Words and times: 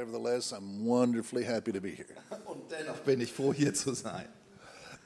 Nevertheless, 0.00 0.52
I'm 0.52 0.86
wonderfully 0.86 1.44
happy 1.44 1.72
to 1.72 1.80
be 1.80 1.90
here. 1.90 2.06
Und 2.46 2.70
dennoch 2.70 3.04
bin 3.04 3.20
ich 3.20 3.30
froh, 3.34 3.52
hier 3.52 3.74
zu 3.74 3.92
sein. 3.92 4.26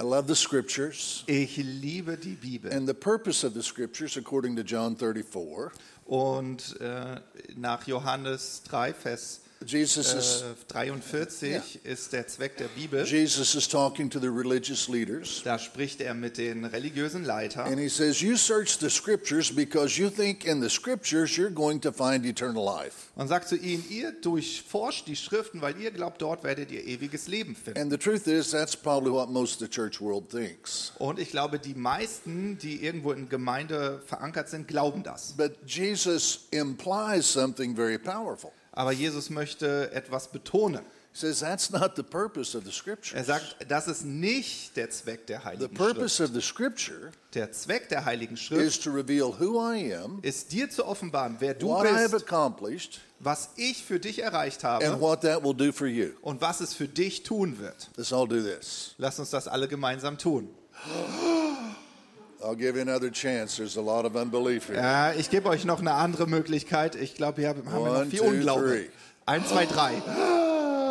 I 0.00 0.04
love 0.04 0.28
the 0.28 0.36
scriptures. 0.36 1.24
Ich 1.26 1.56
liebe 1.56 2.16
die 2.16 2.36
Bibel. 2.36 2.72
And 2.72 2.86
the 2.86 2.94
purpose 2.94 3.44
of 3.44 3.54
the 3.54 3.62
scriptures, 3.64 4.16
according 4.16 4.54
to 4.54 4.62
John 4.62 4.94
34, 4.94 5.72
Und 6.06 6.80
äh, 6.80 7.20
nach 7.56 7.88
Johannes 7.88 8.62
3, 8.68 8.94
Vers 8.94 9.40
Jesus 9.66 10.12
is, 10.12 10.42
äh, 10.42 10.54
43 10.68 11.84
ist 11.84 12.12
der 12.12 12.26
Zweck 12.26 12.56
der 12.58 12.68
Bibel. 12.68 13.04
Jesus 13.04 13.54
is 13.54 13.68
talking 13.68 14.10
to 14.10 14.18
the 14.18 14.28
religious 14.28 14.88
leaders. 14.88 15.42
Da 15.44 15.58
spricht 15.58 16.00
er 16.00 16.14
mit 16.14 16.36
den 16.36 16.64
religiösen 16.64 17.24
Leitern. 17.24 17.66
And 17.66 17.78
he 17.78 17.88
says, 17.88 18.20
You 18.20 18.36
search 18.36 18.78
the 18.78 18.90
scriptures 18.90 19.54
because 19.54 19.98
you 19.98 20.10
think 20.10 20.44
in 20.44 20.60
the 20.60 20.68
scriptures 20.68 21.36
you're 21.36 21.50
going 21.50 21.80
to 21.80 21.92
find 21.92 22.26
eternal 22.26 22.64
life. 22.64 23.08
Und 23.14 23.28
sagt 23.28 23.48
zu 23.48 23.56
ihnen, 23.56 23.84
ihr 23.88 24.12
durchforscht 24.12 25.06
die 25.06 25.16
Schriften, 25.16 25.62
weil 25.62 25.80
ihr 25.80 25.90
glaubt, 25.90 26.20
dort 26.20 26.44
werdet 26.44 26.70
ihr 26.70 26.84
ewiges 26.84 27.28
Leben 27.28 27.56
finden. 27.56 27.80
And 27.80 27.90
the 27.90 27.98
truth 27.98 28.26
is, 28.26 28.50
that's 28.50 28.76
probably 28.76 29.12
what 29.12 29.30
most 29.30 29.54
of 29.54 29.60
the 29.60 29.68
church 29.68 30.00
world 30.00 30.28
thinks. 30.28 30.92
Und 30.98 31.18
ich 31.18 31.30
glaube, 31.30 31.58
die 31.58 31.74
meisten, 31.74 32.58
die 32.58 32.84
irgendwo 32.84 33.12
in 33.12 33.28
Gemeinde 33.28 34.02
verankert 34.06 34.48
sind, 34.48 34.68
glauben 34.68 35.02
das. 35.02 35.34
But 35.36 35.52
Jesus 35.66 36.46
implies 36.50 37.32
something 37.32 37.74
very 37.74 37.98
powerful. 37.98 38.52
Aber 38.76 38.92
Jesus 38.92 39.30
möchte 39.30 39.90
etwas 39.92 40.28
betonen. 40.28 40.80
He 41.12 41.20
says, 41.20 41.38
That's 41.38 41.70
not 41.70 41.94
the 41.94 42.02
purpose 42.02 42.56
of 42.58 42.64
the 42.64 42.70
Er 42.70 42.72
scriptures. 42.72 43.26
sagt, 43.26 43.56
das 43.68 43.86
ist 43.86 44.04
nicht 44.04 44.76
der 44.76 44.90
Zweck 44.90 45.28
der 45.28 45.38
The 45.38 45.44
Heiligen 45.44 45.74
purpose 45.74 46.16
Schrift. 46.16 46.30
of 46.30 46.34
the 46.34 46.40
scripture 46.42 47.12
Der 47.34 47.52
Zweck 47.52 47.88
der 47.88 48.04
Heiligen 48.04 48.36
Schrift 48.36 48.66
is 48.66 48.80
to 48.80 48.90
reveal 48.90 49.32
who 49.38 49.60
I 49.60 49.94
am, 49.94 50.18
ist 50.22 50.50
dir 50.50 50.68
zu 50.68 50.84
offenbaren, 50.84 51.36
wer 51.38 51.54
du 51.54 51.68
what 51.68 51.84
I 51.86 51.90
have 51.90 52.08
bist, 52.10 52.24
accomplished, 52.26 53.00
was 53.20 53.50
ich 53.54 53.84
für 53.84 54.00
dich 54.00 54.18
erreicht 54.22 54.64
and 54.64 54.84
habe 54.84 55.00
what 55.00 55.20
that 55.20 55.44
will 55.44 55.54
do 55.54 55.70
for 55.70 55.86
you. 55.86 56.10
und 56.22 56.40
was 56.40 56.60
es 56.60 56.74
für 56.74 56.88
dich 56.88 57.22
tun 57.22 57.60
wird. 57.60 57.90
Let's 57.96 58.12
all 58.12 58.26
do 58.26 58.42
this. 58.42 58.96
Lass 58.98 59.20
uns 59.20 59.30
das 59.30 59.46
alle 59.46 59.68
gemeinsam 59.68 60.18
tun. 60.18 60.48
Ja, 64.74 65.12
ich 65.12 65.30
gebe 65.30 65.48
euch 65.48 65.64
noch 65.64 65.80
eine 65.80 65.92
andere 65.92 66.26
Möglichkeit. 66.26 66.94
Ich 66.96 67.14
glaube, 67.14 67.40
hier 67.40 67.48
haben 67.48 67.64
wir 67.64 67.70
noch 67.72 67.98
One, 67.98 68.06
viel 68.06 68.18
two, 68.20 68.24
Unglaube. 68.26 68.62
three. 68.66 68.88
Eins, 69.26 69.48
zwei, 69.48 69.66
drei. 69.66 70.02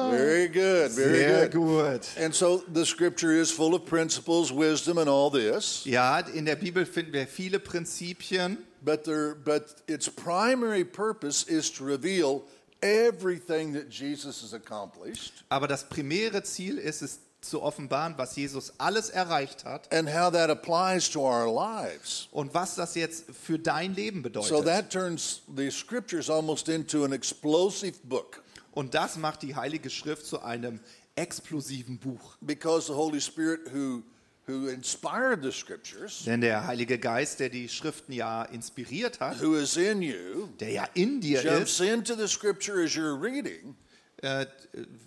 Very 0.09 0.47
good, 0.47 0.91
very 0.91 1.17
Sehr 1.17 1.49
good. 1.49 1.51
gut. 1.51 2.01
And 2.23 2.33
so 2.35 2.63
the 2.73 2.85
scripture 2.85 3.31
is 3.33 3.51
full 3.51 3.73
of 3.73 3.85
principles, 3.85 4.51
wisdom, 4.51 4.97
and 4.97 5.07
all 5.09 5.31
this. 5.31 5.83
Ja, 5.85 6.19
in 6.19 6.45
der 6.45 6.55
Bibel 6.55 6.85
finden 6.85 7.13
wir 7.13 7.25
viele 7.27 7.59
Prinzipien, 7.59 8.57
But 8.81 9.05
there, 9.05 9.33
but 9.33 9.63
its 9.87 10.09
primary 10.09 10.83
purpose 10.83 11.43
is 11.47 11.71
to 11.73 11.85
reveal 11.85 12.43
everything 12.81 13.73
that 13.73 13.89
Jesus 13.89 14.41
has 14.43 14.53
accomplished 14.53 15.45
aber 15.47 15.67
das 15.69 15.85
primäre 15.87 16.43
Ziel 16.43 16.77
ist 16.77 17.01
es 17.01 17.19
zu 17.43 17.61
offenbaren, 17.61 18.13
was 18.17 18.35
Jesus 18.35 18.73
alles 18.77 19.09
erreicht 19.09 19.65
hat 19.65 19.91
and 19.93 20.07
how 20.09 20.31
that 20.31 20.49
applies 20.49 21.09
to 21.09 21.21
our 21.21 21.45
lives. 21.53 22.27
und 22.31 22.53
was 22.53 22.75
das 22.75 22.95
jetzt 22.95 23.25
für 23.31 23.59
dein 23.59 23.93
Leben 23.95 24.17
So 24.19 24.23
bedeutet. 24.23 24.65
that 24.65 24.89
turns 24.91 25.41
the 25.55 25.69
scriptures 25.71 26.29
almost 26.29 26.69
into 26.69 27.03
an 27.03 27.11
explosive 27.11 27.95
book 28.03 28.41
Und 28.71 28.93
das 28.95 29.17
macht 29.17 29.41
die 29.43 29.55
Heilige 29.55 29.89
Schrift 29.89 30.25
zu 30.25 30.41
einem 30.41 30.79
explosiven 31.15 31.97
Buch. 31.99 32.35
because 32.41 32.87
the 32.87 32.93
Holy 32.93 33.21
Spirit 33.21 33.71
who 33.73 34.03
who 34.45 34.67
inspired 34.67 35.41
the 35.41 35.51
scriptures, 35.53 36.23
Denn 36.25 36.41
der 36.41 36.67
Heilige 36.67 36.99
Geist, 36.99 37.39
der 37.39 37.47
die 37.47 37.69
Schriften 37.69 38.11
ja 38.11 38.43
inspiriert 38.43 39.21
hat, 39.21 39.41
who 39.41 39.55
is 39.55 39.77
in 39.77 40.01
you, 40.01 40.47
der 40.59 40.69
ja 40.71 40.87
in 40.95 41.21
dir 41.21 41.41
jumps 41.41 41.79
ist, 41.79 41.81
into 41.81 42.13
the 42.15 42.27
scripture 42.27 42.83
as 42.83 42.91
you're 42.91 43.17
reading 43.21 43.75
äh, 44.21 44.45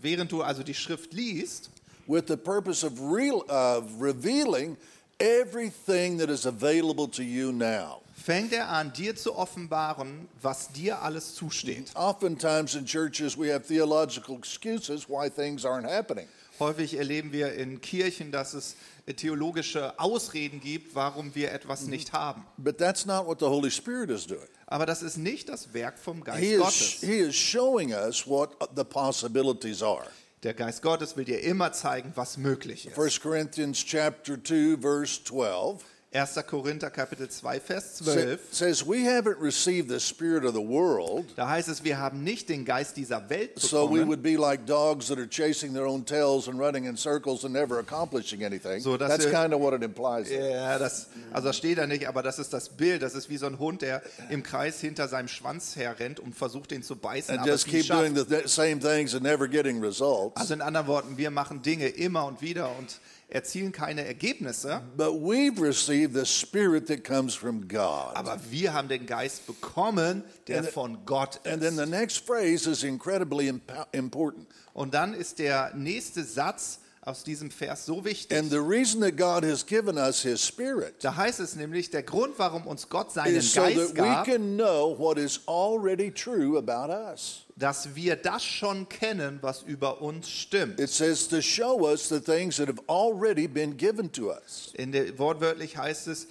während 0.00 0.32
du 0.32 0.42
also 0.42 0.62
die 0.62 0.74
Schrift 0.74 1.12
liest, 1.12 1.70
with 2.06 2.26
the 2.26 2.36
purpose 2.36 2.84
of 2.84 3.00
real 3.00 3.44
of 3.48 4.00
revealing 4.00 4.76
everything 5.18 6.18
that 6.18 6.28
is 6.30 6.46
available 6.46 7.08
to 7.08 7.22
you 7.22 7.52
now. 7.52 8.00
fängt 8.16 8.52
er 8.52 8.68
an, 8.68 8.92
dir 8.92 9.14
zu 9.14 9.34
offenbaren, 9.36 10.28
was 10.42 10.68
dir 10.72 11.00
alles 11.02 11.34
zusteht. 11.34 11.94
Oftentimes 11.94 12.74
in 12.74 12.84
churches 12.84 13.36
we 13.38 13.52
have 13.52 13.66
theological 13.66 14.36
excuses 14.36 15.08
why 15.08 15.28
things 15.28 15.64
aren't 15.64 15.86
happening. 15.88 16.26
Häufig 16.58 16.94
erleben 16.94 17.32
wir 17.32 17.52
in 17.52 17.80
Kirchen, 17.82 18.32
dass 18.32 18.54
es 18.54 18.76
theologische 19.16 19.98
Ausreden 20.00 20.58
gibt, 20.60 20.94
warum 20.94 21.34
wir 21.34 21.52
etwas 21.52 21.82
nicht 21.86 22.12
haben. 22.14 22.44
But 22.56 22.78
that's 22.78 23.04
not 23.04 23.26
what 23.26 23.38
the 23.40 23.46
Holy 23.46 23.70
Spirit 23.70 24.10
is 24.10 24.26
doing. 24.26 24.48
Aber 24.66 24.86
das 24.86 25.02
ist 25.02 25.18
nicht 25.18 25.48
das 25.48 25.72
Werk 25.74 25.98
vom 25.98 26.24
Geist 26.24 26.40
He 26.40 26.52
is, 26.54 26.60
Gottes. 26.60 27.00
he 27.02 27.18
is 27.18 27.36
showing 27.36 27.92
us 27.92 28.26
what 28.26 28.56
the 28.74 28.84
possibilities 28.84 29.82
are. 29.82 30.06
Der 30.42 30.52
Geist 30.54 30.82
Gottes 30.82 31.16
will 31.16 31.24
dir 31.24 31.42
immer 31.42 31.72
zeigen, 31.72 32.12
was 32.14 32.36
möglich 32.36 32.86
ist. 32.86 32.98
1 32.98 33.20
Corinthians 33.20 33.84
chapter 33.84 34.42
2 34.42 34.76
verse 34.80 35.24
12 35.24 35.82
1. 36.12 36.46
Korinther 36.46 36.88
Kapitel 36.88 37.28
2 37.28 37.60
Vers 37.60 37.98
sa- 37.98 38.04
12. 38.14 38.38
says 38.50 38.86
we 38.86 39.04
haven't 39.06 39.38
received 39.40 39.88
the 39.90 39.98
spirit 40.00 40.44
of 40.44 40.54
the 40.54 40.60
world 40.60 41.26
Da 41.36 41.48
heißt 41.48 41.68
es, 41.68 41.84
wir 41.84 41.98
haben 41.98 42.22
nicht 42.24 42.48
den 42.48 42.64
Geist 42.64 42.96
dieser 42.96 43.28
Welt 43.28 43.58
so 43.58 43.82
we 43.90 43.94
bekommen, 43.98 44.08
would 44.08 44.22
be 44.22 44.36
like 44.36 44.64
dogs 44.66 45.08
that 45.08 45.18
are 45.18 45.28
chasing 45.28 45.74
their 45.74 45.84
own 45.86 46.06
tails 46.06 46.48
and 46.48 46.58
running 46.58 46.84
in 46.86 46.96
circles 46.96 47.44
and 47.44 47.52
never 47.52 47.78
accomplishing 47.80 48.44
anything. 48.44 48.80
So, 48.80 48.96
That's 48.96 49.24
wir- 49.24 49.32
kind 49.32 49.52
of 49.52 49.60
what 49.60 49.74
it 49.74 49.82
implies. 49.82 50.30
Ja, 50.30 50.78
das, 50.78 51.08
also 51.32 51.48
das 51.48 51.56
steht 51.58 51.76
da 51.76 51.86
nicht, 51.86 52.06
aber 52.08 52.22
das 52.22 52.38
ist 52.38 52.52
das 52.52 52.68
Bild. 52.70 53.02
Das 53.02 53.14
ist 53.14 53.28
wie 53.28 53.36
so 53.36 53.46
ein 53.46 53.58
Hund, 53.58 53.82
der 53.82 54.00
im 54.30 54.42
Kreis 54.42 54.80
hinter 54.80 55.08
seinem 55.08 55.28
Schwanz 55.28 55.76
herrennt 55.76 56.20
und 56.20 56.34
versucht, 56.34 56.72
ihn 56.72 56.82
zu 56.84 56.96
beißen, 56.96 57.36
And 57.36 57.46
just 57.46 57.66
keep 57.66 57.86
doing 57.88 58.14
the 58.16 58.24
th- 58.24 58.48
same 58.48 58.78
things 58.78 59.12
and 59.14 59.22
never 59.24 59.48
getting 59.48 59.82
results. 59.84 60.36
Also 60.40 60.54
in 60.54 60.62
anderen 60.62 60.86
Worten, 60.86 61.18
wir 61.18 61.30
machen 61.30 61.60
Dinge 61.62 61.88
immer 61.88 62.24
und 62.26 62.40
wieder 62.40 62.70
und 62.78 63.00
erzielen 63.28 63.72
keine 63.72 64.04
Ergebnisse, 64.04 64.82
But 64.96 65.08
we've 65.14 65.60
received 65.60 66.14
the 66.14 66.24
spirit 66.24 66.86
that 66.86 67.02
comes 67.04 67.34
from 67.34 67.66
God. 67.68 68.14
aber 68.14 68.38
wir 68.50 68.72
haben 68.72 68.88
den 68.88 69.06
Geist 69.06 69.46
bekommen, 69.46 70.22
der 70.46 70.60
And 70.60 70.68
von 70.68 70.98
Gott 71.06 71.40
And 71.44 71.60
then 71.62 71.74
ist. 71.76 71.84
the 71.84 71.86
next 71.90 72.26
phrase 72.26 72.70
is 72.70 72.82
incredibly 72.84 73.48
impo- 73.50 73.86
important. 73.92 74.46
Und 74.74 74.94
dann 74.94 75.12
ist 75.14 75.38
der 75.38 75.72
nächste 75.74 76.22
Satz 76.22 76.78
aus 77.06 77.22
diesem 77.22 77.50
Vers 77.52 77.86
so 77.86 78.04
wichtig. 78.04 78.36
And 78.36 78.50
the 78.50 78.56
reason 78.56 79.00
that 79.00 79.16
God 79.16 79.44
has 79.44 79.64
given 79.64 79.96
us 79.96 80.22
His 80.22 80.44
Spirit 80.44 80.94
Da 81.02 81.14
heißt 81.14 81.38
es 81.38 81.54
nämlich, 81.54 81.90
der 81.90 82.02
Grund, 82.02 82.38
warum 82.38 82.66
uns 82.66 82.88
Gott 82.88 83.12
seinen 83.12 83.36
is 83.36 83.52
so 83.52 83.60
Geist 83.60 83.76
that 83.76 83.96
we 83.96 84.02
gab, 84.02 84.24
can 84.26 84.56
know 84.56 84.94
what 84.98 85.16
is 85.16 85.40
already 85.46 86.10
true 86.10 86.58
about 86.58 86.92
us. 86.92 87.44
dass 87.56 87.94
wir 87.94 88.16
das 88.16 88.44
schon 88.44 88.88
kennen, 88.88 89.38
was 89.40 89.62
über 89.62 90.02
uns 90.02 90.28
stimmt. 90.28 90.80
It 90.80 90.90
says 90.90 91.28
to 91.28 91.40
show 91.40 91.88
us 91.88 92.08
the 92.08 92.20
things 92.20 92.56
that 92.56 92.68
have 92.68 92.82
already 92.88 93.46
been 93.46 93.76
given 93.76 94.10
to 94.12 94.32
us. 94.32 94.72
In 94.74 94.90
der, 94.90 95.16
wortwörtlich 95.16 95.76
heißt 95.76 96.08
es, 96.08 96.26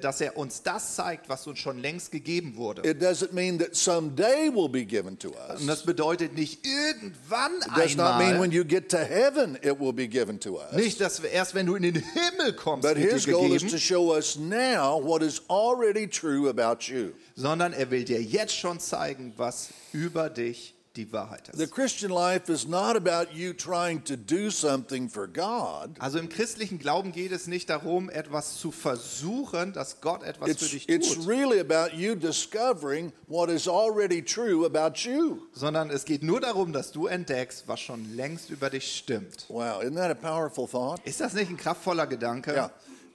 dass 0.00 0.20
er 0.20 0.36
uns 0.36 0.62
das 0.62 0.94
zeigt, 0.94 1.28
was 1.28 1.44
uns 1.48 1.58
schon 1.58 1.80
längst 1.80 2.12
gegeben 2.12 2.54
wurde. 2.56 2.88
It 2.88 3.02
doesn't 3.02 3.32
mean 3.32 3.58
that 3.58 3.74
someday 3.74 4.48
will 4.48 4.68
be 4.68 4.84
given 4.84 5.18
to 5.18 5.30
us. 5.30 5.60
Und 5.60 5.66
das 5.66 5.82
bedeutet 5.82 6.34
nicht 6.34 6.64
irgendwann 6.64 7.52
It 7.58 7.76
does 7.76 7.96
not 7.96 8.18
mean 8.18 8.28
einmal, 8.34 8.40
when 8.42 8.52
you 8.52 8.64
get 8.64 8.88
to 8.90 8.98
heaven 8.98 9.56
it 9.56 9.80
will 9.80 9.92
be 9.92 10.06
given 10.06 10.38
to 10.38 10.58
us. 10.60 10.72
nicht, 10.72 11.00
dass 11.00 11.20
wir 11.20 11.30
erst 11.30 11.56
wenn 11.56 11.66
du 11.66 11.74
in 11.74 11.82
den 11.82 11.96
Himmel 11.96 12.52
kommst, 12.54 12.86
But 12.88 12.96
wird 12.96 13.12
his 13.12 13.24
dir 13.24 13.32
goal 13.32 13.52
is 13.52 13.62
to 13.62 13.78
show 13.78 14.14
us 14.14 14.36
now 14.36 15.02
what 15.02 15.20
is 15.20 15.42
already 15.48 16.06
true 16.06 16.48
about 16.48 16.84
you. 16.86 17.10
sondern 17.34 17.72
er 17.72 17.90
will 17.90 18.04
dir 18.04 18.22
jetzt 18.22 18.54
schon 18.56 18.78
zeigen, 18.78 19.32
was 19.36 19.70
über 19.92 20.30
dich 20.30 20.71
die 20.96 21.12
Wahrheit 21.12 21.50
The 21.54 21.64
ist. 21.64 21.72
Christian 21.72 22.10
life 22.10 22.52
is 22.52 22.66
not 22.66 22.96
about 22.96 23.32
you 23.34 23.52
trying 23.52 24.02
to 24.04 24.16
do 24.16 24.50
something 24.50 25.08
for 25.08 25.26
God. 25.26 25.96
Also 25.98 26.18
im 26.18 26.28
christlichen 26.28 26.78
Glauben 26.78 27.12
geht 27.12 27.32
es 27.32 27.46
nicht 27.46 27.70
darum, 27.70 28.10
etwas 28.10 28.58
zu 28.58 28.70
versuchen, 28.70 29.72
dass 29.72 30.00
Gott 30.00 30.22
etwas 30.22 30.48
für 30.48 30.64
It's, 30.64 30.70
dich 30.70 30.88
it's 30.88 31.14
tut, 31.14 31.26
really 31.26 31.60
about 31.60 31.96
you 31.96 32.14
discovering 32.14 33.12
what 33.26 33.48
is 33.48 33.66
already 33.68 34.22
true 34.22 34.64
about 34.66 34.98
you. 34.98 35.38
sondern 35.52 35.90
es 35.90 36.04
geht 36.04 36.22
nur 36.22 36.40
darum, 36.40 36.72
dass 36.72 36.92
du 36.92 37.06
entdeckst, 37.06 37.64
was 37.66 37.80
schon 37.80 38.14
längst 38.14 38.50
über 38.50 38.70
dich 38.70 38.96
stimmt. 38.96 39.46
Wow, 39.48 39.82
isn't 39.82 39.96
that 39.96 40.10
a 40.10 40.14
powerful 40.14 40.68
thought? 40.68 41.00
Ist 41.06 41.20
das 41.20 41.32
nicht 41.32 41.50
ein 41.50 41.56
kraftvoller 41.56 42.06
Gedanke? 42.06 42.52
Yeah. 42.52 42.70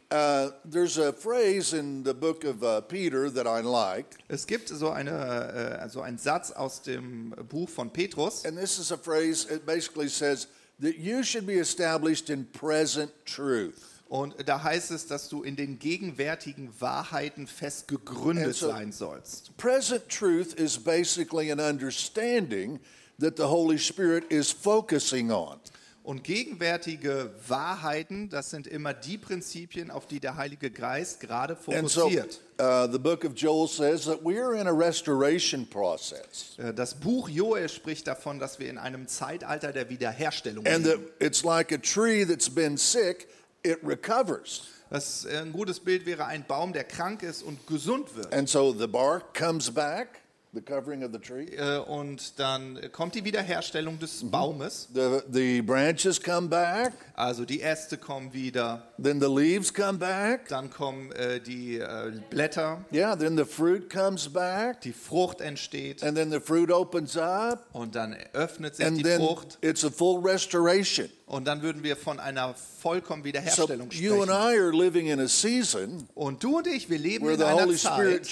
Uh, 0.10 0.52
there's 0.64 0.98
a 0.98 1.12
phrase 1.12 1.74
in 1.74 2.02
the 2.04 2.14
book 2.14 2.46
of 2.46 2.64
uh, 2.64 2.80
Peter 2.82 3.30
that 3.30 3.46
I 3.46 3.60
like, 3.60 4.06
Es 4.30 4.46
gibt 4.48 4.70
so, 4.70 4.90
eine, 4.90 5.12
äh, 5.12 5.90
so 5.90 6.02
einen 6.02 6.18
Satz 6.18 6.52
aus 6.52 6.82
dem 6.82 7.34
Buch 7.50 7.68
von 7.70 7.90
Petrus. 7.90 8.46
and 8.46 8.58
this 8.58 8.80
is 8.80 8.92
a 8.94 8.98
phrase, 8.98 9.46
it 9.52 9.66
basically 9.66 10.08
says 10.08 10.48
that 10.80 10.98
you 10.98 11.24
should 11.24 11.46
be 11.46 11.60
established 11.60 12.30
in 12.30 12.46
present 12.46 13.12
truth. 13.26 13.84
Und 14.10 14.36
da 14.48 14.64
heißt 14.64 14.92
es, 14.92 15.08
dass 15.08 15.28
du 15.28 15.44
in 15.44 15.58
den 15.58 15.78
gegenwärtigen 15.78 16.70
Wahrheiten 16.80 17.46
fest 17.46 17.90
gegründet 17.90 18.56
so- 18.56 18.70
sein 18.70 18.94
sollst. 18.94 19.58
Present 19.58 20.08
truth 20.08 20.54
is 20.58 20.78
basically 20.78 21.52
an 21.52 21.60
understanding 21.60 22.80
that 23.20 23.36
the 23.36 23.44
Holy 23.50 23.78
Spirit 23.78 24.32
is 24.32 24.50
focusing 24.52 25.32
on. 25.32 25.60
Und 26.08 26.24
gegenwärtige 26.24 27.32
Wahrheiten, 27.50 28.30
das 28.30 28.50
sind 28.50 28.66
immer 28.66 28.94
die 28.94 29.18
Prinzipien, 29.18 29.92
auf 29.92 30.08
die 30.08 30.22
der 30.22 30.38
Heilige 30.38 30.72
Geist 30.72 31.20
gerade 31.20 31.58
And 31.68 31.90
so 31.90 32.04
fokussiert. 32.04 32.40
uh, 32.62 32.88
the 32.90 32.98
book 32.98 33.26
of 33.26 33.34
Joel 33.36 33.68
says 33.68 34.06
that 34.06 34.24
we 34.24 34.42
are 34.42 34.56
in 34.58 34.68
a 34.68 34.72
restoration 34.72 35.70
process. 35.70 36.56
Äh, 36.60 36.74
Das 36.74 36.94
Buch 36.96 37.28
Joel 37.28 37.68
spricht 37.68 38.08
davon, 38.08 38.40
dass 38.40 38.58
wir 38.58 38.70
in 38.70 38.78
einem 38.78 39.10
Zeitalter 39.10 39.74
der 39.74 39.90
Wiederherstellung 39.90 40.66
And 40.66 40.86
that 40.86 40.94
leben. 40.96 41.08
it's 41.20 41.44
like 41.44 41.74
a 41.74 41.78
tree 41.78 42.24
that's 42.26 42.50
been 42.50 42.78
sick, 42.78 43.28
it 43.64 43.80
recovers. 43.84 44.62
Das 44.90 45.26
äh, 45.26 45.40
ein 45.40 45.52
gutes 45.52 45.82
Bild 45.82 46.06
wäre 46.06 46.24
ein 46.24 46.46
Baum, 46.48 46.72
der 46.72 46.86
krank 46.86 47.22
ist 47.22 47.44
und 47.44 47.68
gesund 47.68 48.16
wird. 48.16 48.34
And 48.34 48.48
so 48.48 48.72
the 48.74 48.88
bark 48.88 49.34
comes 49.38 49.70
back, 49.70 50.22
the 50.54 50.62
covering 50.62 51.04
of 51.04 51.12
the 51.12 51.20
tree. 51.20 51.56
Äh, 51.56 51.80
Und 51.80 52.40
dann 52.40 52.80
kommt 52.92 53.16
die 53.16 53.24
Wiederherstellung 53.24 54.00
des 54.00 54.30
Baumes. 54.30 54.88
The, 54.94 55.22
the 55.32 55.62
branches 55.62 56.22
come 56.22 56.48
back, 56.48 56.94
Also 57.18 57.46
die 57.46 57.64
Äste 57.64 57.98
kommen 57.98 58.32
wieder, 58.32 58.94
then 59.02 59.20
the 59.20 59.26
leaves 59.28 59.74
come 59.74 59.98
back. 59.98 60.48
dann 60.50 60.70
kommen 60.70 61.12
äh, 61.14 61.40
die 61.42 61.80
äh, 61.80 62.12
Blätter, 62.30 62.86
Yeah, 62.94 63.16
then 63.16 63.36
the 63.36 63.44
fruit 63.44 63.90
comes 63.90 64.30
back, 64.30 64.82
die 64.82 64.94
Frucht 64.94 65.42
entsteht 65.42 66.04
and 66.04 66.16
then 66.16 66.30
the 66.30 66.40
fruit 66.40 66.70
opens 66.72 67.18
up, 67.18 67.66
und 67.74 67.96
dann 67.96 68.16
öffnet 68.34 68.76
sich 68.76 68.86
and 68.86 69.00
die 69.00 69.02
then 69.04 69.20
Frucht 69.20 69.58
it's 69.62 69.84
a 69.84 69.90
full 69.90 70.22
restoration. 70.24 71.10
und 71.26 71.46
dann 71.48 71.64
würden 71.64 71.82
wir 71.82 71.96
von 71.96 72.20
einer 72.20 72.54
vollkommen 72.54 73.24
So 73.24 73.26
Wiederherstellung 73.26 73.90
you 73.90 74.22
and 74.22 74.26
sprechen. 74.26 74.54
I 74.54 74.60
are 74.60 74.72
living 74.72 75.08
in 75.08 75.20
a 75.20 75.28
season 75.28 76.08
Und 76.14 76.44
du 76.44 76.58
und 76.60 76.68
ich, 76.68 76.88
wir 76.88 77.00
leben 77.00 77.28
in 77.30 77.42
einer 77.42 77.64
Holy 77.64 77.76
Zeit, 77.78 78.28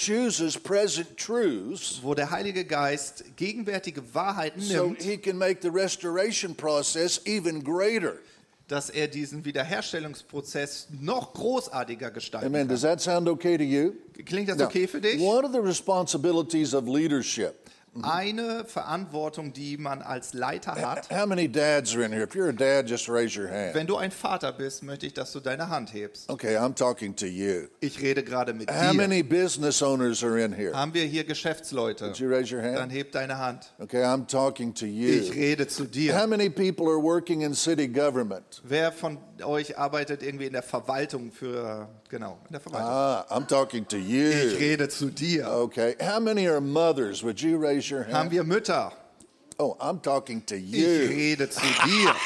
truths 1.16 2.00
wo 2.02 2.14
der 2.14 2.30
Heilige 2.30 2.64
Geist 2.64 3.24
gegenwärtige 3.36 4.14
Wahrheiten 4.14 4.60
so 4.60 4.86
nimmt, 4.86 5.02
he 5.02 5.16
can 5.18 5.36
make 5.36 5.58
the 5.60 5.70
restoration 5.70 6.54
process 6.54 7.20
even 7.26 7.64
greater. 7.64 8.14
Dass 8.68 8.90
er 8.90 9.06
diesen 9.06 9.44
Wiederherstellungsprozess 9.44 10.88
noch 11.00 11.34
großartiger 11.34 12.10
gestalten 12.10 12.46
Amen. 12.46 12.62
kann. 12.62 12.68
Does 12.68 12.82
that 12.82 13.00
sound 13.00 13.28
okay 13.28 13.56
to 13.56 13.62
you? 13.62 13.92
Klingt 14.24 14.48
das 14.48 14.60
okay 14.60 14.86
für 14.86 15.00
dich? 15.00 15.20
One 15.20 15.46
of 15.46 15.52
the 15.52 15.60
responsibilities 15.60 16.74
of 16.74 16.86
leadership. 16.88 17.65
Eine 18.02 18.64
Verantwortung, 18.64 19.52
die 19.52 19.76
man 19.76 20.02
als 20.02 20.32
Leiter 20.32 20.74
hat. 20.74 21.08
How 21.10 21.26
many 21.26 21.48
dads 21.48 21.94
are 21.94 22.04
in 22.04 22.12
here? 22.12 22.24
If 22.24 22.34
you're 22.34 22.48
a 22.48 22.52
dad, 22.52 22.88
just 22.88 23.08
raise 23.08 23.38
your 23.38 23.48
hand. 23.48 23.74
Wenn 23.74 23.86
du 23.86 23.96
ein 23.96 24.10
Vater 24.10 24.52
bist, 24.52 24.82
möchte 24.82 25.06
ich, 25.06 25.14
dass 25.14 25.32
du 25.32 25.40
deine 25.40 25.68
Hand 25.68 25.92
hebst. 25.92 26.28
Okay, 26.30 26.56
I'm 26.56 26.74
talking 26.74 27.14
to 27.16 27.26
you. 27.26 27.68
Ich 27.80 28.00
rede 28.00 28.22
gerade 28.22 28.52
mit 28.54 28.70
How 28.70 28.90
dir. 28.92 28.96
many 28.96 29.22
business 29.22 29.82
owners 29.82 30.22
are 30.22 30.38
in 30.38 30.52
here? 30.52 30.72
Haben 30.74 30.94
wir 30.94 31.04
hier 31.04 31.24
Geschäftsleute? 31.24 32.06
Did 32.08 32.18
you 32.18 32.28
raise 32.28 32.54
your 32.54 32.62
Dann 32.62 32.76
hand? 32.82 32.92
heb 32.92 33.12
deine 33.12 33.38
Hand. 33.38 33.72
Okay, 33.78 34.02
I'm 34.04 34.26
talking 34.26 34.74
to 34.74 34.86
Ich 34.86 35.28
you. 35.28 35.32
rede 35.32 35.66
zu 35.66 35.84
How 35.84 35.90
dir. 35.90 36.26
many 36.26 36.48
people 36.50 36.86
are 36.88 37.02
working 37.02 37.42
in 37.42 37.54
city 37.54 37.88
government? 37.88 38.62
Wer 38.64 38.92
von 38.92 39.18
euch 39.44 39.78
arbeitet 39.78 40.22
irgendwie 40.22 40.46
in 40.46 40.52
der 40.52 40.62
Verwaltung 40.62 41.30
für, 41.30 41.88
genau, 42.08 42.38
in 42.46 42.52
der 42.52 42.60
Verwaltung? 42.60 42.88
Ah, 42.90 43.26
I'm 43.30 43.46
talking 43.46 43.86
to 43.88 43.96
Ich 43.96 44.08
you. 44.08 44.56
rede 44.58 44.88
zu 44.88 45.06
dir. 45.10 45.50
Okay, 45.50 45.94
how 46.00 46.20
many 46.20 46.48
are 46.48 46.60
mothers? 46.60 47.22
Would 47.22 47.40
you 47.40 47.58
raise 47.58 47.85
your 47.90 48.04
Haben 48.06 48.12
hand? 48.14 48.30
wir 48.32 48.44
Mütter? 48.44 48.92
Oh, 49.58 49.74
I'm 49.80 50.02
talking 50.02 50.44
to 50.46 50.54
Ich 50.54 50.70
you. 50.70 51.08
rede 51.08 51.48
zu 51.48 51.62
dir. 51.86 52.14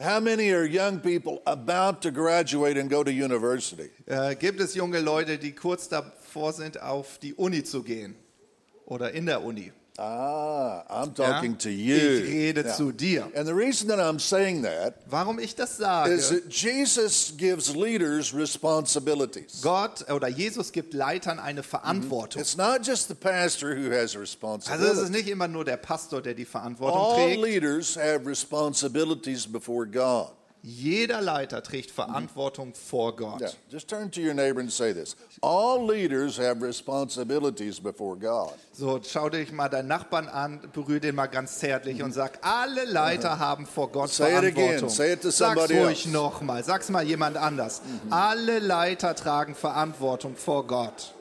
How 0.00 0.20
many 0.20 0.50
are 0.52 0.64
young 0.64 0.98
people 1.00 1.40
about 1.46 2.00
to 2.02 2.10
graduate 2.10 2.76
and 2.76 2.90
go 2.90 3.02
to 3.04 3.10
university? 3.12 3.90
Äh, 4.06 4.34
gibt 4.36 4.60
es 4.60 4.74
junge 4.74 5.00
Leute, 5.00 5.38
die 5.38 5.52
kurz 5.52 5.88
davor 5.88 6.52
sind, 6.52 6.80
auf 6.82 7.18
die 7.18 7.34
Uni 7.34 7.62
zu 7.64 7.82
gehen? 7.82 8.16
Oder 8.86 9.12
in 9.12 9.26
der 9.26 9.42
Uni? 9.42 9.72
Ah, 9.96 10.82
I'm 10.90 11.12
Ja? 11.16 11.34
talking 11.34 11.56
to 11.58 11.68
you. 11.70 11.94
Ich 11.94 12.24
rede 12.28 12.62
Yeah. 12.64 12.74
zu 12.76 12.90
dir. 12.92 13.28
And 13.36 13.46
the 13.46 13.54
reason 13.54 13.86
that 13.88 14.00
I'm 14.00 14.18
saying 14.18 14.62
that 14.62 14.96
Warum 15.08 15.38
ich 15.38 15.54
das 15.54 15.76
sage? 15.76 16.10
is 16.12 16.30
that 16.30 16.48
Jesus 16.48 17.32
gives 17.36 17.76
leaders 17.76 18.34
responsibilities. 18.34 19.60
Gott 19.62 20.04
oder 20.10 20.26
Jesus 20.28 20.72
gibt 20.72 20.94
Leitern 20.94 21.38
eine 21.38 21.62
Verantwortung. 21.62 22.40
It's 22.42 22.56
not 22.56 22.84
just 22.84 23.06
the 23.08 23.14
pastor 23.14 23.76
who 23.76 23.90
has 23.92 24.16
Also 24.16 24.18
es 24.20 24.32
ist 24.34 24.42
responsibility. 24.42 25.10
nicht 25.12 25.28
immer 25.28 25.46
nur 25.46 25.64
der 25.64 25.76
Pastor, 25.76 26.20
der 26.20 26.34
die 26.34 26.44
Verantwortung 26.44 27.00
All 27.00 27.14
trägt. 27.14 27.42
leaders 27.42 27.96
have 27.96 28.26
responsibilities 28.26 29.46
before 29.46 29.86
God. 29.86 30.30
Jeder 30.66 31.20
Leiter 31.20 31.62
trägt 31.62 31.90
Verantwortung 31.90 32.72
vor 32.72 33.14
Gott. 33.16 33.42
Yeah, 33.42 33.50
just 33.70 33.86
turn 33.86 34.10
to 34.10 34.20
your 34.22 34.32
neighbor 34.32 34.60
and 34.60 34.72
say 34.72 34.94
this. 34.94 35.14
All 35.42 35.86
leaders 35.86 36.38
have 36.38 36.62
responsibilities 36.64 37.78
before 37.78 38.16
God. 38.16 38.54
So, 38.72 38.98
schau 39.06 39.28
dich 39.28 39.52
mal 39.52 39.68
deinen 39.68 39.88
Nachbarn 39.88 40.26
an, 40.26 40.66
berühr 40.72 41.00
den 41.00 41.16
mal 41.16 41.26
ganz 41.26 41.58
zärtlich 41.58 42.02
und 42.02 42.12
sag, 42.12 42.38
alle 42.40 42.86
Leiter 42.86 43.38
haben 43.38 43.66
vor 43.66 43.92
Gott 43.92 44.08
Say 44.08 44.30
it 44.32 44.38
again. 44.38 44.54
Verantwortung. 44.54 44.88
Say 44.88 45.12
it 45.12 45.20
to 45.20 45.30
Sag's 45.30 45.60
somebody 45.60 45.74
ruhig 45.74 46.06
else. 46.06 46.08
nochmal, 46.08 46.64
sag's 46.64 46.88
mal 46.88 47.04
jemand 47.04 47.36
anders. 47.36 47.82
Alle 48.08 48.58
Leiter 48.58 49.14
tragen 49.14 49.54
Verantwortung 49.54 50.34
vor 50.34 50.66
Gott. 50.66 51.12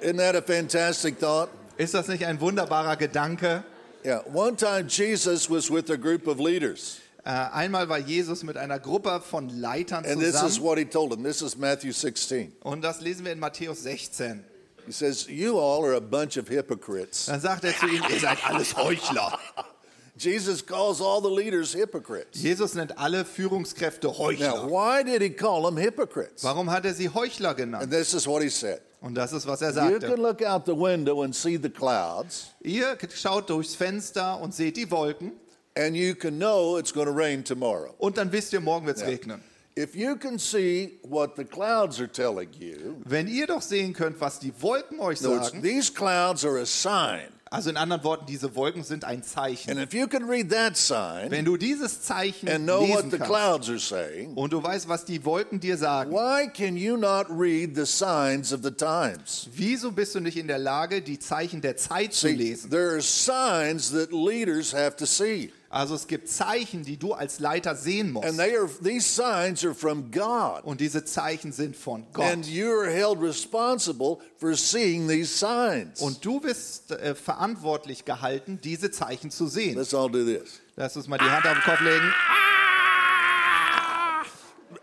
Isn't 0.00 0.16
that 0.16 0.34
a 0.34 0.40
fantastic 0.40 1.20
thought? 1.20 1.50
Ist 1.76 1.92
das 1.92 2.08
nicht 2.08 2.24
ein 2.24 2.40
wunderbarer 2.40 2.96
Gedanke? 2.96 3.64
Yeah. 4.02 4.22
One 4.32 4.56
time 4.56 4.86
Jesus 4.88 5.50
was 5.50 5.70
with 5.70 5.90
a 5.90 5.96
group 5.96 6.26
of 6.26 6.40
leaders. 6.40 7.01
Äh, 7.24 7.30
einmal 7.30 7.88
war 7.88 7.98
Jesus 7.98 8.42
mit 8.42 8.56
einer 8.56 8.78
Gruppe 8.80 9.20
von 9.20 9.48
Leitern 9.48 10.04
And 10.04 10.18
this 10.18 10.34
is 10.34 10.40
zusammen 10.40 10.62
what 10.64 10.78
he 10.78 10.84
told 10.84 11.12
them. 11.12 11.22
This 11.22 11.40
is 11.40 11.56
Matthew 11.56 11.92
16. 11.92 12.52
und 12.62 12.82
das 12.82 13.00
lesen 13.00 13.24
wir 13.24 13.32
in 13.32 13.38
Matthäus 13.38 13.82
16. 13.84 14.44
He 14.86 14.92
says, 14.92 15.26
You 15.28 15.58
all 15.60 15.84
are 15.84 15.94
a 15.94 16.00
bunch 16.00 16.36
of 16.36 16.48
hypocrites. 16.48 17.26
Dann 17.26 17.40
sagt 17.40 17.62
er 17.64 17.76
zu 17.78 17.86
ihnen, 17.86 18.02
ihr 18.10 18.18
seid 18.18 18.38
alles 18.44 18.76
Heuchler. 18.76 19.38
Jesus 20.18 20.66
calls 20.66 21.00
all 21.00 21.22
the 21.22 21.30
leaders 21.30 21.72
hypocrites. 21.74 22.42
Jesus 22.42 22.74
nennt 22.74 22.98
alle 22.98 23.24
Führungskräfte 23.24 24.08
Now, 24.08 24.18
Heuchler. 24.18 24.68
why 24.68 25.02
did 25.04 25.22
he 25.22 25.30
call 25.30 25.62
them 25.62 25.76
hypocrites? 25.78 26.42
Warum 26.44 26.70
hat 26.70 26.84
er 26.84 26.92
sie 26.94 27.08
Heuchler 27.08 27.50
And 27.50 27.56
genannt? 27.58 27.90
this 27.92 28.12
is 28.12 28.26
what 28.26 28.42
he 28.42 28.50
said. 28.50 28.80
Und 29.00 29.14
das 29.14 29.32
ist, 29.32 29.46
was 29.46 29.62
er 29.62 29.68
You 29.70 29.74
sagte. 30.00 30.06
can 30.08 30.20
look 30.20 30.42
out 30.42 30.64
the 30.66 30.76
window 30.76 31.22
and 31.22 31.34
see 31.34 31.56
the 31.56 31.70
clouds, 31.70 32.48
Ihr 32.60 32.98
schaut 33.14 33.48
durchs 33.48 33.74
Fenster 33.76 34.40
und 34.40 34.54
seht 34.54 34.76
die 34.76 34.90
Wolken 34.90 35.32
and 35.76 35.96
you 35.96 36.14
can 36.14 36.38
know 36.38 36.76
it's 36.78 36.92
going 36.92 37.06
to 37.06 37.12
rain 37.12 37.42
tomorrow. 37.44 37.94
und 37.98 38.16
dann 38.18 38.30
wisst 38.32 38.52
ihr, 38.52 38.60
morgen 38.60 38.86
wird 38.86 38.96
es 38.98 39.04
regnen. 39.06 39.40
If 39.74 39.94
you 39.94 40.16
can 40.16 40.38
see 40.38 40.98
what 41.02 41.34
the 41.36 41.44
clouds 41.44 41.98
are 41.98 42.06
telling 42.10 42.50
you, 42.58 42.96
Wenn 43.06 43.26
ihr 43.26 43.46
doch 43.46 43.62
sehen 43.62 43.94
könnt, 43.94 44.20
was 44.20 44.38
die 44.38 44.52
Wolken 44.60 45.00
euch 45.00 45.18
sagen, 45.20 45.62
these 45.62 45.90
clouds 45.92 46.44
are 46.44 46.60
a 46.60 46.66
sign. 46.66 47.22
also 47.50 47.70
in 47.70 47.78
anderen 47.78 48.04
Worten, 48.04 48.26
diese 48.26 48.54
Wolken 48.54 48.82
sind 48.84 49.04
ein 49.04 49.16
And 49.16 49.24
Zeichen. 49.24 49.78
if 49.78 49.94
you 49.94 50.06
can 50.08 50.24
read 50.28 50.50
that 50.50 50.76
sign 50.76 51.30
Wenn 51.30 51.46
du 51.46 51.56
dieses 51.56 52.02
Zeichen 52.02 52.50
and 52.50 52.64
know 52.66 52.80
what 52.82 52.88
lesen 53.04 53.10
the 53.12 53.16
kannst 53.16 53.30
clouds 53.30 53.68
are 53.70 53.78
saying, 53.78 54.34
und 54.34 54.52
du 54.52 54.62
weißt, 54.62 54.88
was 54.90 55.06
die 55.06 55.24
Wolken 55.24 55.58
dir 55.58 55.78
sagen, 55.78 56.12
why 56.12 56.48
can 56.48 56.76
you 56.76 56.98
not 56.98 57.28
read 57.30 57.74
the 57.74 57.86
signs 57.86 58.52
of 58.52 58.60
the 58.62 58.70
times? 58.72 59.48
wieso 59.54 59.90
bist 59.90 60.14
du 60.14 60.20
nicht 60.20 60.36
in 60.36 60.48
der 60.48 60.58
Lage, 60.58 61.00
die 61.00 61.18
Zeichen 61.18 61.62
der 61.62 61.78
Zeit 61.78 62.12
zu 62.12 62.26
See, 62.28 62.34
lesen? 62.34 62.68
there 62.70 62.90
are 62.90 63.00
signs 63.00 63.90
that 63.92 64.12
leaders 64.12 64.74
have 64.74 64.96
to 64.96 65.06
see. 65.06 65.50
Also 65.72 65.94
es 65.94 66.06
gibt 66.06 66.28
Zeichen, 66.28 66.84
die 66.84 66.98
du 66.98 67.14
als 67.14 67.38
Leiter 67.40 67.74
sehen 67.74 68.08
And 68.08 68.24
musst. 68.26 68.36
they 68.36 68.54
are 68.54 68.68
these 68.84 69.08
signs 69.08 69.64
are 69.64 69.74
from 69.74 70.10
God. 70.10 70.64
Und 70.64 70.82
diese 70.82 71.02
Zeichen 71.06 71.50
sind 71.50 71.74
von 71.76 72.04
Gott. 72.12 72.26
And 72.26 72.44
you're 72.44 72.90
held 72.90 73.22
responsible 73.22 74.18
for 74.36 74.54
seeing 74.54 75.08
these 75.08 75.34
signs. 75.34 76.02
Und 76.02 76.22
du 76.22 76.40
bist 76.40 76.90
äh, 76.90 77.14
verantwortlich 77.14 78.04
gehalten, 78.04 78.60
diese 78.62 78.90
Zeichen 78.90 79.30
zu 79.30 79.46
sehen. 79.46 79.78
Let's 79.78 79.94
all 79.94 80.10
do 80.10 80.22
this. 80.26 80.60
Lass 80.76 80.94
uns 80.94 81.08
mal 81.08 81.16
die 81.16 81.24
Hand 81.24 81.46
auf 81.46 81.54
den 81.54 81.62
Kopf 81.62 81.80
legen. 81.80 82.12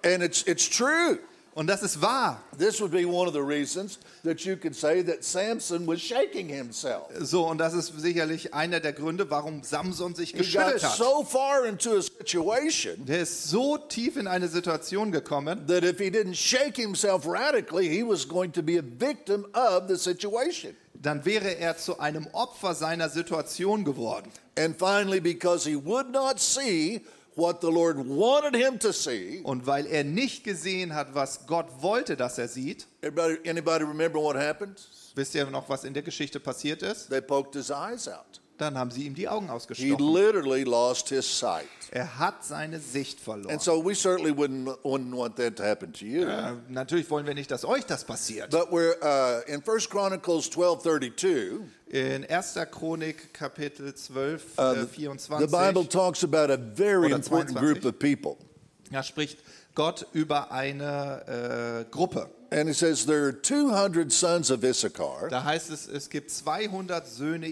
And 0.04 0.24
it's 0.24 0.42
it's 0.48 0.68
true. 0.68 1.20
Und 1.56 1.68
das 1.68 1.82
ist 1.82 2.02
wahr. 2.02 2.42
This 2.58 2.80
would 2.80 2.92
be 2.92 3.06
one 3.06 3.28
of 3.28 3.34
the 3.34 3.42
reasons 3.42 4.00
that 4.24 4.40
you 4.42 4.56
could 4.56 4.76
say 4.76 5.04
that 5.04 5.24
Samson 5.24 5.86
was 5.88 6.00
shaking 6.02 6.48
himself. 6.48 7.08
So, 7.20 7.48
und 7.48 7.58
das 7.58 7.74
ist 7.74 7.94
sicherlich 8.00 8.54
einer 8.54 8.80
der 8.80 8.94
Gründe, 8.94 9.30
warum 9.30 9.64
Samson 9.64 10.16
sich 10.16 10.34
geschüttelt 10.34 10.84
hat. 10.84 10.96
so 10.98 11.24
far 11.24 11.66
into 11.66 11.98
a 11.98 12.02
situation 12.02 13.06
Der 13.06 13.22
ist 13.22 13.50
so 13.50 13.78
tief 13.78 14.16
in 14.16 14.28
eine 14.28 14.48
Situation 14.48 15.12
gekommen, 15.12 15.66
that 15.68 15.84
if 15.84 15.98
he 16.00 16.10
didn't 16.10 16.36
shake 16.36 16.78
himself 16.78 17.26
radically, 17.28 17.90
he 17.90 18.04
was 18.04 18.28
going 18.28 18.52
to 18.54 18.62
be 18.62 18.78
a 18.78 18.84
victim 18.84 19.46
of 19.54 19.88
the 19.90 19.98
situation. 19.98 20.76
dann 20.94 21.26
wäre 21.26 21.58
er 21.58 21.78
zu 21.78 22.00
einem 22.00 22.28
Opfer 22.34 22.76
seiner 22.76 23.10
Situation 23.10 23.84
geworden. 23.84 24.30
And 24.58 24.78
finally, 24.78 25.20
because 25.22 25.68
he 25.68 25.76
would 25.76 26.12
not 26.12 26.40
see 26.40 27.02
what 27.40 27.62
the 27.62 27.70
Lord 27.72 27.98
wanted 27.98 28.56
him 28.56 28.78
to 28.80 28.92
see, 28.92 29.42
Und 29.44 29.66
weil 29.66 29.86
er 29.88 30.04
nicht 30.04 30.44
gesehen 30.44 30.94
hat, 30.94 31.16
was 31.16 31.46
Gott 31.48 31.68
wollte, 31.82 32.16
dass 32.18 32.38
er 32.38 32.48
sieht, 32.48 32.86
everybody, 33.02 33.38
anybody 33.50 33.84
remember 33.86 34.20
what 34.22 34.36
happened? 34.36 34.80
wisst 35.16 35.34
ihr 35.36 35.46
noch, 35.46 35.68
was 35.70 35.84
in 35.86 35.94
der 35.94 36.04
Geschichte 36.04 36.40
passiert 36.40 36.82
ist? 36.84 37.10
They 37.10 37.22
poked 37.22 37.56
his 37.56 37.70
eyes 37.72 38.08
out. 38.08 38.42
dann 38.60 38.78
haben 38.78 38.92
sie 38.92 39.06
ihm 39.06 39.16
die 39.16 39.28
Augen 39.28 39.46
He 39.48 39.52
ausgestochen. 39.54 40.14
literally 40.14 40.64
lost 40.64 41.10
his 41.10 41.26
sight. 41.26 41.66
Er 41.92 42.20
hat 42.20 42.44
seine 42.44 42.80
Sicht 42.80 43.20
verloren. 43.20 43.52
And 43.52 43.62
so 43.62 43.84
we 43.84 43.96
certainly 43.96 44.32
wouldn't, 44.32 44.68
wouldn't 44.84 45.16
want 45.16 45.38
that 45.38 45.56
to 45.56 45.64
happen 45.64 45.92
to 45.94 46.06
you. 46.06 46.24
Äh, 46.28 46.54
natürlich 46.68 47.10
wollen 47.10 47.26
wir 47.26 47.34
nicht, 47.34 47.50
dass 47.52 47.64
euch 47.66 47.86
das 47.86 48.04
passiert. 48.04 48.52
But 48.52 48.70
we're 48.70 48.96
uh, 49.02 49.42
in 49.52 49.64
1 49.66 49.90
Chronicles 49.90 50.52
12:32. 50.52 51.62
In 51.92 52.24
1. 52.24 52.68
Chronik 52.72 53.34
Kapitel 53.34 53.92
12, 53.94 54.44
Uh, 54.58 54.62
äh, 54.62 54.86
the, 54.86 55.40
the 55.40 55.48
Bible 55.48 55.84
talks 55.84 56.24
about 56.24 56.52
a 56.52 56.58
very 56.58 57.12
important 57.12 57.58
22. 57.58 57.60
group 57.60 57.86
of 57.86 57.98
people. 57.98 58.38
da 58.92 59.02
spricht 59.02 59.40
Gott 59.74 60.06
über 60.14 60.52
eine 60.52 61.86
äh, 61.88 61.92
Gruppe. 61.92 62.30
And 62.52 62.68
it 62.68 62.76
says 62.76 63.06
there 63.06 63.26
are 63.26 63.32
200 63.32 64.12
sons 64.12 64.50
of 64.50 64.64
Issachar 64.64 65.30
Da 65.30 65.44
heißt 65.44 65.70
es, 65.70 65.88
es 65.88 66.10
gibt 66.10 66.32
200 66.32 67.08
Söhne 67.08 67.48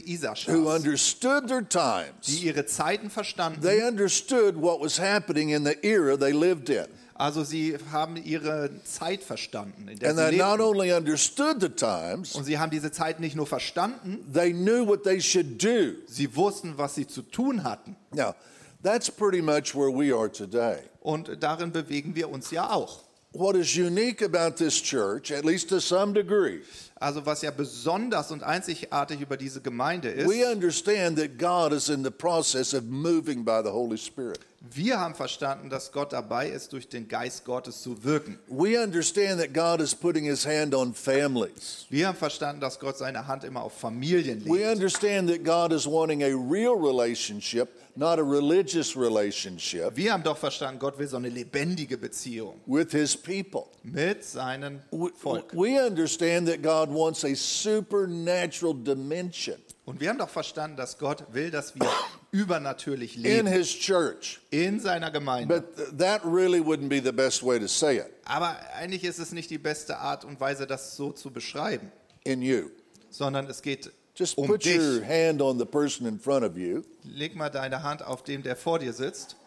who 0.47 0.69
understood 0.71 1.47
their 1.47 1.61
times. 1.67 2.25
die 2.27 2.47
ihre 2.47 2.65
Zeiten 2.65 3.09
verstanden. 3.09 3.61
They 3.61 3.81
understood 3.87 4.55
what 4.55 4.79
was 4.81 4.99
happening 4.99 5.49
in 5.49 5.63
the 5.65 5.77
era 5.83 6.17
they 6.17 6.31
lived 6.31 6.69
in. 6.69 6.85
Also 7.19 7.43
sie 7.43 7.75
haben 7.91 8.15
ihre 8.15 8.69
Zeit 8.83 9.23
verstanden, 9.23 9.87
in 9.87 9.97
der 9.99 10.09
And 10.11 10.19
sie 10.19 10.25
they 10.25 10.37
not 10.37 10.59
lebten. 10.59 10.65
only 10.65 10.93
understood 10.93 11.59
the 11.61 11.69
times, 11.69 12.35
Und 12.35 12.43
sie 12.43 12.59
haben 12.59 12.69
diese 12.69 12.91
Zeit 12.91 13.19
nicht 13.19 13.35
nur 13.35 13.47
verstanden, 13.47 14.19
they 14.33 14.51
knew 14.53 14.85
what 14.85 15.03
they 15.03 15.19
should 15.19 15.61
do. 15.63 15.93
sie 16.07 16.35
wussten, 16.35 16.77
was 16.77 16.95
sie 16.95 17.07
zu 17.07 17.21
tun 17.23 17.63
hatten. 17.63 17.95
Now, 18.13 18.35
that's 18.83 19.09
pretty 19.09 19.41
much 19.41 19.73
where 19.75 19.89
we 19.91 20.15
are 20.15 20.31
today. 20.31 20.77
Und 21.01 21.41
darin 21.41 21.71
bewegen 21.71 22.15
wir 22.15 22.29
uns 22.29 22.51
ja 22.51 22.69
auch. 22.69 23.03
What 23.33 23.55
is 23.55 23.75
unique 23.75 24.21
about 24.23 24.55
this 24.57 24.81
church, 24.81 25.31
at 25.31 25.43
least 25.43 25.69
to 25.69 25.79
some 25.79 26.13
degree, 26.13 26.61
Also 26.95 27.25
was 27.25 27.41
ja 27.41 27.51
besonders 27.51 28.31
und 28.31 28.41
einzigartig 28.41 29.21
über 29.21 29.37
diese 29.37 29.61
Gemeinde 29.61 30.09
ist, 30.09 30.27
we 30.27 30.45
understand 30.49 31.17
that 31.19 31.37
God 31.37 31.71
is 31.73 31.89
in 31.89 32.03
the 32.03 32.09
process 32.09 32.73
of 32.73 32.83
moving 32.83 33.43
by 33.43 33.61
the 33.63 33.69
Holy 33.69 33.97
Spirit. 33.97 34.39
Wir 34.73 34.99
haben 34.99 35.15
verstanden, 35.15 35.69
dass 35.69 35.91
Gott 35.91 36.13
dabei 36.13 36.49
ist, 36.49 36.73
durch 36.73 36.87
den 36.89 37.07
Geist 37.07 37.45
Gottes 37.45 37.81
zu 37.81 38.03
wirken. 38.03 38.37
We 38.47 38.81
understand 38.81 39.39
that 39.41 39.53
God 39.53 39.81
is 39.81 39.93
putting 39.93 40.25
his 40.25 40.45
hand 40.45 40.73
on 40.73 40.93
families. 40.93 41.85
Wir 41.89 42.07
haben 42.07 42.17
verstanden, 42.17 42.61
dass 42.61 42.79
Gott 42.79 42.97
seine 42.97 43.27
Hand 43.27 43.43
immer 43.43 43.61
auf 43.61 43.73
Familien 43.73 44.43
We 44.45 44.57
legt. 44.59 44.71
understand 44.75 45.29
that 45.29 45.43
God 45.43 45.71
is 45.71 45.85
wanting 45.85 46.23
a 46.23 46.27
real 46.35 46.73
relationship, 46.75 47.69
not 47.95 48.19
a 48.19 48.23
religious 48.23 48.95
relationship, 48.95 49.95
Wir 49.95 50.13
haben 50.13 50.23
doch 50.23 50.37
verstanden, 50.37 50.79
Gott 50.79 50.97
will 50.99 51.07
so 51.07 51.17
eine 51.17 51.29
lebendige 51.29 51.97
Beziehung 51.97 52.59
with 52.65 52.91
his 52.91 53.15
people. 53.17 53.65
mit 53.83 54.23
seinem 54.23 54.81
We, 54.91 55.09
Volk. 55.15 55.51
we 55.53 55.79
understand 55.79 56.47
that 56.47 56.61
God 56.61 56.89
wants 56.93 57.23
a 57.23 57.33
supernatural 57.35 58.73
dimension 58.73 59.55
Und 59.87 60.01
wir 60.01 60.09
haben 60.09 60.17
doch 60.17 60.27
verstanden, 60.29 60.75
dass 60.75 60.97
Gott 60.97 61.23
will, 61.31 61.49
dass 61.49 61.73
wir 61.73 61.87
übernatürlich 62.31 63.15
in 63.15 63.23
leben 63.23 63.47
his 63.47 63.69
church. 63.69 64.39
in 64.51 64.79
seiner 64.79 65.11
Gemeinde. 65.11 65.61
But 65.61 65.75
th- 65.75 65.97
that 65.97 66.21
really 66.25 66.59
wouldn't 66.59 66.89
be 66.89 67.01
the 67.01 67.11
best 67.13 67.41
way 67.43 67.57
to 67.59 67.67
say 67.67 67.97
it 67.99 68.05
Aber 68.25 68.57
eigentlich 68.75 69.03
ist 69.05 69.17
es 69.17 69.31
nicht 69.31 69.49
die 69.49 69.57
beste 69.57 69.97
Art 69.97 70.25
und 70.25 70.39
Weise, 70.39 70.67
das 70.67 70.95
so 70.95 71.11
zu 71.13 71.31
beschreiben, 71.31 71.91
in 72.25 72.41
you. 72.41 72.69
sondern 73.09 73.47
es 73.49 73.61
geht 73.61 73.91
Just 74.15 74.37
um 74.37 74.47
put 74.47 74.65
your 74.65 74.99
dich. 74.99 75.07
hand 75.07 75.41
on 75.41 75.57
the 75.57 75.65
person 75.65 76.05
in 76.07 76.19
front 76.19 76.43
of 76.43 76.57
you 76.57 76.81
Leg 77.03 77.35
mal 77.35 77.49
deine 77.49 77.81
Hand 77.83 78.03
auf 78.03 78.23
dem, 78.23 78.43
der 78.43 78.55
vor 78.57 78.79
dir 78.79 78.91
sitzt, 78.91 79.37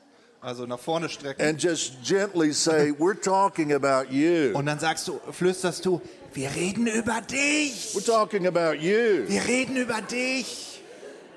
also 0.41 0.65
nach 0.65 0.79
vorne 0.79 1.09
strecken. 1.11 1.43
and 1.45 1.63
just 1.63 2.03
gently 2.03 2.53
say, 2.53 2.93
We're 2.99 3.21
talking 3.21 3.73
about 3.75 4.11
you. 4.11 4.57
Und 4.57 4.65
dann 4.67 4.79
sagst 4.79 5.07
du, 5.07 5.21
flüsterst 5.33 5.85
du, 5.85 6.01
wir 6.35 6.55
reden 6.55 6.87
über 6.87 7.21
dich. 7.21 7.95
We're 7.95 8.05
talking 8.05 8.47
about 8.47 8.75
you. 8.81 9.29
Wir 9.29 9.45
reden 9.47 9.77
über 9.77 10.01
dich. 10.01 10.81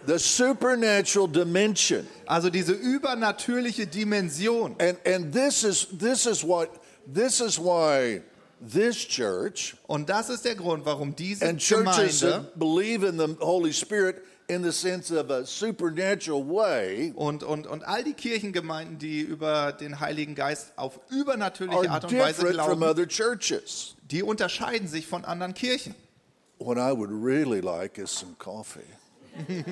The 0.06 0.20
supernatural 0.20 1.28
dimension. 1.28 2.06
Also 2.26 2.50
diese 2.50 2.74
übernatürliche 2.74 3.88
Dimension. 3.88 4.76
And 4.80 4.98
and 5.06 5.34
this 5.34 5.64
is 5.64 5.88
this 5.98 6.26
is 6.26 6.44
what 6.44 6.70
this 7.08 7.40
is 7.40 7.58
why 7.58 8.22
this 8.62 8.98
church 9.08 9.76
Und 9.88 10.10
das 10.10 10.30
ist 10.30 10.44
der 10.46 10.56
Grund, 10.56 10.86
warum 10.86 11.16
diese 11.16 11.46
and 11.46 11.60
churches 11.60 12.20
Gemeinde 12.20 12.50
that 12.50 12.60
believe 12.60 13.04
in 13.04 13.18
the 13.18 13.36
Holy 13.40 13.74
Spirit 13.74 14.22
in 14.48 14.64
the 14.64 14.72
sense 14.72 15.12
of 15.12 15.30
a 15.30 15.46
supernatural 15.46 16.44
way 16.44 17.14
und, 17.16 17.44
und, 17.44 17.68
und 17.68 17.84
all 17.84 18.04
die 18.04 18.14
Kirchengemeinden, 18.14 18.98
die 18.98 19.22
über 19.22 19.72
den 19.72 20.00
Heiligen 20.00 20.36
Geist 20.36 20.74
auf 20.76 21.00
übernatürliche 21.10 21.90
Art 21.90 22.06
und 22.06 22.18
Weise 22.18 22.52
glauben, 22.52 22.84
other 22.84 23.08
churches. 23.08 23.96
die 24.12 24.24
unterscheiden 24.24 24.88
sich 24.88 25.08
von 25.08 25.26
anderen 25.26 25.54
Kirchen. 25.54 25.96
What 26.60 26.78
I 26.78 26.92
would 26.96 27.10
really 27.12 27.62
like 27.62 27.98
is 27.98 28.10
some 28.12 28.36
coffee 28.38 28.82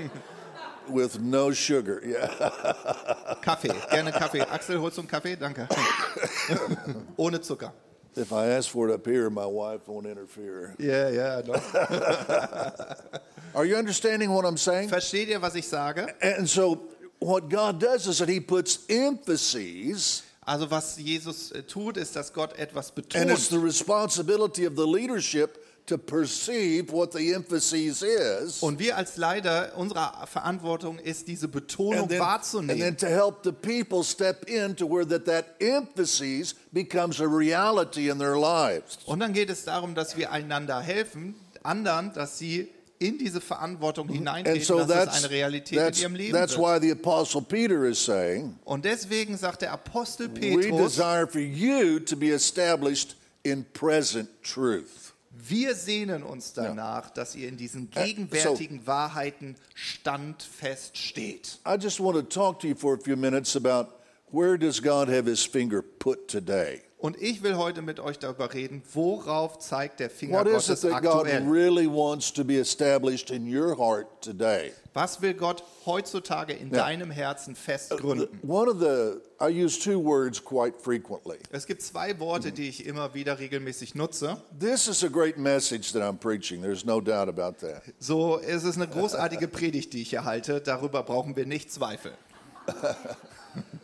with 0.88 1.20
no 1.20 1.52
sugar. 1.52 2.02
Yeah. 2.04 3.36
Kaffee, 3.42 3.72
gerne 3.90 4.12
Kaffee. 4.12 4.42
Axel, 4.42 4.80
holst 4.80 4.98
du 4.98 5.02
einen 5.02 5.08
Kaffee? 5.08 5.36
Danke. 5.36 5.68
Ohne 7.18 7.42
Zucker. 7.42 7.74
If 8.16 8.34
I 8.34 8.48
ask 8.48 8.70
for 8.70 8.90
it 8.90 8.94
up 8.94 9.06
here, 9.06 9.30
my 9.30 9.46
wife 9.46 9.88
won't 9.88 10.06
interfere. 10.06 10.76
Yeah, 10.78 11.10
yeah. 11.10 11.42
doch. 11.42 11.64
Are 13.56 13.66
you 13.66 13.78
understanding 13.78 14.32
what 14.32 14.46
I'm 14.46 14.58
saying? 14.58 14.90
Versteht 14.90 15.28
ihr, 15.30 15.42
was 15.42 15.56
ich 15.56 15.66
sage? 15.66 16.14
And 16.22 16.50
so, 16.50 16.82
what 17.20 17.50
God 17.50 17.80
does 17.80 18.08
is 18.08 18.20
that 18.20 18.30
He 18.30 18.40
puts 18.40 18.86
emphases, 18.90 20.24
Also 20.44 20.70
was 20.72 20.98
Jesus 20.98 21.52
äh, 21.52 21.62
tut, 21.64 21.98
ist, 21.98 22.16
dass 22.16 22.34
Gott 22.34 22.58
etwas 22.58 22.92
and 23.16 23.30
it's 23.30 23.48
the 23.48 23.60
responsibility 23.60 24.66
of 24.66 24.76
the 24.76 24.86
leadership 24.86 25.64
to 25.86 25.98
perceive 25.98 26.92
what 26.92 27.12
the 27.14 27.34
emphasis 27.34 28.02
is, 28.02 28.62
Und 28.62 28.80
wir 28.80 28.96
als 28.98 29.18
Leiter, 29.18 29.74
unsere 29.76 30.12
Verantwortung 30.26 31.00
ist, 31.00 31.28
diese 31.28 31.48
Betonung 31.48 32.02
and 32.02 32.10
then, 32.10 32.22
and 32.22 32.28
wahrzunehmen. 32.28 32.80
then 32.80 32.98
to 32.98 33.08
help 33.08 33.44
the 33.44 33.52
people 33.52 34.04
step 34.04 34.50
into 34.50 34.86
where 34.88 35.06
that 35.06 35.26
that 35.26 35.56
emphasis 35.60 36.56
becomes 36.72 37.20
a 37.20 37.28
reality 37.28 38.10
in 38.10 38.20
their 38.20 38.38
lives. 38.38 39.00
Und 39.06 39.20
dann 39.20 39.34
geht 39.34 39.50
es 39.50 39.66
darum, 39.66 39.96
dass 39.96 40.16
wir 40.16 40.32
einander 40.32 40.80
helfen, 40.82 41.36
anderen, 41.64 42.14
dass 42.14 42.38
sie 42.38 42.70
in 43.00 43.18
diese 43.18 43.42
Verantwortung 43.42 44.06
mhm. 44.08 44.12
And 44.12 44.20
hineintreten, 44.20 44.64
so 44.64 44.78
dass 44.78 44.88
es 44.90 44.94
that's, 44.94 45.24
eine 45.24 45.30
Realität 45.32 45.98
in 45.98 46.02
ihrem 46.02 46.16
Leben 46.16 46.34
that's 46.34 46.58
wird. 46.58 46.62
why 46.62 46.80
the 46.80 46.92
Apostle 46.92 47.42
Peter 47.42 47.84
is 47.86 48.04
saying, 48.04 48.58
Und 48.64 48.86
deswegen 48.86 49.36
sagt 49.38 49.64
der 49.64 49.72
Apostel 49.72 50.30
We 50.36 50.40
Petrus, 50.40 50.94
desire 50.96 51.28
for 51.28 51.42
you 51.42 52.00
to 52.00 52.16
be 52.16 52.30
established 52.32 53.16
in 53.44 53.66
present 53.74 54.30
truth. 54.44 55.01
Wir 55.32 55.76
sehnen 55.76 56.24
uns 56.24 56.54
danach, 56.54 57.10
dass 57.10 57.36
ihr 57.36 57.48
in 57.48 57.58
diesen 57.58 57.84
uh, 57.84 58.04
gegenwärtigen 58.04 58.86
Wahrheiten 58.86 59.56
standfest 59.76 60.98
steht. 60.98 61.60
I 61.66 61.78
just 61.82 62.00
want 62.00 62.18
to 62.18 62.24
talk 62.24 62.60
to 62.62 62.68
you 62.68 62.76
for 62.76 62.94
a 62.94 63.00
few 63.00 63.16
minutes 63.16 63.56
about 63.56 63.88
where 64.32 64.58
does 64.58 64.82
God 64.82 65.08
have 65.10 65.26
his 65.26 65.44
finger 65.44 65.82
put 65.82 66.28
today? 66.28 66.82
Und 67.02 67.20
ich 67.20 67.42
will 67.42 67.58
heute 67.58 67.82
mit 67.82 68.00
euch 68.00 68.20
darüber 68.20 68.54
reden, 68.54 68.84
worauf 68.94 69.58
zeigt 69.58 70.00
der 70.00 70.12
Finger 70.12 70.38
What 70.38 70.46
is 70.48 70.68
Gottes 70.68 70.84
it 70.84 70.92
that 70.92 71.02
God 71.02 71.26
aktuell? 71.26 71.50
really 71.50 71.88
wants 71.88 72.32
to 72.32 72.44
be 72.46 72.60
established 72.60 73.32
in 73.32 73.48
your 73.52 73.76
heart 73.76 74.06
today? 74.22 74.72
Was 74.94 75.20
will 75.20 75.34
Gott 75.34 75.64
heutzutage 75.88 76.54
in 76.54 76.70
deinem 76.70 77.10
Herzen 77.10 77.56
festgründen? 77.56 78.28
One 78.44 78.70
of 78.70 78.80
the, 78.80 79.20
I 79.44 79.50
use 79.50 79.80
two 79.80 79.98
words 79.98 80.44
quite 80.44 80.78
frequently. 80.80 81.40
Es 81.52 81.66
gibt 81.66 81.82
zwei 81.82 82.20
Worte, 82.20 82.52
die 82.52 82.70
ich 82.70 82.86
immer 82.86 83.16
wieder 83.16 83.40
regelmäßig 83.40 83.96
nutze. 83.96 84.38
This 84.60 84.88
is 84.88 85.04
a 85.04 85.08
great 85.08 85.40
message 85.40 85.94
that 85.94 86.04
I'm 86.04 86.20
preaching, 86.20 86.62
there's 86.62 86.86
no 86.86 87.02
doubt 87.02 87.28
about 87.28 87.66
that. 87.66 87.82
So, 87.98 88.40
es 88.40 88.64
ist 88.64 88.76
eine 88.76 88.88
großartige 88.88 89.48
Predigt, 89.52 89.94
die 89.94 90.04
ich 90.04 90.12
hier 90.12 90.24
halte. 90.24 90.62
Darüber 90.62 91.02
brauchen 91.02 91.36
wir 91.36 91.48
nicht 91.48 91.72
zweifeln. 91.72 92.16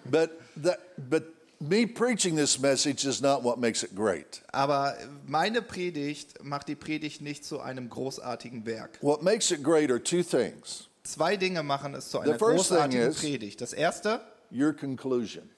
But, 0.09 0.29
that, 0.63 0.79
but 1.09 1.23
me 1.59 1.85
preaching 1.85 2.35
this 2.35 2.59
message 2.59 3.05
is 3.05 3.21
not 3.21 3.43
what 3.43 3.57
makes 3.59 3.83
it 3.83 3.95
great. 3.95 4.41
Aber 4.51 4.95
meine 5.25 5.61
Predigt 5.61 6.43
macht 6.43 6.67
die 6.67 6.75
Predigt 6.75 7.21
nicht 7.21 7.45
zu 7.45 7.59
einem 7.59 7.89
großartigen 7.89 8.65
Werk. 8.65 8.97
What 9.01 9.21
makes 9.23 9.51
it 9.51 9.63
great 9.63 9.89
are 9.89 10.01
two 10.01 10.23
things 10.23 10.87
Zwei 11.03 11.37
Dinge 11.37 11.63
machen 11.63 11.95
es 11.95 12.09
zu 12.09 12.19
einer 12.19 12.37
großartigen 12.37 13.09
is- 13.09 13.17
Predigt. 13.19 13.61
Das 13.61 13.71
erste, 13.73 14.19
your 14.51 14.73
conclusion. 14.73 15.49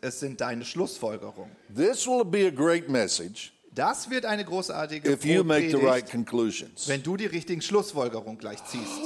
es 0.00 0.20
sind 0.20 0.40
deine 0.40 0.64
Schlussfolgerungen. 0.64 1.50
This 1.74 2.06
will 2.06 2.24
be 2.24 2.46
a 2.46 2.50
great 2.50 2.88
message 2.88 3.52
Das 3.74 4.10
wird 4.10 4.26
eine 4.26 4.44
großartige 4.44 5.10
if 5.10 5.24
you 5.24 5.42
make 5.42 5.70
the 5.70 5.76
right 5.76 6.08
conclusions. 6.10 6.86
wenn 6.88 7.02
du 7.02 7.16
die 7.16 7.24
richtigen 7.26 7.62
Schlussfolgerungen 7.62 8.38
gleich 8.38 8.62
ziehst. 8.66 9.00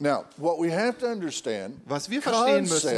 Now, 0.00 0.24
what 0.36 0.58
we 0.60 0.70
have 0.70 0.96
to 0.98 1.06
understand, 1.06 1.74
Was 1.86 2.08
wir 2.08 2.22
verstehen 2.22 2.68
müssen, 2.68 2.96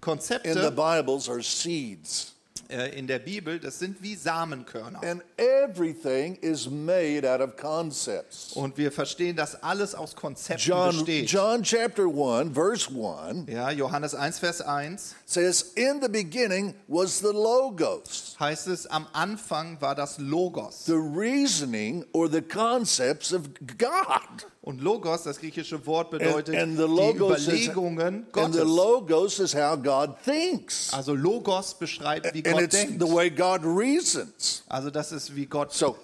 concepts 0.00 0.44
in 0.46 0.54
the 0.54 0.60
Konzepte 0.70 0.76
Bibles 0.76 1.28
are 1.28 1.42
seeds. 1.42 2.32
äh, 2.68 2.98
in 2.98 3.06
der 3.06 3.18
Bibel, 3.18 3.58
das 3.58 3.78
sind 3.78 4.02
wie 4.02 4.14
Samenkörner. 4.14 5.00
And 5.02 5.22
everything 5.36 6.36
is 6.40 6.68
made 6.68 7.24
out 7.24 7.40
of 7.40 7.56
concepts. 7.56 8.52
Und 8.54 8.76
wir 8.76 8.90
verstehen, 8.92 9.36
dass 9.36 9.62
alles 9.62 9.94
aus 9.94 10.16
Konzepten 10.16 10.62
John, 10.64 10.96
besteht. 10.96 11.30
John 11.30 11.62
chapter 11.62 12.04
1, 12.06 12.52
verse 12.54 12.90
1 12.90 13.48
Ja, 13.48 13.70
Johannes 13.70 14.14
1, 14.14 14.38
Vers 14.38 14.60
1 14.60 15.14
says, 15.26 15.72
In 15.76 16.00
the 16.02 16.08
beginning 16.08 16.74
was 16.88 17.18
the 17.20 17.32
Logos, 17.32 18.36
heißt 18.40 18.68
es, 18.68 18.86
am 18.86 19.06
Anfang 19.12 19.80
war 19.80 19.94
das 19.94 20.18
Logos. 20.18 20.84
the 20.86 20.94
reasoning 20.94 22.04
or 22.12 22.28
the 22.30 22.42
concepts 22.42 23.32
of 23.32 23.42
God. 23.78 24.46
Und 24.66 24.82
Logos, 24.82 25.22
das 25.22 25.38
griechische 25.38 25.86
Wort, 25.86 26.10
bedeutet 26.10 26.56
And, 26.56 26.70
and 26.70 26.76
the 26.76 26.86
die 26.86 26.92
logos 26.92 27.38
is, 27.38 27.46
Überlegungen 27.46 28.06
and 28.24 28.32
Gottes. 28.32 28.56
the 28.56 28.62
logos 28.64 29.38
is 29.38 29.54
how 29.54 29.76
God 29.80 30.16
thinks. 30.24 30.92
Also 30.92 31.14
Logos 31.14 31.74
beschreibt, 31.74 32.34
wie 32.34 32.44
And 32.44 32.54
Gott 32.54 32.62
it's 32.64 32.74
denkt. 32.76 33.00
the 33.00 33.08
way 33.14 33.30
God 33.30 33.60
reasons. 33.64 34.64
Also 34.68 34.90
das 34.90 35.12
ist, 35.12 35.36
wie 35.36 35.46
Gott 35.46 35.72
So 35.72 35.96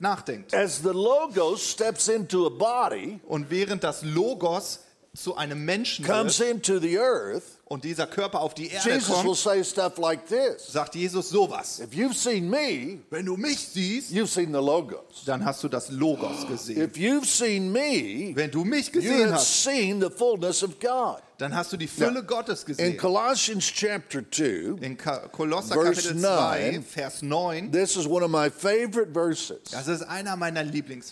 nachdenkt. 0.00 0.52
as 0.52 0.78
the 0.82 0.88
logos 0.92 1.62
steps 1.62 2.08
into 2.08 2.44
a 2.46 2.50
body, 2.50 3.20
Und 3.28 3.50
während 3.50 3.84
das 3.84 4.02
Logos 4.02 4.80
zu 5.14 5.36
einem 5.36 5.64
Menschen 5.64 6.04
comes 6.04 6.40
wird 6.40 6.50
into 6.50 6.78
the 6.80 6.98
earth, 6.98 7.44
und 7.72 7.84
dieser 7.84 8.06
Körper 8.06 8.40
auf 8.42 8.52
die 8.52 8.68
Erde 8.68 8.90
Jesus 8.90 9.08
will 9.08 9.22
kommt, 9.24 9.38
say 9.38 9.64
stuff 9.64 9.96
like 9.96 10.26
this. 10.26 10.66
sagt 10.72 10.94
Jesus 10.94 11.30
sowas. 11.30 11.80
If 11.80 11.94
you've 11.94 12.12
seen 12.14 12.50
me, 12.50 12.98
Wenn 13.08 13.24
du 13.24 13.38
mich 13.38 13.60
siehst, 13.60 14.10
you've 14.12 14.26
seen 14.28 14.48
the 14.52 14.58
logos. 14.60 15.24
dann 15.24 15.42
hast 15.42 15.64
du 15.64 15.68
das 15.68 15.88
Logos 15.88 16.46
gesehen. 16.46 16.82
If 16.82 16.98
you've 16.98 17.24
seen 17.24 17.72
me, 17.72 18.32
Wenn 18.36 18.50
du 18.50 18.62
mich 18.64 18.88
you 18.88 19.00
gesehen 19.00 19.22
have 19.30 19.36
hast, 19.36 19.64
seen 19.64 20.02
the 20.02 20.10
fullness 20.10 20.62
of 20.62 20.78
God. 20.80 21.22
Dann 21.42 21.54
hast 21.56 21.72
du 21.72 21.76
die 21.76 21.88
Fülle 21.88 22.22
Gottes 22.22 22.64
In. 22.78 22.96
Colossians 22.96 23.66
chapter 23.72 24.22
2, 24.30 24.76
In 24.80 24.96
Ka- 24.96 25.28
Kolosser 25.28 25.74
Verse 25.74 26.08
Kapitel 26.08 26.20
2, 26.20 26.70
9. 26.72 26.82
Vers 26.84 27.22
9, 27.22 27.72
this 27.72 27.96
is 27.96 28.06
one 28.06 28.24
of 28.24 28.30
my 28.30 28.48
favorite 28.48 29.12
verses. 29.12 29.70
das 29.72 29.88
ist 29.88 30.02
einer 30.02 30.36
meiner 30.36 30.62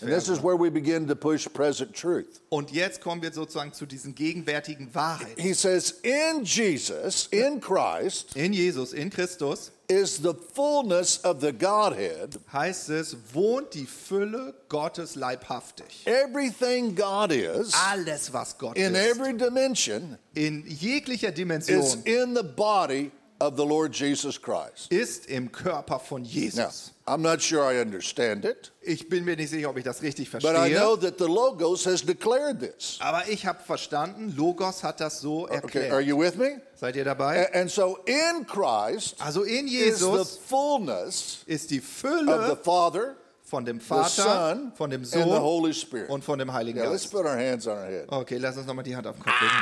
And 0.01 0.09
this 0.09 0.29
is 0.29 0.41
where 0.41 0.57
we 0.57 0.71
begin 0.71 1.07
to 1.07 1.15
push 1.15 1.47
present 1.51 1.93
truth. 1.93 2.41
Und 2.49 2.71
jetzt 2.71 3.01
kommen 3.01 3.21
wir 3.21 3.31
sozusagen 3.33 3.73
zu 3.73 3.85
diesen 3.85 4.15
gegenwärtigen 4.15 4.93
Wahrheiten. 4.95 5.41
He 5.41 5.53
says, 5.53 5.99
In 6.01 6.43
Jesus, 6.43 7.27
in 7.31 7.59
Christ, 7.59 8.35
In 8.35 8.53
Jesus, 8.53 8.93
in 8.93 9.09
Christus, 9.09 9.71
is 9.91 10.17
the 10.21 10.33
fullness 10.55 11.19
of 11.25 11.41
the 11.41 11.51
Godhead. 11.51 12.39
heißt 12.51 12.89
es, 12.89 13.15
wohnt 13.33 13.73
die 13.73 13.85
Fülle 13.85 14.53
Gottes 14.69 15.15
leibhaftig. 15.15 16.05
Everything 16.05 16.95
God 16.95 17.31
is, 17.31 17.73
Alles, 17.91 18.31
was 18.33 18.57
Gott 18.57 18.77
in 18.77 18.95
ist, 18.95 19.01
every 19.19 19.33
dimension, 19.37 20.17
in 20.33 20.63
jeglicher 20.65 21.29
is 21.29 21.35
Dimension, 21.35 22.01
in 22.05 22.33
the 22.35 22.43
body 22.43 23.11
of 23.39 23.57
the 23.57 23.65
Lord 23.65 23.93
Jesus 23.93 24.39
Christ. 24.41 24.91
ist 24.91 25.25
im 25.27 25.51
Körper 25.51 25.99
von 25.99 26.21
Now, 26.21 26.27
Jesus. 26.29 26.91
I'm 27.07 27.21
not 27.21 27.41
sure 27.41 27.63
I 27.63 27.81
understand 27.81 28.45
it, 28.45 28.71
Ich 28.83 29.09
bin 29.09 29.25
mir 29.25 29.35
nicht 29.35 29.49
sicher, 29.49 29.69
ob 29.69 29.77
ich 29.77 29.83
das 29.83 30.01
richtig 30.01 30.31
but 30.31 30.43
I 30.55 30.69
know 30.73 30.95
verstehe. 30.95 30.99
that 31.01 31.17
the 31.17 31.25
Logos 31.27 31.85
has 31.85 32.01
declared 32.03 32.59
this. 32.59 32.97
Aber 33.01 33.27
ich 33.27 33.45
habe 33.45 33.59
verstanden, 33.63 34.33
Logos 34.37 34.83
hat 34.83 35.01
das 35.01 35.19
so 35.19 35.45
Okay, 35.49 35.89
are 35.89 35.99
erklärt. 36.01 36.05
you 36.05 36.17
with 36.17 36.35
me? 36.37 36.61
Seid 36.81 36.95
ihr 36.95 37.05
dabei? 37.05 37.47
And 37.53 37.69
so 37.69 37.99
in 38.07 38.43
Christ 38.47 39.15
Also 39.19 39.43
in 39.43 39.67
is 39.67 39.99
the 39.99 40.25
fullness 40.47 41.43
ist 41.45 41.69
die 41.69 41.77
of 41.77 42.47
the 42.49 42.55
Father, 42.63 43.15
von 43.43 43.63
dem 43.63 43.79
the 43.79 43.85
Vater, 43.85 44.09
Son, 44.09 44.71
von 44.75 44.89
dem 44.89 45.01
and 45.01 45.11
the 45.11 45.19
Sohn 45.19 45.39
Holy 45.39 45.73
Spirit. 45.75 46.09
und 46.09 46.23
von 46.23 46.39
dem 46.39 46.51
Heiligen 46.51 46.79
Yeah, 46.81 46.89
let's 46.89 47.03
Geist. 47.03 47.13
put 47.13 47.25
our 47.27 47.37
hands 47.37 47.67
on 47.67 47.77
our 47.77 47.85
head. 47.85 48.05
Okay, 48.11 48.37
lass 48.37 48.57
uns 48.57 48.65
nochmal 48.65 48.83
die 48.83 48.95
Hand 48.95 49.05
auf 49.05 49.15
den 49.15 49.23
Kopf 49.23 49.39
legen. 49.41 49.53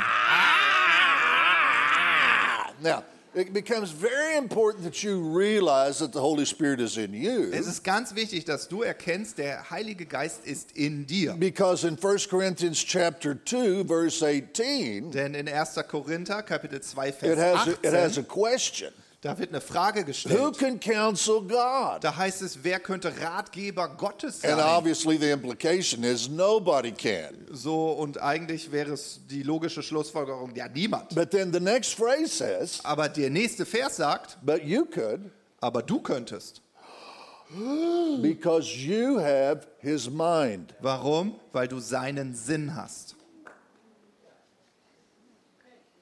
Ah! 1.60 2.72
Now, 2.82 3.02
it 3.34 3.52
becomes 3.52 3.90
very 3.90 4.36
important 4.36 4.84
that 4.84 5.02
you 5.02 5.20
realize 5.20 5.98
that 6.00 6.12
the 6.12 6.20
Holy 6.20 6.44
Spirit 6.44 6.80
is 6.80 6.96
in 6.96 7.12
you. 7.12 7.50
Es 7.52 7.66
ist 7.66 7.84
ganz 7.84 8.14
wichtig, 8.14 8.44
dass 8.44 8.68
du 8.68 8.82
erkennst, 8.82 9.38
der 9.38 9.70
Heilige 9.70 10.06
Geist 10.06 10.44
ist 10.44 10.72
in 10.72 11.06
dir. 11.06 11.34
Because 11.34 11.86
in 11.86 11.96
1 11.96 12.28
Corinthians 12.28 12.84
chapter 12.84 13.36
2, 13.44 13.84
verse 13.86 14.22
18, 14.22 15.10
Denn 15.12 15.34
in 15.34 15.48
1. 15.48 15.78
Korinther, 15.88 16.42
Kapitel 16.42 16.80
2, 16.80 17.08
it 17.08 17.14
Vers 17.14 17.38
has 17.38 17.68
a, 17.68 17.70
it 17.82 17.94
has 17.94 18.18
a 18.18 18.22
question. 18.22 18.92
Da 19.22 19.38
wird 19.38 19.50
eine 19.50 19.60
Frage 19.60 20.00
Who 20.00 20.04
gestellt. 20.06 20.58
can 20.58 20.80
counsel 20.80 21.42
God? 21.42 22.02
Da 22.02 22.16
heißt 22.16 22.40
es, 22.42 22.64
wer 22.64 22.80
könnte 22.80 23.12
Ratgeber 23.20 23.88
Gottes 23.96 24.42
And 24.44 24.56
sein? 24.58 24.66
obviously 24.66 25.18
the 25.18 25.30
implication 25.30 26.04
is 26.04 26.28
nobody 26.28 26.90
can. 26.92 27.46
So, 27.52 27.90
und 27.92 28.20
eigentlich 28.20 28.72
wäre 28.72 28.92
es 28.92 29.20
die 29.28 29.42
logische 29.42 29.82
Schlussfolgerung, 29.82 30.54
ja, 30.54 30.68
niemand. 30.68 31.14
But 31.14 31.30
then 31.30 31.52
the 31.52 31.60
next 31.60 31.94
phrase 31.94 32.28
says, 32.28 32.80
Aber 32.84 33.08
der 33.10 33.28
nächste 33.30 33.66
Vers 33.66 33.96
sagt, 33.96 34.38
but 34.42 34.64
you 34.64 34.84
could 34.86 35.30
aber 35.60 35.82
du 35.82 36.00
könntest. 36.00 36.62
because 38.22 38.68
you 38.76 39.18
have 39.18 39.66
his 39.80 40.08
mind. 40.08 40.72
Warum? 40.80 41.34
Weil 41.52 41.68
du 41.68 41.80
seinen 41.80 42.34
Sinn 42.34 42.74
hast. 42.76 43.16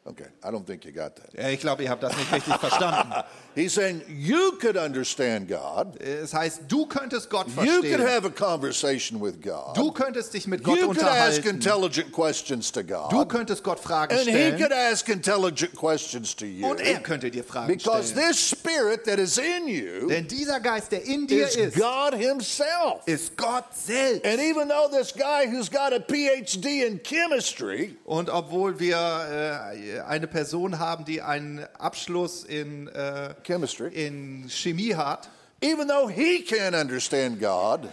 Okay, 0.08 0.24
I 0.42 0.50
don't 0.50 0.64
think 0.64 0.86
you 0.86 0.92
got 0.92 1.16
that. 1.16 1.34
Ja, 1.34 1.48
Ich 1.50 1.60
glaube, 1.60 1.82
ihr 1.82 1.90
habt 1.90 2.02
das 2.02 2.16
nicht 2.16 2.32
richtig 2.32 2.54
verstanden. 2.56 3.12
He's 3.58 3.74
saying 3.74 4.02
you 4.08 4.52
could 4.60 4.76
understand 4.76 5.48
God. 5.48 6.00
Es 6.00 6.32
heißt, 6.32 6.62
du 6.68 6.86
könntest 6.86 7.28
Gott 7.28 7.46
You 7.48 7.54
could 7.80 7.86
verstehen. 7.86 8.06
have 8.08 8.24
a 8.24 8.30
conversation 8.30 9.20
with 9.20 9.40
God. 9.42 9.76
Du 9.76 9.90
könntest 9.90 10.32
dich 10.32 10.46
mit 10.46 10.62
Gott 10.62 10.78
You 10.78 10.86
could 10.88 10.98
ask 10.98 11.38
unterhalten. 11.44 11.48
intelligent 11.56 12.12
questions 12.12 12.70
to 12.70 12.82
Du 12.82 12.94
God. 13.08 13.28
könntest 13.28 13.64
Gott 13.64 13.80
Fragen 13.80 14.16
And 14.16 14.28
he 14.28 14.32
stellen. 14.32 14.58
could 14.60 14.72
ask 14.72 15.08
intelligent 15.08 15.74
questions 15.74 16.36
to 16.36 16.44
you. 16.46 16.68
Und 16.70 16.80
er 16.80 17.00
könnte 17.00 17.30
dir 17.32 17.42
Fragen 17.42 17.66
Because 17.76 18.10
stellen. 18.12 18.28
this 18.28 18.48
spirit 18.50 19.04
that 19.06 19.18
is 19.18 19.38
in 19.38 19.66
you 19.66 20.06
Denn 20.08 20.28
dieser 20.28 20.60
Geist, 20.60 20.92
der 20.92 21.02
in 21.04 21.26
dir 21.26 21.48
is 21.48 21.56
ist, 21.56 21.76
God 21.76 22.14
himself. 22.14 23.02
ist 23.06 23.36
Gott 23.36 23.64
selbst. 23.74 24.24
And 24.24 24.38
even 24.40 24.68
though 24.68 24.88
this 24.88 25.12
guy 25.12 25.46
who's 25.50 25.68
got 25.68 25.92
a 25.92 25.98
PhD 25.98 26.84
in 26.86 27.00
chemistry 27.02 27.96
Und 28.04 28.30
obwohl 28.30 28.78
wir 28.78 28.96
äh, 28.96 30.00
eine 30.02 30.28
Person 30.28 30.78
haben, 30.78 31.04
die 31.04 31.22
einen 31.22 31.66
Abschluss 31.78 32.44
in, 32.44 32.86
äh, 32.88 33.34
chemistry, 33.48 33.90
in 33.94 34.44
Chemie 34.48 34.94
hat, 34.94 35.28
even 35.62 35.88
though 35.88 36.06
he 36.06 36.42
can't 36.42 36.74
understand 36.74 37.40
God, 37.40 37.88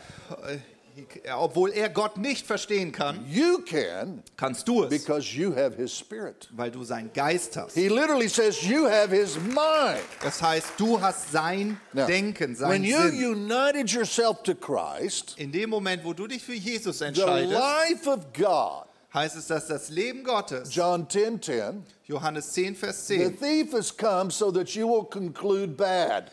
obwohl 1.34 1.72
er 1.74 1.90
Gott 1.90 2.18
nicht 2.18 2.46
verstehen 2.46 2.92
kann, 2.92 3.26
you 3.30 3.60
can 3.66 4.24
kannst 4.38 4.68
du 4.68 4.84
es, 4.84 4.90
because 4.90 5.36
you 5.36 5.54
have 5.54 5.76
his 5.76 5.92
spirit. 5.92 6.48
weil 6.52 6.72
du 6.72 6.84
seinen 6.84 7.12
Geist 7.14 7.58
hast. 7.58 7.74
He 7.76 7.90
literally 7.90 8.30
says 8.30 8.62
you 8.64 8.86
have 8.88 9.10
his 9.12 9.38
mind. 9.38 10.00
Das 10.22 10.42
heißt, 10.42 10.74
du 10.78 11.02
hast 11.02 11.32
sein 11.32 11.80
Now, 11.92 12.06
Denken, 12.08 12.58
when 12.60 12.84
you 12.84 12.98
Sinn. 13.10 13.20
united 13.48 13.92
yourself 13.92 14.44
to 14.44 14.54
Christ, 14.56 15.36
In 15.38 15.52
dem 15.52 15.70
Moment, 15.70 16.04
wo 16.06 16.14
du 16.14 16.28
dich 16.28 16.44
für 16.44 16.54
Jesus 16.54 17.00
the 17.00 17.06
entscheidest, 17.06 17.52
life 17.52 18.08
of 18.10 18.32
God, 18.34 18.86
heißt 19.16 19.36
es, 19.36 19.48
dass 19.48 19.68
das 19.68 19.90
Leben 19.90 20.24
Gottes, 20.24 20.70
John 20.76 21.10
10 21.10 21.42
10, 21.42 21.84
Johannes 22.06 22.52
10, 22.54 22.76
Vers 22.76 23.08
the 23.08 23.18
10, 23.18 23.40
thief 23.40 23.74
has 23.74 23.96
come 23.96 24.30
so 24.30 24.52
that 24.52 24.70
you 24.70 24.88
will 24.88 25.06
conclude 25.06 25.70
bad. 25.76 26.32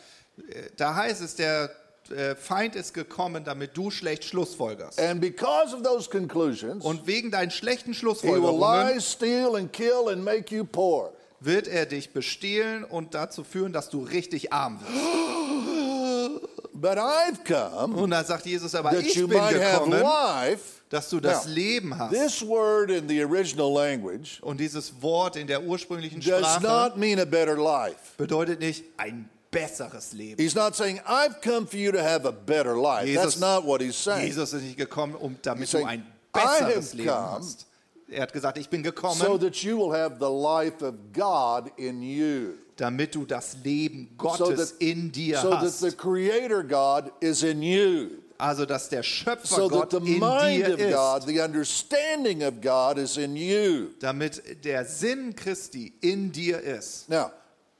da 0.77 0.93
heißt 0.95 1.21
es, 1.21 1.35
der 1.35 1.71
äh, 2.09 2.35
Feind 2.35 2.75
ist 2.75 2.93
gekommen, 2.93 3.43
damit 3.43 3.75
du 3.77 3.89
schlecht 3.89 4.25
schlussfolgerst. 4.25 4.99
And 4.99 5.21
because 5.21 5.75
of 5.75 5.83
those 5.83 6.09
conclusions, 6.09 6.83
Und 6.83 7.07
wegen 7.07 7.31
deinen 7.31 7.51
schlechten 7.51 7.93
he 7.93 7.95
will 7.95 7.99
Schlussfolgerungen 7.99 8.93
lie, 8.93 9.01
steal, 9.01 9.55
and 9.55 9.71
kill 9.71 10.09
and 10.09 10.23
make 10.23 10.53
you 10.53 10.65
poor. 10.65 11.13
wird 11.39 11.67
er 11.67 11.85
dich 11.85 12.11
bestehlen 12.13 12.83
und 12.83 13.13
dazu 13.13 13.43
führen, 13.43 13.73
dass 13.73 13.89
du 13.89 14.03
richtig 14.03 14.53
arm 14.53 14.79
wirst. 14.81 14.91
But 16.73 16.97
I've 16.97 17.43
come 17.45 17.95
Und 17.95 18.11
da 18.11 18.23
sagt 18.23 18.45
Jesus 18.45 18.75
aber, 18.75 18.91
that 18.91 19.01
ich 19.03 19.15
you 19.15 19.27
bin 19.27 19.37
might 19.37 19.55
have 19.61 19.85
gekommen, 19.85 20.01
life. 20.01 20.82
Dass 20.93 21.09
du 21.09 21.19
das 21.19 21.45
Now, 21.47 21.53
Leben 21.53 21.97
hast. 21.97 22.11
This 22.13 22.41
word 22.45 22.89
in 22.91 23.07
the 23.09 23.23
original 23.23 23.71
language 23.73 24.39
Und 24.41 24.59
dieses 24.59 24.93
Wort 25.01 25.35
in 25.35 25.47
der 25.47 25.63
ursprünglichen 25.63 26.19
does 26.21 26.39
Sprache 26.39 26.61
not 26.63 26.97
mean 26.97 27.19
a 27.19 27.25
better 27.25 27.57
life. 27.57 28.15
bedeutet 28.17 28.59
nicht 28.59 28.83
ein 28.97 29.29
besseres 29.51 30.13
Leben. 30.13 30.41
He's 30.41 30.55
not 30.55 30.75
saying, 30.75 30.99
I've 31.07 31.41
come 31.41 31.65
for 31.67 31.77
you 31.79 31.91
to 31.91 31.99
have 32.01 32.25
a 32.27 32.31
better 32.31 32.75
life. 32.75 33.05
Jesus- 33.05 33.23
That's 33.23 33.39
not 33.39 33.65
what 33.65 33.81
he's 33.81 33.95
saying. 33.95 34.25
Jesus 34.27 34.53
ist 34.53 34.63
nicht 34.63 34.77
gekommen, 34.77 35.15
um, 35.15 35.35
damit 35.41 35.63
He's 35.63 35.71
du 35.71 35.77
saying, 35.77 35.87
ein 35.87 35.99
"I 36.35 36.39
besseres 36.39 36.93
Leben 36.93 37.09
come 37.09 37.31
hast. 37.37 37.65
Er 38.09 38.21
hat 38.23 38.33
gesagt, 38.33 38.57
ich 38.59 38.69
bin 38.69 38.83
gekommen, 38.83 39.15
so 39.19 39.37
that 39.39 39.55
you 39.63 39.77
will 39.77 39.91
have 39.97 40.17
the 40.19 40.25
life 40.31 40.83
of 40.85 40.93
God 41.13 41.71
in 41.77 42.01
you. 42.03 42.53
damit 42.75 43.13
du 43.15 43.25
das 43.25 43.55
Leben 43.63 44.09
So 44.19 44.27
Gottes 44.45 44.71
that, 44.71 44.81
in 44.81 45.11
dir 45.11 45.39
so 45.39 45.49
that 45.51 45.61
hast. 45.61 45.81
the 45.81 45.91
Creator 45.91 46.63
God 46.63 47.11
is 47.21 47.43
in 47.43 47.61
you. 47.63 48.09
Also, 48.37 48.65
dass 48.65 48.89
der 48.89 49.03
Schöpfer 49.03 49.47
So 49.55 49.67
Gott 49.69 49.93
in 49.93 50.03
dir 50.05 50.73
of 50.73 50.79
God, 50.79 51.19
ist. 51.19 51.27
the 51.27 51.39
understanding 51.41 52.43
of 52.43 52.61
God 52.61 52.97
is 52.97 53.17
in 53.17 53.35
you. 53.35 53.89
Damit 53.99 54.63
der 54.65 54.85
Sinn 54.85 55.35
Christi 55.35 55.93
in 56.01 56.31
dir 56.31 56.59
ist. 56.59 57.07
Now, 57.09 57.31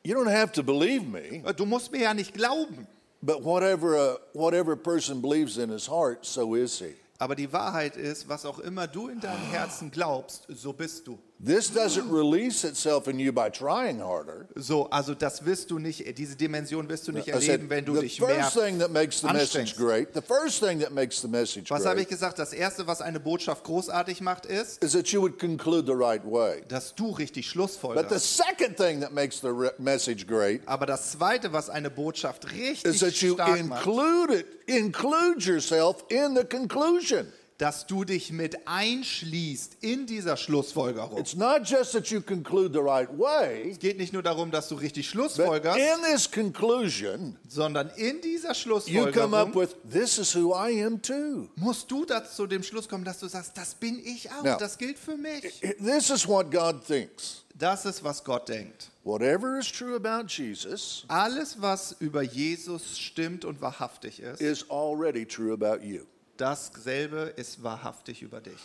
you 0.04 0.16
don't 0.16 0.30
have 0.32 0.52
to 0.54 0.64
believe 0.64 1.06
me, 1.06 1.42
Du 1.56 1.66
musst 1.66 1.92
mir 1.92 2.02
ja 2.02 2.14
nicht 2.14 2.34
glauben. 2.34 2.88
but 3.22 3.44
whatever 3.44 3.96
a, 3.96 4.18
whatever 4.34 4.74
a 4.74 4.78
person 4.78 5.22
believes 5.22 5.58
in 5.58 5.70
his 5.70 5.88
heart, 5.88 6.26
so 6.26 6.56
is 6.56 6.80
he. 6.80 6.94
Aber 7.20 7.36
die 7.36 7.52
Wahrheit 7.54 7.96
ist, 7.96 8.28
was 8.28 8.46
auch 8.46 8.60
immer 8.60 8.86
du 8.86 9.08
in 9.08 9.20
deinem 9.22 9.50
Herzen 9.52 9.92
glaubst, 9.92 10.46
so 10.50 10.74
bist 10.74 11.08
du. 11.08 11.18
This 11.46 11.70
doesn't 11.70 12.10
release 12.10 12.64
itself 12.64 13.08
in 13.10 13.20
you 13.20 13.34
by 13.34 13.50
trying 13.50 14.00
harder. 14.00 14.46
So, 14.56 14.88
also 14.90 15.14
das 15.14 15.44
wirst 15.46 15.72
du 15.72 15.78
nicht, 15.80 16.18
diese 16.18 16.38
Dimension 16.38 16.88
wirst 16.88 17.06
du 17.08 17.12
nicht 17.12 17.28
erleben, 17.28 17.70
wenn 17.70 17.84
du 17.84 17.96
the 17.96 18.02
dich 18.02 18.22
mehr 18.22 18.44
first 18.46 18.54
thing 18.58 18.80
that 18.80 18.92
makes 18.92 19.20
the 19.20 19.28
message 19.28 19.60
anstrengst. 19.60 19.78
great, 19.78 20.14
the 20.14 20.22
first 20.22 20.62
thing 20.64 20.80
that 20.80 20.92
makes 20.94 21.20
the 21.22 21.28
message 21.28 21.70
Was 21.70 21.86
habe 21.86 22.02
ich 22.02 22.08
gesagt? 22.08 22.40
Das 22.40 22.54
Erste, 22.54 22.88
was 22.88 23.02
eine 23.02 23.20
Botschaft 23.20 23.66
großartig 23.66 24.22
macht, 24.22 24.46
ist, 24.46 24.82
is 24.82 24.94
that 24.94 25.08
you 25.08 25.20
would 25.22 25.38
conclude 25.38 25.86
the 25.86 25.92
right 25.98 26.24
way. 26.24 26.62
dass 26.70 26.96
du 26.96 27.10
richtig 27.12 27.46
But 27.46 27.70
the 27.70 27.78
schlussfolgerst. 27.80 28.38
second 28.38 28.78
thing 28.78 29.02
that 29.02 29.12
makes 29.12 29.42
the 29.42 29.50
re- 29.50 29.74
message 29.80 30.26
great 30.26 30.62
Aber 30.66 30.86
das 30.86 31.12
Zweite, 31.12 31.52
was 31.52 31.70
eine 31.70 31.90
Botschaft 31.90 32.46
is 32.46 32.52
richtig 32.54 33.00
that 33.02 33.16
you 33.22 33.34
stark 33.34 33.66
macht, 33.66 33.86
include 34.68 35.40
yourself 35.44 36.06
in 36.10 36.36
the 36.38 36.46
conclusion. 36.46 37.28
Dass 37.58 37.88
du 37.88 38.04
dich 38.04 38.32
mit 38.32 38.68
einschließt 38.68 39.78
in 39.82 40.06
dieser 40.06 40.38
Schlussfolgerung. 40.38 41.18
It's 41.18 41.36
not 41.36 41.62
just 41.66 41.94
that 41.94 42.08
you 42.08 42.22
conclude 42.22 42.74
the 42.74 42.80
right 42.84 43.10
way. 43.18 43.72
Es 43.72 43.80
geht 43.80 43.98
nicht 43.98 44.14
nur 44.14 44.24
darum, 44.24 44.52
dass 44.52 44.68
du 44.70 44.76
richtig 44.76 45.08
Schlussfolgerst, 45.10 45.78
in 45.78 46.04
this 46.12 46.30
conclusion, 46.30 47.38
sondern 47.48 47.90
in 47.96 48.22
dieser 48.22 48.54
you 48.54 49.10
come 49.12 49.36
up 49.36 49.54
Schlussfolgerung 49.54 49.56
with 49.56 49.76
this 49.92 50.18
is 50.18 50.36
who 50.36 50.54
I 50.54 50.84
am 50.84 51.02
too. 51.02 51.50
musst 51.56 51.90
du 51.90 52.06
dazu 52.06 52.44
zu 52.44 52.48
dem 52.48 52.64
Schluss 52.64 52.90
kommen, 52.90 53.06
dass 53.06 53.20
du 53.20 53.28
sagst, 53.28 53.56
das 53.58 53.76
bin 53.76 54.02
ich 54.04 54.30
auch, 54.32 54.44
Ja. 54.44 54.58
das 54.58 54.78
gilt 54.78 54.98
für 54.98 55.16
mich. 55.16 55.62
This 55.80 56.10
is 56.10 56.28
what 56.28 56.52
God 56.52 56.86
thinks. 56.86 57.44
Das 57.56 57.86
ist, 57.86 58.04
was 58.04 58.24
Gott 58.24 58.50
denkt. 58.50 58.90
Whatever 59.04 59.60
is 59.60 59.72
true 59.72 59.96
about 59.96 60.28
Jesus 60.28 61.06
Alles, 61.08 61.62
was 61.62 61.96
über 62.00 62.24
Jesus 62.24 62.98
stimmt 63.00 63.46
und 63.46 63.62
wahrhaftig 63.62 64.20
ist, 64.20 64.42
is 64.42 64.66
already 64.70 65.26
true 65.26 65.54
about 65.54 65.86
you. 65.86 66.02
Dasselbe 66.44 67.34
ist 67.38 67.64
wahrhaftig 67.64 68.22
über 68.22 68.42
dich. 68.42 68.60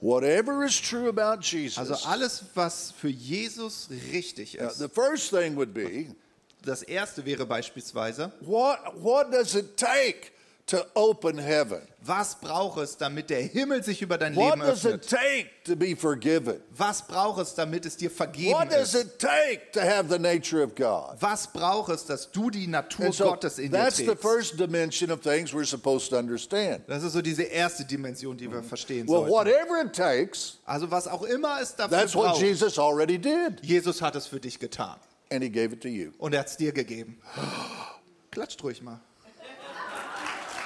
Whatever 0.00 0.64
is 0.64 0.80
true 0.80 1.08
about 1.08 1.40
Jesus. 1.40 1.78
Also 1.78 1.94
alles, 2.08 2.44
was 2.54 2.92
für 2.92 3.08
Jesus 3.08 3.88
richtig 4.12 4.60
uh, 4.60 4.66
ist. 4.66 4.78
the 4.78 4.88
first 4.88 5.30
thing 5.30 5.56
would 5.56 5.72
be 5.72 6.14
Das 6.62 6.82
erste 6.82 7.24
wäre 7.24 7.46
beispielsweise, 7.46 8.32
what, 8.40 8.78
what 8.96 9.30
does 9.32 9.54
it 9.54 9.76
take 9.76 10.32
to 10.66 10.78
open 10.94 11.38
heaven? 11.38 11.82
was 12.06 12.34
braucht 12.38 12.78
es, 12.80 12.96
damit 12.98 13.30
der 13.30 13.40
Himmel 13.42 13.82
sich 13.82 14.02
über 14.02 14.18
dein 14.18 14.36
What 14.36 14.56
Leben 14.56 14.60
does 14.66 14.84
it 14.84 14.92
öffnet? 14.94 15.08
take 15.08 15.46
to 15.64 15.74
be 15.76 15.96
forgiven? 15.96 16.60
Was 16.76 17.06
braucht 17.06 17.40
es, 17.40 17.54
damit 17.54 17.86
es 17.86 17.96
dir 17.96 18.10
vergeben 18.10 18.52
What 18.52 18.70
does 18.72 18.94
ist? 18.94 19.04
it 19.06 19.18
take 19.18 19.70
to 19.72 19.80
have 19.80 20.08
the 20.10 20.18
nature 20.18 20.62
of 20.62 20.74
God? 20.74 21.16
Was 21.20 21.50
braucht 21.50 21.90
es, 21.90 22.04
dass 22.04 22.30
du 22.30 22.50
die 22.50 22.66
Natur 22.66 23.06
And 23.06 23.14
so 23.14 23.24
Gottes 23.24 23.58
in 23.58 23.70
dir 23.72 23.78
that's 23.78 23.96
the 23.96 24.04
trägst? 24.06 24.22
first 24.22 24.58
dimension 24.60 25.10
of 25.10 25.20
things 25.22 25.52
we're 25.54 25.64
supposed 25.66 26.10
to 26.10 26.18
understand. 26.18 26.82
Das 26.88 27.02
ist 27.02 27.12
so 27.14 27.22
diese 27.22 27.44
erste 27.44 27.84
Dimension, 27.86 28.36
die 28.36 28.50
wir 28.50 28.62
verstehen 28.62 29.08
Well, 29.08 29.26
sollten. 29.28 29.32
whatever 29.32 29.82
it 29.84 29.92
takes, 29.94 30.58
Also 30.66 30.90
was 30.90 31.08
auch 31.08 31.22
immer 31.22 31.60
es 31.62 31.74
dafür 31.74 31.96
that's 31.98 32.14
what 32.14 32.26
braucht, 32.32 32.42
Jesus 32.42 32.78
already 32.78 33.18
did, 33.18 33.60
Jesus 33.62 34.02
hat 34.02 34.14
es 34.16 34.26
für 34.26 34.40
dich 34.40 34.58
getan 34.58 34.96
and 35.30 35.42
He 35.42 35.48
gave 35.50 35.72
it 35.74 35.80
to 35.80 35.88
you. 35.88 36.12
und 36.18 36.34
er 36.34 36.40
hat 36.40 36.48
es 36.48 36.56
dir 36.58 36.72
gegeben. 36.72 37.18
Klatscht 38.30 38.62
ruhig 38.62 38.82
mal. 38.82 39.00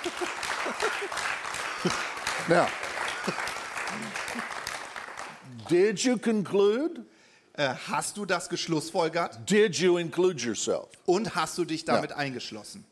Now, 2.48 2.66
did 5.68 6.02
you 6.02 6.16
conclude? 6.18 7.04
Äh, 7.54 7.74
hast 7.88 8.16
du 8.16 8.24
das 8.24 8.48
geschlussfolgert 8.48 9.38
Did 9.50 9.74
you 9.76 9.98
include 9.98 10.40
yourself? 10.40 10.88
und 11.06 11.34
hast 11.34 11.58
du 11.58 11.64
dich 11.64 11.84
damit 11.84 12.12
eingeschlossen? 12.12 12.84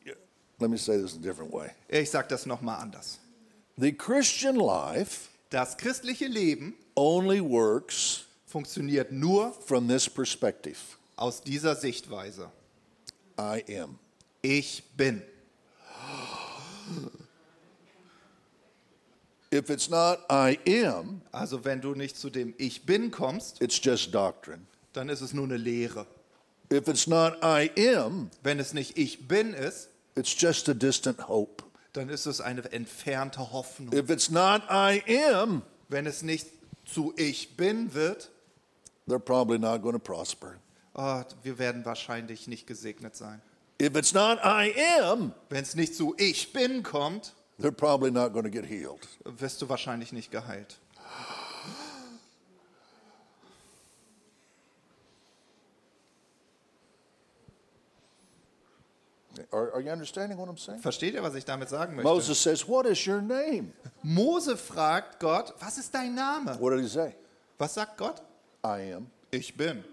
Let 0.59 0.71
me 0.71 0.77
say 0.79 1.01
this 1.01 1.15
a 1.15 1.19
different 1.19 1.53
way. 1.53 1.71
Ich 1.89 2.11
sage 2.11 2.27
das 2.29 2.47
nochmal 2.47 2.81
anders. 2.81 3.19
The 3.77 3.93
Christian 3.93 4.57
life 4.57 5.29
Das 5.51 5.77
christliche 5.77 6.27
Leben 6.27 6.75
only 6.97 7.41
works 7.41 8.25
funktioniert 8.47 9.13
nur 9.13 9.53
from 9.67 9.87
this 9.89 10.09
perspective 10.11 10.77
aus 11.15 11.43
dieser 11.43 11.77
Sichtweise. 11.77 12.51
I 13.39 13.63
am. 13.81 13.99
Ich 14.43 14.83
bin. 14.97 15.23
If 19.53 19.71
it's 19.71 19.89
not 19.89 20.19
I 20.31 20.59
am, 20.85 21.23
Also 21.33 21.65
wenn 21.65 21.81
du 21.81 21.95
nicht 21.95 22.17
zu 22.17 22.31
dem 22.31 22.55
Ich 22.59 22.85
bin 22.85 23.11
kommst, 23.11 23.61
it's 23.63 23.81
just 23.83 24.13
doctrine. 24.15 24.63
dann 24.93 25.09
ist 25.09 25.21
es 25.21 25.33
nur 25.33 25.45
eine 25.45 25.57
Lehre. 25.57 26.07
If 26.73 26.89
it's 26.89 27.07
not 27.07 27.35
I 27.43 27.71
am, 27.97 28.31
Wenn 28.43 28.59
es 28.59 28.75
nicht 28.75 28.99
Ich 28.99 29.29
bin 29.29 29.55
ist, 29.55 29.89
it's 30.17 30.35
just 30.41 30.69
a 30.69 30.75
distant 30.75 31.29
hope. 31.29 31.63
dann 31.93 32.09
ist 32.09 32.27
es 32.27 32.41
eine 32.41 32.71
entfernte 32.73 33.53
Hoffnung. 33.53 33.93
If 33.95 34.11
it's 34.11 34.31
not 34.31 34.63
I 34.69 35.03
am, 35.33 35.63
Wenn 35.89 36.07
es 36.07 36.23
nicht 36.23 36.49
zu 36.85 37.15
Ich 37.17 37.57
bin 37.57 37.95
wird, 37.95 38.31
they're 39.09 39.21
probably 39.21 39.59
not 39.59 39.81
going 39.81 39.95
to 39.95 40.01
prosper. 40.01 40.57
oh, 40.95 41.23
wir 41.45 41.59
werden 41.59 41.85
wahrscheinlich 41.85 42.49
nicht 42.49 42.67
gesegnet 42.67 43.15
sein. 43.15 43.41
If 43.79 43.95
it's 43.95 44.15
not 44.15 44.39
I 44.43 44.73
am, 45.03 45.33
Wenn 45.51 45.63
es 45.63 45.75
nicht 45.75 45.95
zu 45.95 46.15
Ich 46.19 46.53
bin 46.53 46.83
kommt, 46.83 47.35
they're 47.61 47.71
probably 47.71 48.11
not 48.11 48.33
going 48.33 48.45
to 48.45 48.51
get 48.51 48.65
healed. 48.65 49.07
wirst 49.25 49.61
du 49.61 49.69
wahrscheinlich 49.69 50.13
nicht 50.13 50.31
geheilt. 50.31 50.79
Are, 59.53 59.71
are 59.75 59.81
you 59.81 59.91
understanding 59.91 60.39
what 60.39 60.49
I'm 60.49 60.57
saying? 60.59 60.81
Versteht 60.81 61.15
ihr, 61.15 61.23
was 61.23 61.35
ich 61.35 61.45
damit 61.45 61.69
sagen 61.69 61.95
möchte? 61.95 62.09
Moses 62.09 62.41
says, 62.41 62.67
What 62.67 62.87
is 62.87 63.07
your 63.07 63.21
name? 63.21 63.73
Mose 64.03 64.57
fragt 64.57 65.21
Gott, 65.21 65.53
was 65.61 65.77
ist 65.79 65.95
dein 65.95 66.15
Name? 66.15 66.57
What 66.59 66.71
did 66.73 66.81
he 66.81 66.89
say? 66.89 67.15
Was 67.59 67.75
sagt 67.75 67.99
Gott? 67.99 68.23
I 68.65 68.93
am. 68.95 69.11
Ich 69.31 69.55
bin. 69.57 69.85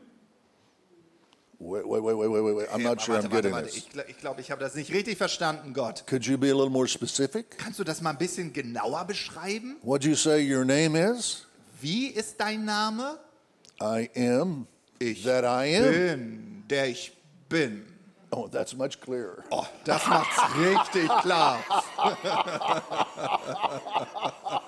Wait, 1.65 1.85
wait, 1.87 2.03
wait, 2.03 2.13
wait, 2.15 2.27
wait, 2.29 2.55
wait. 2.55 2.67
I'm 2.73 2.83
not 2.83 2.99
sure 3.01 3.15
warte, 3.15 3.25
I'm 3.25 3.31
getting 3.31 3.51
warte. 3.53 3.65
this. 3.67 3.77
Ich, 3.77 3.87
gl- 3.89 4.03
ich 4.09 4.17
glaube, 4.19 4.41
ich 4.41 4.51
habe 4.51 4.59
das 4.61 4.75
nicht 4.75 4.91
richtig 4.91 5.17
verstanden, 5.17 5.73
Gott. 5.73 6.03
Could 6.07 6.25
you 6.25 6.37
be 6.37 6.49
a 6.49 6.53
little 6.53 6.69
more 6.69 6.87
specific? 6.87 7.57
Kannst 7.57 7.79
du 7.79 7.83
das 7.85 8.01
mal 8.01 8.09
ein 8.09 8.17
bisschen 8.17 8.51
genauer 8.51 9.05
beschreiben? 9.05 9.77
What'd 9.83 10.05
you 10.05 10.15
say 10.15 10.41
your 10.43 10.65
name 10.65 10.95
is? 10.97 11.45
Wie 11.79 12.07
ist 12.07 12.37
dein 12.39 12.65
Name? 12.65 13.17
I 13.81 14.09
am 14.15 14.67
Ich 14.99 15.23
that 15.23 15.45
I 15.45 15.75
am. 15.77 15.83
bin, 15.91 16.63
der 16.69 16.87
ich 16.89 17.13
bin. 17.47 17.85
Oh, 18.31 18.47
that's 18.47 18.75
much 18.75 18.99
clearer. 18.99 19.43
Oh, 19.51 19.65
das 19.85 20.05
macht's 20.07 20.41
richtig 20.57 21.07
klar. 21.21 21.59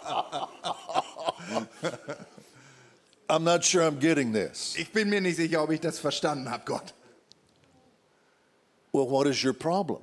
I'm 3.35 3.43
not 3.43 3.65
sure 3.65 3.83
I'm 3.83 3.99
getting 3.99 4.31
this. 4.31 4.75
Ich 4.77 4.93
bin 4.93 5.09
mir 5.09 5.19
nicht 5.19 5.35
sicher, 5.35 5.61
ob 5.61 5.69
ich 5.69 5.81
das 5.81 5.99
verstanden 5.99 6.49
habe, 6.49 6.63
Gott. 6.63 6.93
Well, 8.93 9.09
what 9.09 9.27
is 9.27 9.43
your 9.43 9.51
problem? 9.53 9.99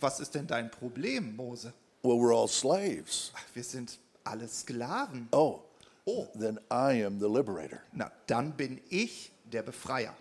Was 0.00 0.18
ist 0.18 0.34
denn 0.34 0.48
dein 0.48 0.68
Problem, 0.68 1.36
Mose? 1.36 1.72
Well, 2.02 2.16
we're 2.18 2.34
all 2.34 2.48
slaves. 2.48 3.30
Wir 3.54 3.62
sind 3.62 3.98
alle 4.24 4.48
Sklaven. 4.48 5.28
Oh, 5.32 5.60
Oh. 6.08 6.26
then 6.34 6.58
I 6.70 7.04
am 7.04 7.20
the 7.20 7.28
liberator. 7.28 7.82
Na, 7.92 8.10
dann 8.26 8.50
bin 8.56 8.80
ich 8.90 9.30
der 9.44 9.62
Befreier. 9.62 10.14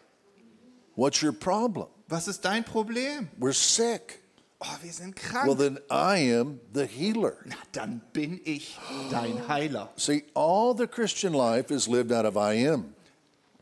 What's 0.96 1.24
your 1.24 1.34
problem? 1.34 1.88
Was 2.08 2.28
ist 2.28 2.46
dein 2.46 2.64
Problem? 2.64 3.28
We're 3.40 3.54
sick. 3.54 4.22
Oh, 4.60 4.66
wir 4.82 4.94
sind 4.94 5.16
krank. 5.16 5.48
Well, 5.48 5.56
then 5.56 5.80
I 5.92 6.34
am 6.34 6.60
the 6.74 6.86
healer. 6.86 7.36
Na, 7.46 7.56
dann 7.74 8.02
bin 8.14 8.40
ich 8.46 8.78
dein 9.12 9.48
Heiler. 9.48 9.90
See, 9.98 10.24
all 10.34 10.76
the 10.76 10.88
Christian 10.88 11.34
life 11.34 11.72
is 11.74 11.88
lived 11.88 12.12
out 12.12 12.26
of 12.26 12.36
I 12.38 12.54
am. 12.68 12.96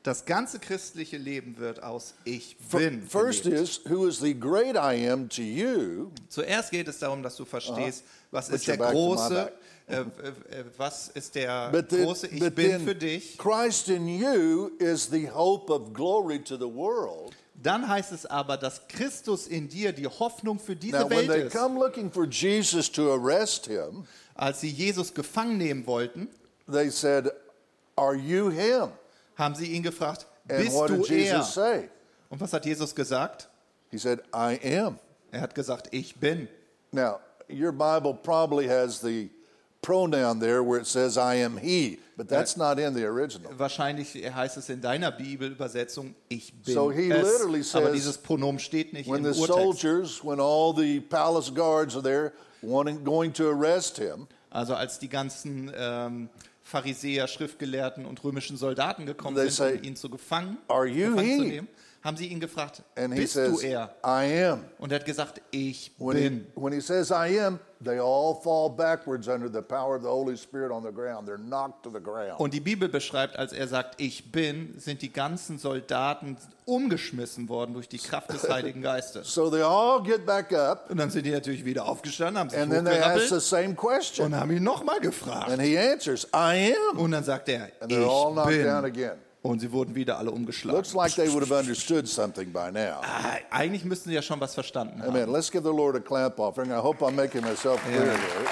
Das 0.04 0.26
ganze 0.26 0.60
christliche 0.60 1.18
Leben 1.18 1.58
wird 1.58 1.82
aus 1.82 2.14
Ich 2.26 2.58
bin. 2.72 3.08
First 3.08 3.44
gelebt. 3.44 3.62
is, 3.62 3.82
who 3.90 4.06
is 4.06 4.20
the 4.20 4.34
great 4.34 4.76
I 4.76 5.10
am 5.10 5.30
to 5.30 5.42
you? 5.42 6.12
Zuerst 6.28 6.72
geht 6.72 6.90
es 6.90 7.00
darum, 7.00 7.24
dass 7.24 7.38
du 7.38 7.46
verstehst, 7.46 8.04
was 8.30 8.50
Put 8.50 8.56
ist 8.56 8.68
your 8.68 8.76
der 8.78 8.84
back 8.84 8.92
to 8.92 8.98
my 8.98 9.16
große, 9.16 9.52
äh, 9.88 9.96
äh, 9.96 10.00
äh, 10.02 10.04
was 10.78 11.08
ist 11.08 11.36
der 11.36 11.72
then, 11.72 12.04
große 12.04 12.28
Ich 12.28 12.54
bin 12.54 12.82
für 12.82 12.96
dich. 12.96 13.38
Christ 13.38 13.88
in 13.88 14.08
you 14.08 14.72
is 14.78 15.10
the 15.10 15.30
hope 15.30 15.72
of 15.72 15.94
glory 15.94 16.40
to 16.44 16.58
the 16.58 16.70
world. 16.70 17.34
Dann 17.64 17.88
heißt 17.88 18.12
es 18.12 18.26
aber, 18.26 18.58
dass 18.58 18.88
Christus 18.90 19.48
in 19.48 19.70
dir 19.70 19.94
die 19.94 20.06
Hoffnung 20.08 20.60
für 20.60 20.76
diese 20.76 20.98
Now, 21.00 21.10
when 21.10 21.18
Welt 21.28 21.30
they 21.32 21.42
ist. 21.48 21.56
come 21.56 21.80
looking 21.80 22.12
for 22.12 22.26
Jesus 22.26 22.92
to 22.92 23.12
arrest 23.14 23.68
him, 23.68 24.06
Als 24.36 24.62
sie 24.62 24.70
Jesus 24.70 25.14
gefangen 25.14 25.58
nehmen 25.58 25.88
wollten, 25.88 26.28
they 26.70 26.90
said, 26.90 27.32
Are 27.96 28.16
you 28.16 28.50
him? 28.50 28.90
haben 29.36 29.56
sie 29.56 29.68
ihn 29.72 29.82
gefragt, 29.84 30.28
And 30.50 30.60
bist 30.60 30.76
what 30.76 30.90
du 30.90 30.98
did 30.98 31.12
er? 31.12 31.18
Jesus 31.38 31.54
say? 31.54 31.90
Und 32.30 32.42
was 32.42 32.52
hat 32.52 32.66
Jesus 32.66 32.94
gesagt? 32.94 33.48
He 33.90 33.98
said, 33.98 34.20
I 34.34 34.60
am. 34.78 35.00
Er 35.32 35.42
hat 35.42 35.56
gesagt, 35.56 35.88
ich 35.92 36.16
bin. 36.16 36.48
Now, 36.92 37.20
your 37.50 37.72
Bible 37.72 38.14
probably 38.14 38.68
has 38.68 39.00
the 39.00 39.30
pronoun 39.84 40.40
there 40.40 40.64
where 40.64 40.80
it 40.82 40.88
says, 40.88 41.16
I 41.18 41.36
am 41.44 41.58
he, 41.58 42.00
but 42.18 42.28
that's 42.28 42.58
not 42.58 42.80
in 42.80 42.96
the 42.96 43.06
original. 43.06 43.52
Wahrscheinlich 43.58 44.16
heißt 44.16 44.58
es 44.58 44.70
in 44.70 44.82
deiner 44.82 45.12
Bibelübersetzung, 45.12 46.16
ich 46.30 46.52
bin 46.64 46.74
So 46.74 46.90
he 46.92 47.12
es. 47.12 47.22
literally 47.22 47.60
Aber 47.74 47.86
says, 47.88 47.94
dieses 47.94 48.18
Pronomen 48.18 48.60
steht 48.60 48.94
nicht 48.94 49.08
When 49.08 49.24
im 49.24 49.32
the 49.34 49.40
Urtext. 49.40 49.48
soldiers, 49.82 50.24
when 50.24 50.40
all 50.40 50.74
the 50.76 51.00
palace 51.02 51.54
guards 51.54 51.94
are 51.96 52.02
there 52.04 52.32
wanting, 52.64 53.04
going 53.04 53.32
to 53.34 53.48
arrest 53.50 53.98
him, 54.00 54.28
Also 54.50 54.74
als 54.74 54.98
die 55.00 55.10
ganzen 55.10 55.72
ähm, 55.78 56.30
Pharisäer, 56.64 57.28
Schriftgelehrten 57.28 58.06
und 58.06 58.24
römischen 58.24 58.56
Soldaten 58.58 59.06
gekommen 59.06 59.36
They 59.36 59.50
sind, 59.50 59.54
say, 59.54 59.78
um 59.78 59.84
ihn 59.84 59.96
zu 59.96 60.10
gefangen, 60.10 60.58
"Are 60.70 60.88
you 60.88 61.10
gefangen 61.12 61.38
zu 61.40 61.44
he?" 61.44 61.50
nehmen, 61.52 61.68
haben 62.04 62.18
sie 62.18 62.28
ihn 62.28 62.40
gefragt, 62.40 62.84
And 62.98 63.14
he 63.14 63.22
bist 63.22 63.36
du 63.38 63.56
says, 63.56 63.64
er? 63.64 63.90
I 64.06 64.44
am. 64.52 64.66
Und 64.78 64.92
er 64.92 65.00
hat 65.00 65.06
gesagt, 65.06 65.42
ich 65.52 65.92
When 65.98 66.18
he, 66.18 66.24
bin. 66.30 66.48
when 66.56 66.74
he 66.74 66.82
says 66.82 67.10
I 67.12 67.40
am, 67.40 67.60
they 67.82 67.98
all 68.00 68.36
fall 68.44 68.70
backwards 68.70 69.28
under 69.30 69.48
the 69.50 69.62
power 69.62 69.96
of 69.96 70.02
the 70.04 70.10
Holy 70.10 70.36
Spirit 70.36 70.72
on 70.72 70.84
the 70.84 70.92
ground. 70.92 71.30
They're 71.30 71.38
knocked 71.38 71.84
to 71.84 71.90
the 71.90 72.02
ground. 72.02 72.40
Und 72.40 72.54
die 72.54 72.60
Bibel 72.60 72.90
beschreibt, 72.90 73.38
als 73.38 73.54
er 73.54 73.68
sagt, 73.70 74.02
ich 74.02 74.32
bin, 74.34 74.74
sind 74.80 75.02
die 75.02 75.14
ganzen 75.14 75.58
Soldaten 75.60 76.36
umgeschmissen 76.66 77.48
worden 77.48 77.74
durch 77.74 77.88
die 77.88 78.00
Kraft 78.00 78.34
des 78.34 78.50
Heiligen 78.50 78.82
Geistes. 78.82 79.34
So 79.34 79.50
they 79.50 79.62
all 79.62 80.04
get 80.04 80.26
back 80.26 80.52
up, 80.54 80.90
Und 80.90 80.98
dann 80.98 81.10
sind 81.10 81.26
die 81.26 81.32
natürlich 81.32 81.64
wieder 81.64 81.86
aufgestanden, 81.86 82.38
haben 82.38 82.50
sich 82.50 82.60
and 82.60 82.72
then 82.72 82.84
they 82.84 83.00
ask 83.00 83.30
the 83.30 83.40
same 83.40 83.76
question. 83.76 84.26
und 84.28 84.36
haben 84.36 84.52
ihn 84.52 84.64
nochmal 84.64 85.00
gefragt. 85.00 85.50
And 85.52 85.62
he 85.62 85.78
answers, 85.78 86.26
I 86.34 86.74
am. 86.92 87.00
Und 87.00 87.12
dann 87.12 87.24
sagt 87.24 87.48
er, 87.48 87.70
And 87.80 87.94
all 87.94 88.00
ich 88.02 88.34
knocked 88.34 88.66
down 88.66 88.84
bin. 88.84 88.92
again. 88.92 89.18
Und 89.44 89.60
sie 89.60 89.72
wurden 89.74 89.94
wieder 89.94 90.18
alle 90.18 90.32
umgeschlagen. 90.32 90.78
Looks 90.78 90.94
like 90.94 91.14
they 91.16 91.28
would 91.32 91.44
have 91.44 91.54
understood 91.54 92.08
something 92.08 92.52
by 92.54 92.72
now. 92.72 93.02
Ah, 93.04 93.36
Eigentlich 93.52 93.84
müssten 93.84 94.08
sie 94.10 94.16
ja 94.16 94.22
schon 94.22 94.40
was 94.40 94.54
verstanden 94.54 95.02
haben. 95.02 95.10
Amen. 95.10 95.30
Let's 95.32 95.52
give 95.52 95.64
the 95.64 95.76
Lord 95.76 95.98
a 95.98 96.00
clap 96.00 96.40
offering. 96.40 96.72
I 96.72 96.76
hope 96.82 97.02
I'm 97.06 97.14
making 97.14 97.42
myself 97.42 97.82
clear 97.84 98.06
Yeah. 98.06 98.14
here. 98.14 98.50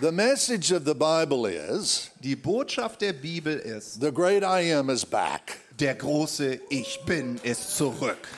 The 0.00 0.10
message 0.12 0.70
of 0.72 0.84
the 0.86 0.94
Bible 0.94 1.44
is 1.46 2.10
Die 2.22 2.34
Botschaft 2.34 3.00
der 3.02 3.12
Bibel 3.12 3.54
ist, 3.58 4.00
the 4.00 4.10
great 4.10 4.42
I 4.42 4.72
am 4.72 4.88
is 4.88 5.04
back. 5.04 5.58
der 5.78 5.94
große 5.94 6.58
Ich 6.70 7.00
Bin 7.04 7.38
ist 7.42 7.76
zurück. 7.76 8.28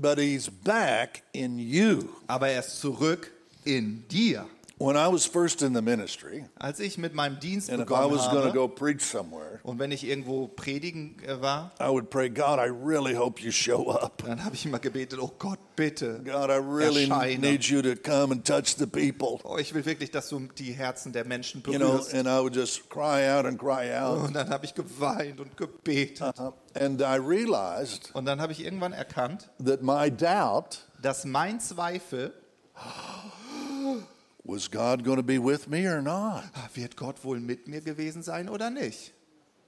But 0.00 0.18
he's 0.18 0.48
back 0.48 1.22
in 1.32 1.58
you. 1.58 2.08
Aber 2.28 2.48
er 2.48 2.60
ist 2.60 2.80
zurück 2.80 3.32
in 3.64 4.06
dir. 4.08 4.46
When 4.80 4.96
I 4.96 5.08
was 5.08 5.26
first 5.26 5.60
in 5.62 5.74
the 5.74 5.82
ministry, 5.82 6.44
Als 6.56 6.78
ich 6.78 6.98
mit 6.98 7.12
meinem 7.12 7.40
Dienst 7.40 7.68
and 7.68 7.80
if 7.80 7.86
I 7.86 7.88
begonnen 7.88 8.12
was 8.16 8.26
going 8.30 8.42
to 8.42 8.48
habe 8.50 8.52
go 8.52 8.68
preach 8.68 9.00
somewhere, 9.02 9.58
und 9.64 9.80
wenn 9.80 9.90
ich 9.90 10.04
irgendwo 10.04 10.46
predigen 10.46 11.16
äh, 11.26 11.40
war, 11.40 11.72
I 11.80 11.88
would 11.88 12.10
pray, 12.10 12.28
God, 12.30 12.60
I 12.60 12.68
really 12.70 13.16
hope 13.16 13.40
you 13.42 13.50
show 13.50 13.90
up. 13.90 14.22
dann 14.24 14.44
habe 14.44 14.54
ich 14.54 14.64
immer 14.66 14.78
gebetet, 14.78 15.18
oh 15.20 15.32
Gott, 15.36 15.58
bitte. 15.74 16.20
God, 16.24 16.48
I 16.48 16.58
really 16.60 17.08
Erscheine. 17.08 17.40
need 17.40 17.64
you 17.64 17.82
to 17.82 17.96
come 17.96 18.32
and 18.32 18.46
touch 18.46 18.76
the 18.78 18.86
people. 18.86 19.40
Oh, 19.42 19.58
ich 19.58 19.74
will 19.74 19.84
wirklich, 19.84 20.12
dass 20.12 20.28
du 20.28 20.38
die 20.56 20.70
Herzen 20.72 21.12
der 21.12 21.24
Menschen 21.24 21.60
You 21.66 21.76
know, 21.78 21.88
berührst. 21.94 22.14
and 22.14 22.28
I 22.28 22.38
would 22.40 22.54
just 22.54 22.88
cry 22.88 23.28
out 23.28 23.46
and 23.46 23.58
cry 23.58 23.92
out. 23.98 24.28
Und 24.28 24.34
dann 24.34 24.48
habe 24.50 24.64
ich 24.64 24.74
geweint 24.76 25.40
und 25.40 25.56
gebetet. 25.56 26.38
Uh, 26.38 26.52
And 26.74 27.00
I 27.00 27.16
realized 27.18 28.10
Und 28.14 28.26
dann 28.26 28.40
habe 28.40 28.52
ich 28.52 28.64
irgendwann 28.64 28.92
erkannt, 28.92 29.50
that 29.64 29.82
my 29.82 30.08
doubt 30.08 30.84
dass 31.02 31.24
mein 31.24 31.58
Zweifel, 31.58 32.32
was 34.48 34.70
God 34.70 35.04
going 35.04 35.18
to 35.18 35.22
be 35.22 35.38
with 35.38 35.68
me 35.68 35.86
or 35.86 36.00
not? 36.02 36.44
ah, 36.56 36.68
wird 36.74 36.96
Gott 36.96 37.22
wohl 37.22 37.38
mit 37.38 37.68
mir 37.68 37.80
gewesen 37.80 38.22
sein 38.22 38.48
oder 38.48 38.70
nicht? 38.70 39.12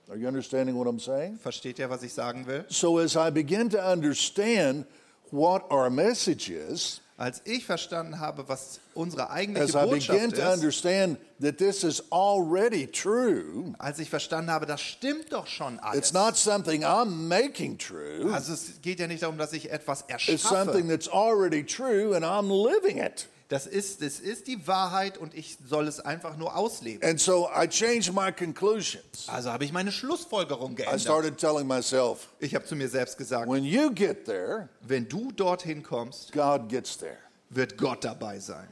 Are 0.08 0.16
you 0.16 0.26
understanding 0.26 0.76
what 0.76 0.88
I'm 0.88 0.98
saying? 0.98 1.38
Versteht 1.38 1.78
ihr, 1.78 1.88
was 1.88 2.02
ich 2.02 2.12
sagen 2.12 2.46
will? 2.46 2.64
So 2.68 2.98
as 2.98 3.14
I 3.14 3.30
begin 3.30 3.68
to 3.70 3.78
understand 3.78 4.86
what 5.30 5.70
our 5.70 5.90
message 5.90 6.48
is, 6.50 7.00
Als 7.20 7.42
ich 7.44 7.66
verstanden 7.66 8.18
habe, 8.18 8.48
was 8.48 8.80
unsere 8.94 9.24
as 9.24 9.30
eigentliche 9.30 9.78
I 9.78 9.84
Botschaft 9.84 10.32
ist, 10.32 10.40
understand 10.40 11.18
that 11.38 11.58
this 11.58 11.84
is 11.84 12.02
already 12.10 12.86
true, 12.86 13.74
als 13.78 13.98
ich 13.98 14.08
verstanden 14.08 14.50
habe, 14.50 14.64
das 14.64 14.80
stimmt 14.80 15.30
doch 15.30 15.46
schon 15.46 15.78
alles. 15.80 15.98
it's 15.98 16.12
not 16.14 16.34
something 16.38 16.82
I'm 16.82 17.28
making 17.28 17.76
true. 17.76 18.32
Also 18.32 18.54
es 18.54 18.80
geht 18.80 19.00
ja 19.00 19.06
nicht 19.06 19.22
darum, 19.22 19.36
dass 19.36 19.52
ich 19.52 19.70
etwas 19.70 20.06
It's 20.08 20.42
something 20.42 20.88
erschaffe. 20.88 20.88
that's 20.88 21.08
already 21.08 21.62
true 21.62 22.16
and 22.16 22.24
I'm 22.24 22.48
living 22.50 22.96
it. 22.96 23.28
Das 23.50 23.66
ist, 23.66 24.00
das 24.00 24.20
ist 24.20 24.46
die 24.46 24.66
Wahrheit 24.68 25.18
und 25.18 25.34
ich 25.34 25.58
soll 25.68 25.88
es 25.88 25.98
einfach 26.00 26.36
nur 26.36 26.56
ausleben. 26.56 27.02
And 27.06 27.20
so 27.20 27.48
I 27.54 27.66
changed 27.68 28.14
my 28.14 28.30
conclusions. 28.32 29.26
Also 29.28 29.50
habe 29.52 29.64
ich 29.64 29.72
meine 29.72 29.90
Schlussfolgerung 29.92 30.72
I 30.72 30.76
geändert. 30.76 31.00
started 31.00 31.36
telling 31.36 31.66
myself, 31.66 32.28
Ich 32.38 32.54
habe 32.54 32.64
zu 32.64 32.76
mir 32.76 32.88
selbst 32.88 33.18
gesagt, 33.18 33.50
when 33.50 33.64
you 33.64 33.90
get 33.92 34.24
there, 34.24 34.68
wenn 34.82 35.08
du 35.08 35.32
dorthin 35.32 35.82
kommst, 35.82 36.32
God 36.32 36.68
gets 36.68 36.96
there. 36.96 37.18
wird 37.50 37.76
Gott 37.76 38.04
dabei 38.04 38.38
sein. 38.38 38.68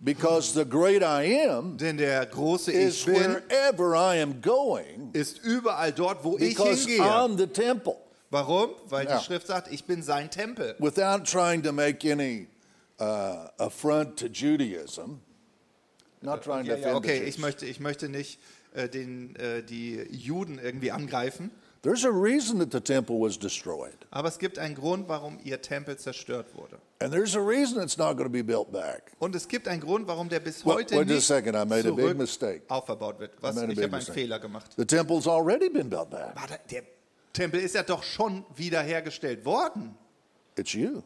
Because 0.00 0.52
the 0.54 0.64
great 0.64 1.02
I 1.02 1.46
am 1.48 1.76
Denn 1.76 1.96
der 1.98 2.24
große 2.26 2.70
is 2.72 3.00
Ich 3.00 3.04
bin 3.06 3.14
wherever 3.16 3.94
I 3.94 4.22
am 4.22 4.40
going 4.40 5.10
ist 5.12 5.38
überall 5.44 5.92
dort, 5.92 6.22
wo 6.24 6.38
ich 6.38 6.56
because 6.56 6.86
hingehe. 6.88 7.02
I'm 7.02 7.36
the 7.36 7.46
temple. 7.46 7.96
Warum? 8.30 8.70
Weil 8.88 9.06
Ja. 9.06 9.18
die 9.18 9.24
Schrift 9.24 9.46
sagt, 9.48 9.72
ich 9.72 9.84
bin 9.84 10.02
sein 10.02 10.30
Tempel. 10.30 10.76
Without 10.78 11.24
trying 11.24 11.62
to 11.62 11.72
make 11.72 12.10
any 12.10 12.46
uh, 13.00 13.48
affront 13.58 14.18
to 14.18 14.26
Judaism, 14.26 15.20
not 16.20 16.42
trying 16.42 16.64
to 16.66 16.74
offend 16.74 16.94
okay, 16.96 17.22
ich 17.24 17.38
möchte, 17.38 17.66
ich 17.66 17.80
möchte 17.80 18.08
nicht 18.08 18.38
äh, 18.74 18.88
den, 18.88 19.36
äh, 19.36 19.62
die 19.62 19.96
Juden 20.10 20.58
irgendwie 20.58 20.90
angreifen. 20.90 21.50
There's 21.82 22.04
a 22.04 22.10
reason 22.10 22.58
that 22.58 22.72
the 22.72 22.80
temple 22.80 23.20
was 23.20 23.38
destroyed. 23.38 23.94
Aber 24.10 24.26
es 24.26 24.38
gibt 24.40 24.58
einen 24.58 24.74
Grund, 24.74 25.08
warum 25.08 25.38
ihr 25.44 25.62
Tempel 25.62 25.96
zerstört 25.96 26.46
wurde. 26.56 26.78
And 26.98 27.12
there's 27.12 27.36
a 27.36 27.40
reason 27.40 27.80
it's 27.80 27.96
not 27.96 28.16
going 28.16 28.24
to 28.26 28.32
be 28.32 28.42
built 28.42 28.72
back. 28.72 29.12
Und 29.20 29.36
es 29.36 29.46
gibt 29.46 29.68
einen 29.68 29.80
Grund, 29.80 30.08
warum 30.08 30.28
der 30.28 30.40
bis 30.40 30.66
Wait- 30.66 30.74
heute 30.74 30.96
wait 30.96 31.08
a 31.08 31.14
nicht 31.14 31.24
second, 31.26 31.54
I 31.54 31.64
made 31.64 31.88
a 31.88 31.92
big 31.92 32.16
mistake. 32.16 32.62
aufgebaut 32.66 33.20
wird. 33.20 33.30
Was? 33.40 33.56
A 33.56 33.62
Ich 33.62 33.70
habe 33.70 33.82
einen 33.82 33.90
mistake. 33.92 34.12
Fehler 34.18 34.40
gemacht. 34.40 34.72
The 34.76 34.84
temple's 34.84 35.28
already 35.28 35.68
been 35.70 35.88
built 35.88 36.10
back. 36.10 36.34
Warte, 36.34 36.58
der 36.68 36.82
Tempel 37.32 37.60
ist 37.60 37.76
ja 37.76 37.84
doch 37.84 38.02
schon 38.02 38.44
wiederhergestellt 38.56 39.44
worden. 39.44 39.94
It's 40.56 40.72
you. 40.72 41.02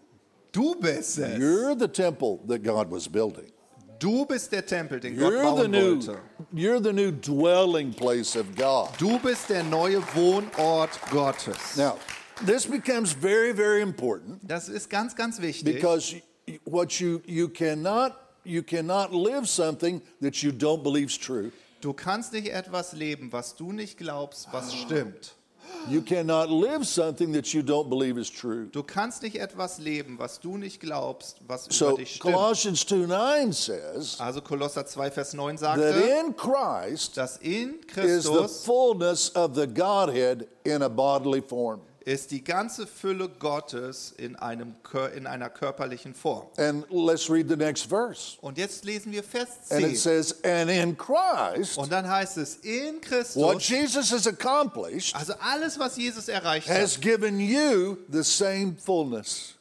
Du 0.53 0.75
bist 0.75 1.19
es. 1.19 1.39
You're 1.39 1.75
the 1.75 1.89
temple 1.89 2.41
that 2.47 2.63
God 2.63 2.91
was 2.91 3.09
building. 3.09 3.51
Du 3.99 4.27
bist 4.27 4.51
der 4.51 4.67
Tempel, 4.67 4.99
den 5.01 5.17
Gott 5.17 5.33
You're 5.33 5.57
the 5.57 5.63
bauen 5.63 5.71
new, 5.71 5.95
wollte. 6.07 6.19
you're 6.53 6.81
the 6.81 6.93
new 6.93 7.11
dwelling 7.13 7.93
place 7.95 8.37
of 8.37 8.47
God. 8.57 8.89
Du 8.99 9.19
bist 9.21 9.49
der 9.49 9.63
neue 9.63 10.03
Wohnort 10.15 10.91
Gottes. 11.11 11.77
Now, 11.77 11.99
this 12.45 12.67
becomes 12.67 13.13
very, 13.13 13.53
very 13.53 13.81
important 13.81 14.41
Das 14.43 14.69
ist 14.69 14.91
ganz, 14.91 15.15
ganz 15.15 15.41
wichtig. 15.41 15.75
because 15.75 16.17
what 16.65 17.01
you 17.01 17.23
you 17.27 17.49
cannot 17.49 18.13
you 18.45 18.63
cannot 18.63 19.13
live 19.13 19.47
something 19.49 20.03
that 20.21 20.43
you 20.43 20.51
don't 20.51 20.83
believe 20.83 21.07
is 21.07 21.17
true. 21.19 21.53
Du 21.81 21.93
kannst 21.93 22.33
nicht 22.33 22.49
etwas 22.53 22.93
leben, 22.93 23.33
was 23.33 23.55
du 23.55 23.73
nicht 23.73 23.97
glaubst, 23.99 24.49
was 24.53 24.75
stimmt. 24.75 25.35
You 25.89 26.01
cannot 26.01 26.49
live 26.49 26.87
something 26.87 27.33
that 27.33 27.53
you 27.53 27.63
don't 27.63 27.89
believe 27.89 28.17
is 28.17 28.31
true. 28.31 28.69
Du 28.71 28.83
kannst 28.83 29.23
nicht 29.23 29.37
etwas 29.37 29.79
leben, 29.79 30.19
was 30.19 30.39
du 30.39 30.57
nicht 30.57 30.81
glaubst, 30.81 31.39
was 31.47 31.67
über 31.67 31.97
dich 31.97 32.17
stimmt. 32.17 32.35
Colossians 32.35 32.87
2 32.87 33.07
9 33.07 33.53
says 33.53 34.21
Also 34.21 34.41
Kolosser 34.41 34.87
2, 34.87 35.11
Vers 35.11 35.35
9 35.35 35.57
that 35.59 35.79
in 35.79 36.37
Christ 36.37 37.17
dass 37.17 37.37
in 37.39 37.81
is 37.97 38.25
the 38.25 38.49
fullness 38.49 39.31
of 39.35 39.55
the 39.55 39.67
Godhead 39.67 40.47
in 40.65 40.83
a 40.83 40.89
bodily 40.89 41.41
form. 41.41 41.81
Ist 42.05 42.31
die 42.31 42.43
ganze 42.43 42.87
Fülle 42.87 43.29
Gottes 43.29 44.13
in, 44.17 44.37
einem, 44.37 44.75
in 45.15 45.27
einer 45.27 45.49
körperlichen 45.51 46.15
Form. 46.15 46.49
And 46.57 46.85
let's 46.91 47.31
read 47.31 47.49
the 47.49 47.57
next 47.57 47.87
verse. 47.87 48.37
Und 48.41 48.59
jetzt 48.59 48.85
lesen 48.85 49.13
wir 49.13 49.23
Vers 49.23 49.49
And 49.71 49.85
it 49.85 49.91
10. 49.93 49.97
says, 49.97 50.45
and 50.45 50.71
in 50.71 50.97
Christ, 50.97 51.79
Und 51.79 51.91
dann 51.93 52.09
heißt 52.09 52.37
es, 52.39 52.57
in 52.57 52.97
what 53.35 53.59
Christus, 53.59 53.69
Jesus 53.69 54.13
has 54.13 54.27
accomplished 54.27 55.15
also 55.15 55.35
alles, 55.41 55.79
was 55.79 55.97
Jesus 55.97 56.29
erreicht 56.29 56.69
has 56.69 56.97
hat, 56.97 57.03
given 57.03 57.39
you 57.39 57.97
the 58.11 58.23
same 58.23 58.77
fullness. 58.77 59.55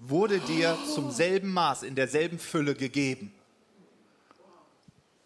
wurde 0.00 0.40
dir 0.40 0.76
zum 0.94 1.10
selben 1.10 1.52
Maß, 1.52 1.82
in 1.82 1.94
derselben 1.94 2.38
Fülle 2.38 2.74
gegeben. 2.74 3.32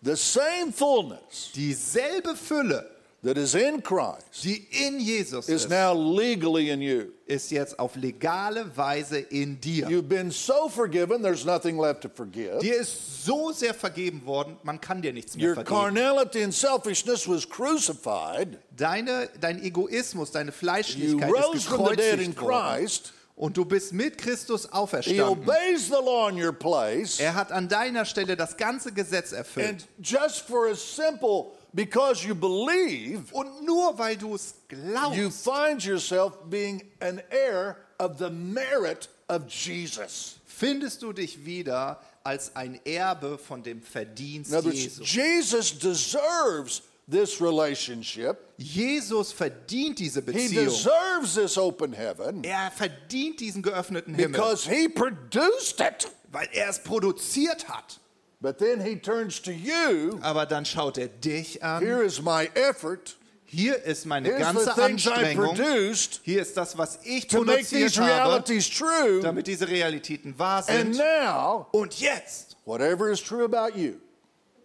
The 0.03 0.17
same 0.17 0.71
fullness 0.71 1.51
Dieselbe 1.55 2.37
Fülle, 2.37 2.94
that 3.25 3.37
is 3.37 3.55
in 3.55 3.83
Christ 3.83 4.45
die 4.45 4.67
in 4.71 5.01
Jesus 5.01 5.49
is 5.49 5.65
ist, 5.65 5.71
now 5.71 5.93
legally 5.93 6.71
in 6.71 6.81
you. 6.81 7.07
ist 7.27 7.51
jetzt 7.51 7.79
auf 7.79 7.97
legale 7.97 8.67
Weise 8.77 9.19
in 9.19 9.59
dir. 9.61 9.89
You've 9.89 10.09
been 10.09 10.31
so 10.31 10.69
forgiven, 10.69 11.23
there's 11.23 11.45
nothing 11.45 11.79
left 11.79 12.03
to 12.03 12.09
forgive. 12.09 12.59
Dir 12.61 12.77
ist 12.77 13.25
so 13.25 13.51
sehr 13.53 13.73
vergeben 13.75 14.25
worden, 14.27 14.57
man 14.63 14.81
kann 14.81 15.01
dir 15.03 15.13
nichts 15.13 15.37
mehr 15.37 15.49
Your 15.49 15.55
vergeben. 15.55 15.75
carnality 15.75 16.43
and 16.45 16.53
selfishness 16.55 17.27
was 17.27 17.49
crucified. 17.49 18.59
Deine, 18.77 19.29
dein 19.41 19.63
Egoismus, 19.63 20.31
deine 20.31 20.51
You 20.51 20.57
Fleischlichkeit 20.57 21.31
rose 21.33 21.57
ist 21.57 21.65
from 21.67 21.87
the 21.89 21.97
dead 21.97 22.21
in 22.21 22.35
gekreuzigt 22.35 22.43
worden. 22.43 22.77
Christ. 22.87 23.13
Und 23.37 23.57
du 23.57 23.65
bist 23.65 23.93
mit 23.93 24.17
Christus 24.19 24.63
He 24.67 24.69
auferstanden. 24.73 25.25
obeys 25.27 25.89
the 25.89 25.95
law 26.05 26.29
in 26.29 26.37
your 26.41 26.53
place. 26.53 27.19
Er 27.19 27.35
hat 27.35 27.51
an 27.51 27.69
deiner 27.69 28.05
Stelle 28.05 28.37
das 28.37 28.57
ganze 28.57 28.93
Gesetz 28.93 29.33
And 29.33 29.39
erfüllt. 29.41 29.89
just 30.01 30.43
for 30.43 30.69
a 30.69 30.75
simple, 30.77 31.53
because 31.75 32.25
you 32.25 32.35
believe, 32.35 33.33
Und 33.33 33.65
nur 33.65 33.99
weil 33.99 34.17
du 34.17 34.35
es 34.35 34.55
you 34.71 34.77
glaubst, 34.93 35.45
find 35.45 35.83
yourself 35.85 36.33
being 36.49 36.83
an 37.01 37.21
heir 37.31 37.77
of 37.99 38.19
the 38.19 38.31
merit 38.31 39.09
of 39.29 39.49
Jesus. 39.49 40.37
findest 40.47 41.03
du 41.03 41.13
dich 41.13 41.45
wieder 41.45 42.01
als 42.23 42.55
ein 42.57 42.81
Erbe 42.87 43.37
von 43.39 43.63
dem 43.63 43.83
Verdienst 43.83 44.51
Jesu. 44.65 45.03
Jesus 45.03 45.79
deserves 45.79 46.83
this 47.11 47.39
relationship. 47.41 48.37
Jesus 48.57 49.31
verdient 49.33 49.99
diese 49.99 50.21
He 50.21 50.27
Beziehung. 50.33 50.65
deserves 50.67 51.35
this 51.35 51.59
open 51.59 51.93
heaven 51.93 52.43
Er 52.45 52.71
verdient 52.71 53.41
diesen 53.41 53.63
geöffneten 53.63 54.15
Himmel, 54.15 54.39
because 54.41 54.67
he 54.71 54.89
produced 54.89 55.81
it. 55.81 56.09
weil 56.33 56.49
er 56.53 56.69
es 56.71 56.83
produziert 56.83 57.69
hat. 57.69 58.01
But 58.45 58.59
then 58.59 58.79
he 58.85 58.97
turns 58.97 59.41
to 59.41 59.51
you. 59.51 60.19
Aber 60.21 60.45
dann 60.45 60.67
schaut 60.67 60.99
er 60.99 61.09
dich 61.09 61.63
an. 61.65 61.83
Here 61.83 62.05
is 62.05 62.21
my 62.21 62.51
effort. 62.55 63.17
Hier 63.47 63.83
ist 63.85 64.05
meine 64.05 64.29
Here's 64.29 64.41
ganze 64.41 64.75
Anstrengung. 64.83 65.55
produced 65.57 66.21
Hier 66.25 66.43
ist 66.43 66.55
das, 66.55 66.77
was 66.77 66.99
ich 67.05 67.27
produziert 67.27 67.97
habe, 67.99 68.45
true. 68.45 69.21
damit 69.23 69.47
diese 69.47 69.67
Realitäten 69.67 70.39
wahr 70.39 70.63
And 70.69 70.95
sind. 70.95 70.99
now, 70.99 71.69
Und 71.73 71.99
jetzt 72.01 72.59
whatever 72.67 73.11
is 73.11 73.23
true 73.23 73.45
about 73.45 73.79
you 73.79 73.95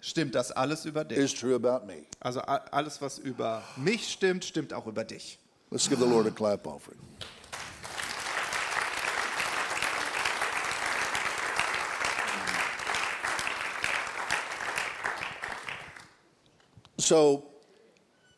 stimmt 0.01 0.35
das 0.35 0.51
alles 0.51 0.83
über 0.83 1.05
dich. 1.05 1.17
is 1.17 1.33
true 1.33 1.55
about 1.55 1.85
me. 1.85 2.03
Also 2.19 2.41
alles, 2.41 3.01
was 3.01 3.17
über 3.17 3.63
mich 3.77 4.09
stimmt, 4.11 4.43
stimmt 4.43 4.73
auch 4.73 4.87
über 4.87 5.05
dich. 5.05 5.39
Let's 5.71 5.87
give 5.87 6.01
the 6.03 6.09
Lord 6.09 6.27
a 6.27 6.31
clap 6.31 6.67
offering. 6.67 6.99
So, 17.09 17.43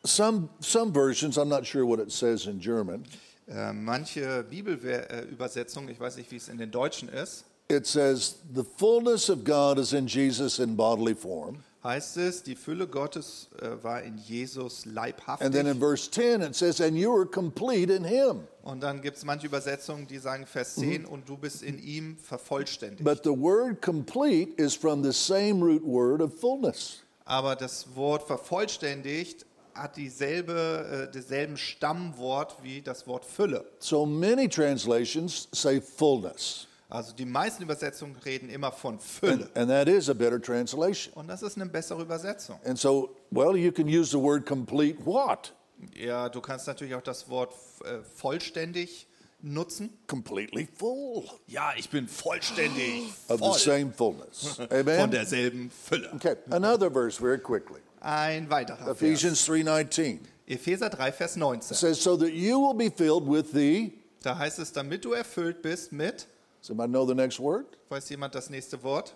some 0.02 0.48
some 0.60 0.94
versions, 0.94 1.36
I'm 1.36 1.50
not 1.50 1.66
sure 1.66 1.84
what 1.84 2.00
it 2.00 2.10
says 2.10 2.46
in 2.46 2.58
German. 2.58 3.04
Äh, 3.46 3.74
manche 3.74 4.44
Bibelübersetzungen, 4.48 5.90
ich 5.90 6.00
weiß 6.00 6.16
nicht, 6.16 6.30
wie 6.30 6.36
es 6.36 6.48
in 6.48 6.56
den 6.56 6.70
Deutschen 6.70 7.10
ist, 7.10 7.44
It 7.68 7.86
says, 7.86 8.36
"The 8.54 8.64
fullness 8.64 9.28
of 9.28 9.44
God 9.44 9.78
is 9.78 9.92
in 9.92 10.06
Jesus 10.06 10.58
in 10.58 10.74
bodily 10.74 11.14
form." 11.14 11.58
heißt 11.84 12.16
es, 12.16 12.42
die 12.42 12.54
Fülle 12.54 12.86
Gottes 12.86 13.50
äh, 13.60 13.82
war 13.82 14.02
in 14.02 14.16
Jesus 14.16 14.86
leibhaftig. 14.86 15.44
And 15.44 15.54
then 15.54 15.66
in 15.66 15.78
verse 15.78 16.10
10 16.10 16.40
it 16.40 16.54
says, 16.54 16.80
"And 16.80 16.96
you 16.96 17.14
are 17.14 17.26
complete 17.26 17.92
in 17.92 18.04
him." 18.04 18.48
Und 18.62 18.82
dann 18.82 19.02
gibt 19.02 19.18
es 19.18 19.24
manche 19.26 19.48
Übersetzungen, 19.48 20.06
die 20.06 20.16
sagen 20.16 20.46
Vers 20.46 20.76
10, 20.76 21.02
mhm. 21.02 21.08
und 21.08 21.28
du 21.28 21.36
bist 21.36 21.62
in 21.62 21.78
ihm 21.78 22.16
vervollständigt. 22.16 23.04
But 23.04 23.22
the 23.24 23.36
word 23.36 23.82
complete 23.82 24.54
is 24.56 24.74
from 24.74 25.04
the 25.04 25.12
same 25.12 25.62
root 25.62 25.82
word 25.84 26.22
of 26.22 26.32
fullness. 26.40 27.01
Aber 27.24 27.56
das 27.56 27.94
Wort 27.94 28.26
vervollständigt 28.26 29.46
hat 29.74 29.96
dieselbe, 29.96 31.08
äh, 31.08 31.12
denselben 31.12 31.56
Stammwort 31.56 32.56
wie 32.62 32.82
das 32.82 33.06
Wort 33.06 33.24
Fülle. 33.24 33.64
So 33.78 34.04
many 34.04 34.48
translations 34.48 35.48
say 35.52 35.80
fullness. 35.80 36.66
Also 36.88 37.14
die 37.14 37.24
meisten 37.24 37.62
Übersetzungen 37.62 38.16
reden 38.16 38.50
immer 38.50 38.70
von 38.70 38.98
Fülle. 38.98 39.48
And 39.54 39.70
that 39.70 39.88
is 39.88 40.10
a 40.10 40.12
better 40.12 40.40
translation. 40.40 41.14
Und 41.14 41.28
das 41.28 41.42
ist 41.42 41.56
eine 41.56 41.64
bessere 41.64 42.02
Übersetzung. 42.02 42.60
And 42.66 42.78
so, 42.78 43.16
well, 43.30 43.56
you 43.56 43.72
can 43.72 43.86
use 43.88 44.10
the 44.10 44.18
word 44.18 44.44
complete 44.44 44.98
what? 45.06 45.54
Ja, 45.94 46.28
du 46.28 46.40
kannst 46.42 46.66
natürlich 46.66 46.94
auch 46.94 47.02
das 47.02 47.30
Wort 47.30 47.54
äh, 47.84 48.02
vollständig 48.14 49.06
nutzen. 49.42 49.90
Completely 50.06 50.66
full 50.78 51.24
Ja, 51.46 51.72
ich 51.76 51.90
bin 51.90 52.06
vollständig 52.08 53.12
of 53.28 53.40
the 53.40 53.58
same 53.58 53.92
fullness. 53.92 54.56
von 54.56 54.70
Amen. 54.70 55.10
derselben 55.10 55.70
Fülle. 55.70 56.10
Okay, 56.14 56.36
another 56.50 56.90
verse 56.90 57.18
very 57.20 57.38
quickly. 57.38 57.80
Ein 58.00 58.48
weiterer 58.50 58.76
Vers. 58.84 58.96
Ephesians 59.00 59.44
3:19 59.48 60.18
Epheser 60.46 60.90
3, 60.90 61.12
Vers 61.12 61.36
19. 61.36 61.76
says 61.76 62.00
so 62.02 62.16
that 62.16 62.32
you 62.32 62.58
will 62.60 62.74
be 62.74 62.90
filled 62.90 63.26
with 63.28 63.52
the 63.52 63.92
Da 64.22 64.36
heißt 64.38 64.58
es, 64.60 64.72
damit 64.72 65.04
du 65.04 65.12
erfüllt 65.12 65.62
bist 65.62 65.92
mit, 65.92 66.26
Somebody 66.60 66.90
know 66.92 67.04
the 67.06 67.14
next 67.14 67.38
word? 67.40 67.66
weiß 67.88 68.08
jemand 68.10 68.34
das 68.34 68.50
nächste 68.50 68.82
Wort? 68.82 69.14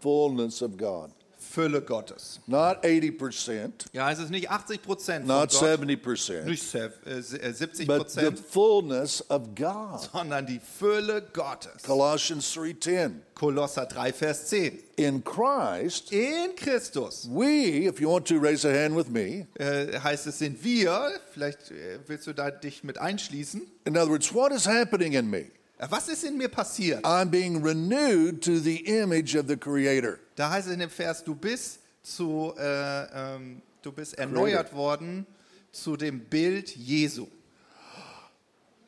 Fullness 0.00 0.62
of 0.62 0.76
God. 0.76 1.10
Fülle 1.44 1.82
Gottes. 1.82 2.40
Not 2.46 2.82
80%, 2.84 3.86
Ja, 3.92 4.10
es 4.10 4.18
ist 4.18 4.30
nicht 4.30 4.50
80 4.50 4.82
Prozent 4.82 5.26
not 5.26 5.50
Gott, 5.50 5.62
70%, 5.62 6.44
nicht 6.46 6.62
se- 6.62 6.92
äh, 7.06 7.20
se- 7.20 7.40
äh, 7.40 7.52
70 7.52 7.86
but 7.86 8.10
the 8.10 8.30
fullness 8.50 9.22
of 9.30 9.54
God. 9.54 10.08
sondern 10.12 10.46
die 10.46 10.60
Fülle 10.60 11.22
Gottes. 11.32 11.82
Colossians 11.84 12.52
3:10. 12.54 13.20
Kolosser 13.34 13.86
3, 13.86 14.12
Vers 14.12 14.46
10. 14.46 14.78
In 14.96 15.22
Christ, 15.24 16.12
In 16.12 16.54
Christus 16.56 17.28
we, 17.30 17.86
if 17.86 18.00
you 18.00 18.08
want 18.08 18.26
to 18.28 18.36
raise 18.38 18.64
a 18.66 18.72
hand 18.72 18.96
with 18.96 19.08
me, 19.08 19.46
äh, 19.58 19.98
heißt 20.00 20.26
es, 20.26 20.38
sind 20.38 20.62
wir, 20.64 21.10
vielleicht 21.32 21.72
willst 22.06 22.26
du 22.26 22.32
da 22.32 22.50
dich 22.50 22.84
mit 22.84 22.98
einschließen. 22.98 23.62
in 23.84 23.96
other 23.96 24.08
words, 24.10 24.32
what 24.32 24.52
is 24.52 24.66
happening 24.66 25.12
in 25.14 25.28
me? 25.28 25.46
Was 25.90 26.08
ist 26.08 26.22
in 26.24 26.38
mir 26.38 26.48
passiert? 26.48 27.04
I'm 27.04 27.26
being 27.30 27.62
renewed 27.62 28.40
to 28.44 28.58
the 28.60 28.76
image 28.86 29.34
of 29.36 29.46
the 29.48 29.56
Creator. 29.56 30.18
Da 30.36 30.50
heißt 30.50 30.66
es 30.68 30.72
in 30.74 30.80
dem 30.80 30.90
Vers, 30.90 31.22
du 31.24 31.34
bist 31.34 31.80
zu, 32.02 32.52
äh, 32.58 33.34
ähm, 33.36 33.62
du 33.82 33.92
bist 33.92 34.18
erneuert 34.18 34.72
worden 34.74 35.26
zu 35.72 35.96
dem 35.96 36.20
Bild 36.20 36.74
Jesu. 36.76 37.26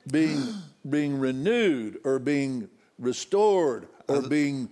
Being, 0.08 0.54
being 0.84 1.20
renewed 1.20 1.98
or 2.04 2.20
being 2.20 2.68
restored 2.98 3.88
or 4.06 4.22
being 4.22 4.68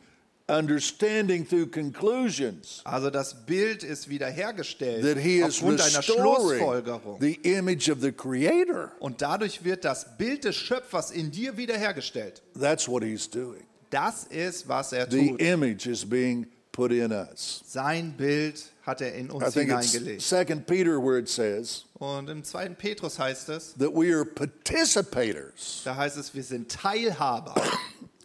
understanding 0.49 1.45
through 1.45 1.67
conclusions 1.73 2.83
Also 2.85 3.11
das 3.11 3.35
Bild 3.47 3.83
ist 3.83 4.09
wiederhergestellt 4.09 5.03
that 5.03 5.17
He 5.19 5.39
is 5.39 5.57
aufgrund 5.61 5.81
einer 5.81 6.03
Schlussfolgerung. 6.03 7.19
the 7.21 7.35
image 7.43 7.89
of 7.91 8.01
the 8.01 8.13
Creator. 8.13 8.93
Und 9.01 9.23
dadurch 9.23 9.65
wird 9.65 9.85
das 9.85 10.17
Bild 10.17 10.45
des 10.45 10.55
Schöpfers 10.55 11.11
in 11.11 11.33
dir 11.33 11.57
wiederhergestellt. 11.57 12.41
That's 12.61 12.87
what 12.87 13.03
He's 13.03 13.29
doing. 13.29 13.67
Das 13.91 14.25
ist, 14.25 14.69
was 14.69 14.93
er 14.93 15.11
The 15.11 15.31
tut. 15.31 15.41
image 15.41 15.87
is 15.87 16.09
being 16.09 16.47
put 16.75 16.93
in 16.93 17.13
us. 17.13 17.63
Sein 17.67 18.13
Bild 18.13 18.63
hat 18.85 19.01
er 19.01 19.15
in 19.15 19.31
I 19.31 19.35
uns 19.35 19.55
think 19.55 19.71
it's 19.71 19.93
hineingelegt. 19.93 20.21
Second 20.21 20.67
Peter 20.67 21.01
where 21.01 21.17
it 21.19 21.29
says 21.29 21.85
Und 21.95 22.29
im 22.29 22.45
zweiten 22.45 22.75
Petrus 22.77 23.19
heißt 23.19 23.49
es, 23.49 23.75
that 23.79 23.95
we 23.95 24.13
are 24.13 24.25
participators 24.27 25.83
da 25.85 25.97
heißt 25.97 26.19
es, 26.19 26.35
wir 26.35 26.43
sind 26.43 26.71
Teilhaber 26.71 27.55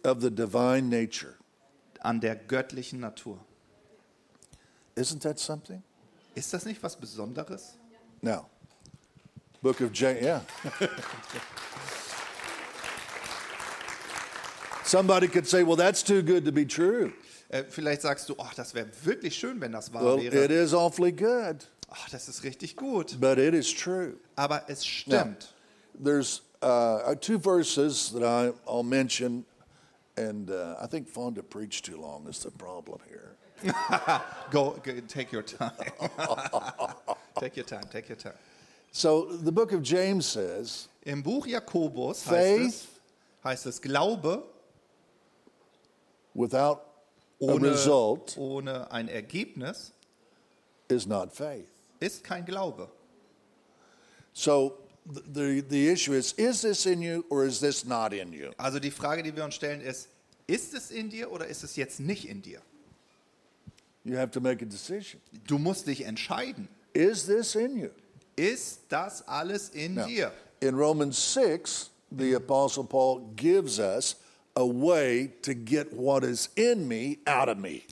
of 0.04 0.20
the 0.20 0.30
divine 0.30 0.88
nature. 0.90 1.34
an 2.00 2.20
der 2.20 2.34
göttlichen 2.34 3.00
Natur. 3.00 3.38
Isn't 4.96 5.22
that 5.22 5.38
something? 5.38 5.82
Ist 6.34 6.52
das 6.52 6.64
nicht 6.64 6.82
was 6.82 6.96
Besonderes? 6.96 7.76
Now, 8.20 8.48
book 9.62 9.80
of 9.80 9.92
James, 9.92 10.22
yeah. 10.22 10.40
Somebody 14.84 15.28
could 15.28 15.46
say, 15.46 15.62
well, 15.62 15.76
that's 15.76 16.02
too 16.02 16.20
good 16.20 16.44
to 16.44 16.50
be 16.52 16.64
true. 16.66 17.12
Äh, 17.50 17.64
vielleicht 17.68 18.02
sagst 18.02 18.28
du, 18.28 18.36
ach, 18.38 18.54
das 18.54 18.74
wäre 18.74 18.86
wirklich 19.02 19.34
schön, 19.36 19.60
wenn 19.60 19.72
das 19.72 19.92
wahr 19.92 20.04
Well, 20.04 20.24
it 20.24 20.32
wäre. 20.32 20.52
is 20.52 20.72
awfully 20.72 21.12
good, 21.12 21.68
Ach, 21.90 22.08
das 22.08 22.28
ist 22.28 22.44
richtig 22.44 22.76
gut. 22.76 23.18
but 23.20 23.38
it 23.38 23.54
is 23.54 23.72
true. 23.72 24.14
Aber 24.36 24.62
es 24.68 24.86
stimmt. 24.86 25.52
There's 26.02 26.42
uh, 26.62 27.14
two 27.16 27.38
verses 27.38 28.12
that 28.12 28.22
I, 28.22 28.52
I'll 28.66 28.84
mention, 28.84 29.44
and 30.16 30.48
uh, 30.50 30.76
I 30.80 30.86
think 30.86 31.08
Fonda 31.08 31.42
preached 31.42 31.84
too 31.86 32.00
long 32.00 32.28
is 32.28 32.38
the 32.38 32.50
problem 32.52 33.00
here. 33.08 33.36
Go, 34.50 34.80
go, 34.82 34.92
take 35.06 35.32
your 35.32 35.42
time. 35.42 35.72
take 37.38 37.56
your 37.58 37.66
time, 37.66 37.82
take 37.90 38.08
your 38.08 38.16
time. 38.16 38.32
So 38.90 39.24
the 39.36 39.52
book 39.52 39.72
of 39.72 39.82
James 39.82 40.24
says, 40.24 40.88
Im 41.04 41.22
Buch 41.22 41.46
Jakobus 41.46 42.24
heißt 42.24 42.26
Faith 42.26 42.66
es, 42.68 42.86
heißt 43.44 43.66
es, 43.66 43.80
Glaube 43.82 44.44
without 46.34 46.89
ohne, 47.40 47.70
result 47.72 48.36
ohne 48.36 48.90
ein 48.92 49.08
Ergebnis 49.08 49.92
is 50.88 51.06
not 51.06 51.32
faith. 51.32 51.68
ist 52.00 52.22
kein 52.24 52.44
Glaube. 52.44 52.88
So 54.32 54.78
th- 55.12 55.24
the, 55.32 55.60
the 55.68 55.88
issue 55.88 56.12
is 56.14 56.32
is 56.32 56.60
this 56.62 56.86
in 56.86 57.02
you 57.02 57.24
or 57.30 57.44
is 57.44 57.60
this 57.60 57.84
not 57.84 58.12
in 58.12 58.32
you? 58.32 58.50
Also 58.58 58.78
die 58.78 58.90
Frage, 58.90 59.22
die 59.22 59.34
wir 59.34 59.44
uns 59.44 59.54
stellen, 59.54 59.80
ist, 59.80 60.08
ist 60.46 60.74
es 60.74 60.90
in 60.90 61.10
dir 61.10 61.30
oder 61.32 61.46
ist 61.46 61.62
es 61.64 61.76
jetzt 61.76 62.00
nicht 62.00 62.26
in 62.28 62.42
dir? 62.42 62.60
You 64.04 64.16
have 64.16 64.30
to 64.30 64.40
make 64.40 64.62
a 64.64 64.68
decision. 64.68 65.20
Du 65.46 65.58
musst 65.58 65.86
dich 65.86 66.02
entscheiden. 66.04 66.68
Is 66.92 67.26
this 67.26 67.54
in 67.54 67.76
you? 67.76 67.88
Ist 68.36 68.80
das 68.88 69.26
alles 69.28 69.68
in 69.70 69.94
Now, 69.94 70.06
dir? 70.06 70.32
in 70.60 70.74
Romans 70.74 71.34
6, 71.34 71.90
the 72.10 72.34
Apostle 72.34 72.84
Paul 72.84 73.20
gives 73.36 73.78
us 73.78 74.16
a 74.56 74.64
way 74.64 75.32
to 75.42 75.54
get 75.54 75.92
what 75.92 76.24
is 76.24 76.50
in 76.56 76.86
me 76.88 77.18
out 77.26 77.48
of 77.48 77.58
me. 77.58 77.82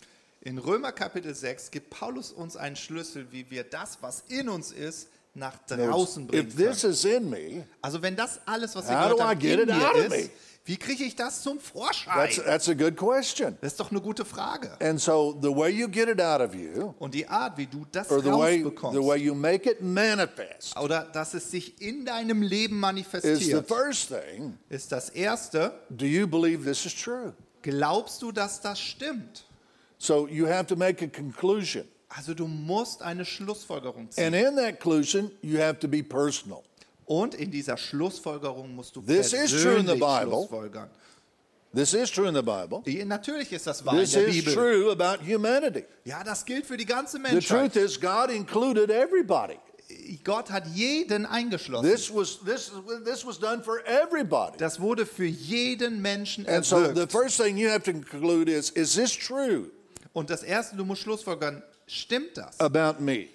In 0.43 0.59
Römer 0.59 0.93
Kapitel 0.93 1.35
6 1.35 1.71
gibt 1.71 1.91
Paulus 1.91 2.33
uns 2.33 2.57
einen 2.57 2.77
Schlüssel, 2.77 3.27
wie 3.31 3.51
wir 3.51 3.65
das, 3.65 3.99
was 4.01 4.23
in 4.29 4.49
uns 4.49 4.73
ist, 4.73 5.09
nach 5.35 5.57
draußen 5.67 6.27
bringen 6.27 6.49
If 6.49 6.57
this 6.57 6.81
können. 6.83 6.93
is 6.93 7.05
in 7.05 7.31
me, 7.31 7.67
Also 7.83 8.01
wenn 8.03 8.17
das 8.17 8.41
alles, 8.47 8.75
was 8.75 8.87
How 8.87 8.91
gehört 8.91 9.13
do 9.13 9.19
I 9.19 9.27
habt, 9.29 9.41
get 9.41 9.61
in 9.61 9.69
it 9.69 9.75
out 9.75 9.95
mir 9.95 10.05
of 10.05 10.09
me? 10.11 10.17
ist, 10.17 10.31
wie 10.69 10.77
kriege 10.77 11.03
ich 11.05 11.17
das 11.17 11.41
zum 11.43 11.59
Vorschein? 11.59 12.15
that's, 12.15 12.45
that's 12.45 12.69
a 12.69 12.75
good 12.75 12.95
question. 12.95 13.57
Das 13.63 13.73
ist 13.73 13.81
doch 13.81 13.91
eine 13.91 14.03
gute 14.03 14.27
Frage. 14.27 14.71
And 14.81 15.01
so 15.01 15.35
the 15.41 15.49
way 15.49 15.71
you 15.71 15.89
get 15.89 16.09
it 16.09 16.21
out 16.21 16.43
of 16.43 16.55
you, 16.55 16.93
Und 16.99 17.15
die 17.15 17.27
Art, 17.27 17.57
wie 17.57 17.65
du 17.67 17.87
das 17.91 18.11
or 18.11 18.21
the 18.23 18.31
way, 18.31 18.63
the 18.63 19.03
way 19.03 19.17
you 19.17 19.35
make 19.35 19.69
it 19.69 19.81
manifest, 19.81 20.79
oder 20.79 21.09
dass 21.11 21.33
es 21.33 21.51
sich 21.51 21.81
in 21.81 22.05
deinem 22.05 22.43
Leben 22.43 22.75
is 22.75 22.81
the 22.81 22.81
manifestiert, 22.81 23.67
first 23.67 24.09
thing. 24.11 24.59
ist 24.69 24.93
das 24.93 25.09
Erste, 25.09 25.73
Do 25.89 26.05
you 26.05 26.27
believe 26.27 26.65
this 26.65 26.85
is 26.85 26.95
true? 26.95 27.33
glaubst 27.63 28.21
du, 28.21 28.31
dass 28.31 28.61
das 28.61 28.79
stimmt? 28.79 29.47
So 29.97 30.29
you 30.29 30.47
have 30.47 30.67
to 30.67 30.77
make 30.77 31.03
a 31.03 31.09
conclusion. 31.09 31.85
Also 32.11 32.35
du 32.35 32.47
musst 32.47 33.03
eine 33.03 33.25
Schlussfolgerung 33.25 34.11
ziehen. 34.11 34.35
And 34.35 34.37
in 34.37 34.57
that 34.57 34.81
conclusion, 34.81 35.31
you 35.41 35.59
have 35.59 35.79
to 35.79 35.89
be 35.89 36.03
personal. 36.03 36.63
Und 37.09 37.35
in 37.35 37.51
dieser 37.51 37.77
Schlussfolgerung 37.79 38.75
musst 38.75 38.95
du 38.95 39.01
This 39.01 39.33
is 39.33 39.51
true 39.63 39.77
in 39.79 39.87
the 39.87 39.95
Bible. 39.95 40.27
Schlussfolgern. 40.27 40.91
This 41.75 41.95
is 41.95 42.11
true 42.11 42.29
in 42.29 42.35
the 42.35 42.43
Bible. 42.43 42.83
Natürlich 43.07 43.51
ist 43.53 43.67
das 43.67 43.85
wahr 43.85 43.95
This 43.99 44.15
in 44.15 44.21
der 44.21 44.29
is 44.29 44.37
Bibel. 44.45 44.55
true 44.55 44.93
about 44.93 45.25
humanity. 45.25 45.85
Ja, 46.05 46.23
das 46.23 46.45
gilt 46.45 46.67
für 46.67 46.77
die 46.77 46.85
ganze 46.85 47.17
The 47.17 47.23
Menschheit. 47.23 47.73
truth 47.73 47.77
is, 47.83 47.99
God 47.99 48.31
included 48.31 48.91
everybody. 48.91 49.59
Gott 50.23 50.51
hat 50.51 50.67
jeden 50.75 51.25
eingeschlossen. 51.25 51.91
This 51.91 52.13
was 52.15 52.41
this 52.45 52.71
this 53.07 53.25
was 53.25 53.39
done 53.39 53.63
for 53.63 53.81
everybody. 53.87 54.59
Das 54.59 54.79
wurde 54.79 55.07
für 55.07 55.25
jeden 55.25 56.03
Menschen 56.03 56.47
And 56.47 56.63
so 56.65 56.77
the 56.79 56.85
erwirkt. 56.91 57.13
first 57.13 57.41
thing 57.41 57.57
you 57.57 57.71
have 57.71 57.85
to 57.85 57.93
conclude 57.93 58.51
is: 58.51 58.69
Is 58.71 58.95
this 58.95 59.13
true 59.17 59.71
Und 60.13 60.29
das 60.29 60.43
Erste, 60.43 60.77
du 60.77 60.85
musst 60.85 61.03
schlussfolgern, 61.03 61.63
stimmt 61.87 62.37
das 62.37 62.61
about 62.61 63.03
me? 63.03 63.29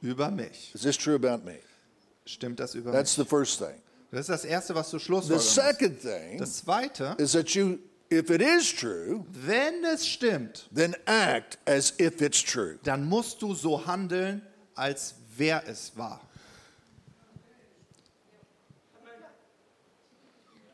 über 0.00 0.30
mich? 0.30 0.70
Is 0.74 0.82
this 0.82 0.96
true 0.96 1.16
about 1.16 1.44
me? 1.44 1.58
Stimmt 2.26 2.60
das 2.60 2.74
über 2.74 2.92
That's 2.92 3.16
mich? 3.16 3.26
the 3.26 3.28
first 3.30 3.58
thing. 3.58 3.80
Das 4.10 4.20
ist 4.20 4.28
das 4.30 4.44
Erste, 4.44 4.74
was 4.74 4.90
du 4.90 4.98
The 4.98 5.38
second 5.38 6.00
thing 6.00 6.38
Das 6.38 6.58
Zweite, 6.58 7.14
is 7.18 7.32
that 7.32 7.50
you, 7.50 7.78
if 8.10 8.30
it 8.30 8.40
is 8.40 8.72
true, 8.72 9.24
wenn 9.30 9.84
es 9.84 10.06
stimmt, 10.06 10.68
then 10.74 10.94
act 11.06 11.58
as 11.66 11.94
if 11.98 12.20
it's 12.20 12.42
true. 12.42 12.78
dann 12.84 13.04
musst 13.08 13.42
du 13.42 13.54
so 13.54 13.86
handeln, 13.86 14.42
als 14.74 15.14
wäre 15.36 15.62
es 15.66 15.92
wahr. 15.96 16.20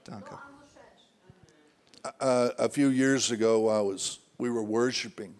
Danke. 0.04 0.38
Uh, 2.20 2.50
a 2.58 2.68
few 2.68 2.88
years 2.88 3.30
ago, 3.30 3.68
I 3.68 3.80
was 3.80 4.18
we 4.38 4.50
were 4.50 4.62
worshiping, 4.64 5.34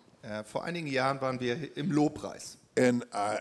vor 0.45 0.63
einigen 0.65 0.87
Jahren 0.87 1.21
waren 1.21 1.41
wir 1.41 1.77
im 1.77 1.91
Lobpreis. 1.91 2.57
and 2.77 3.05
I 3.13 3.39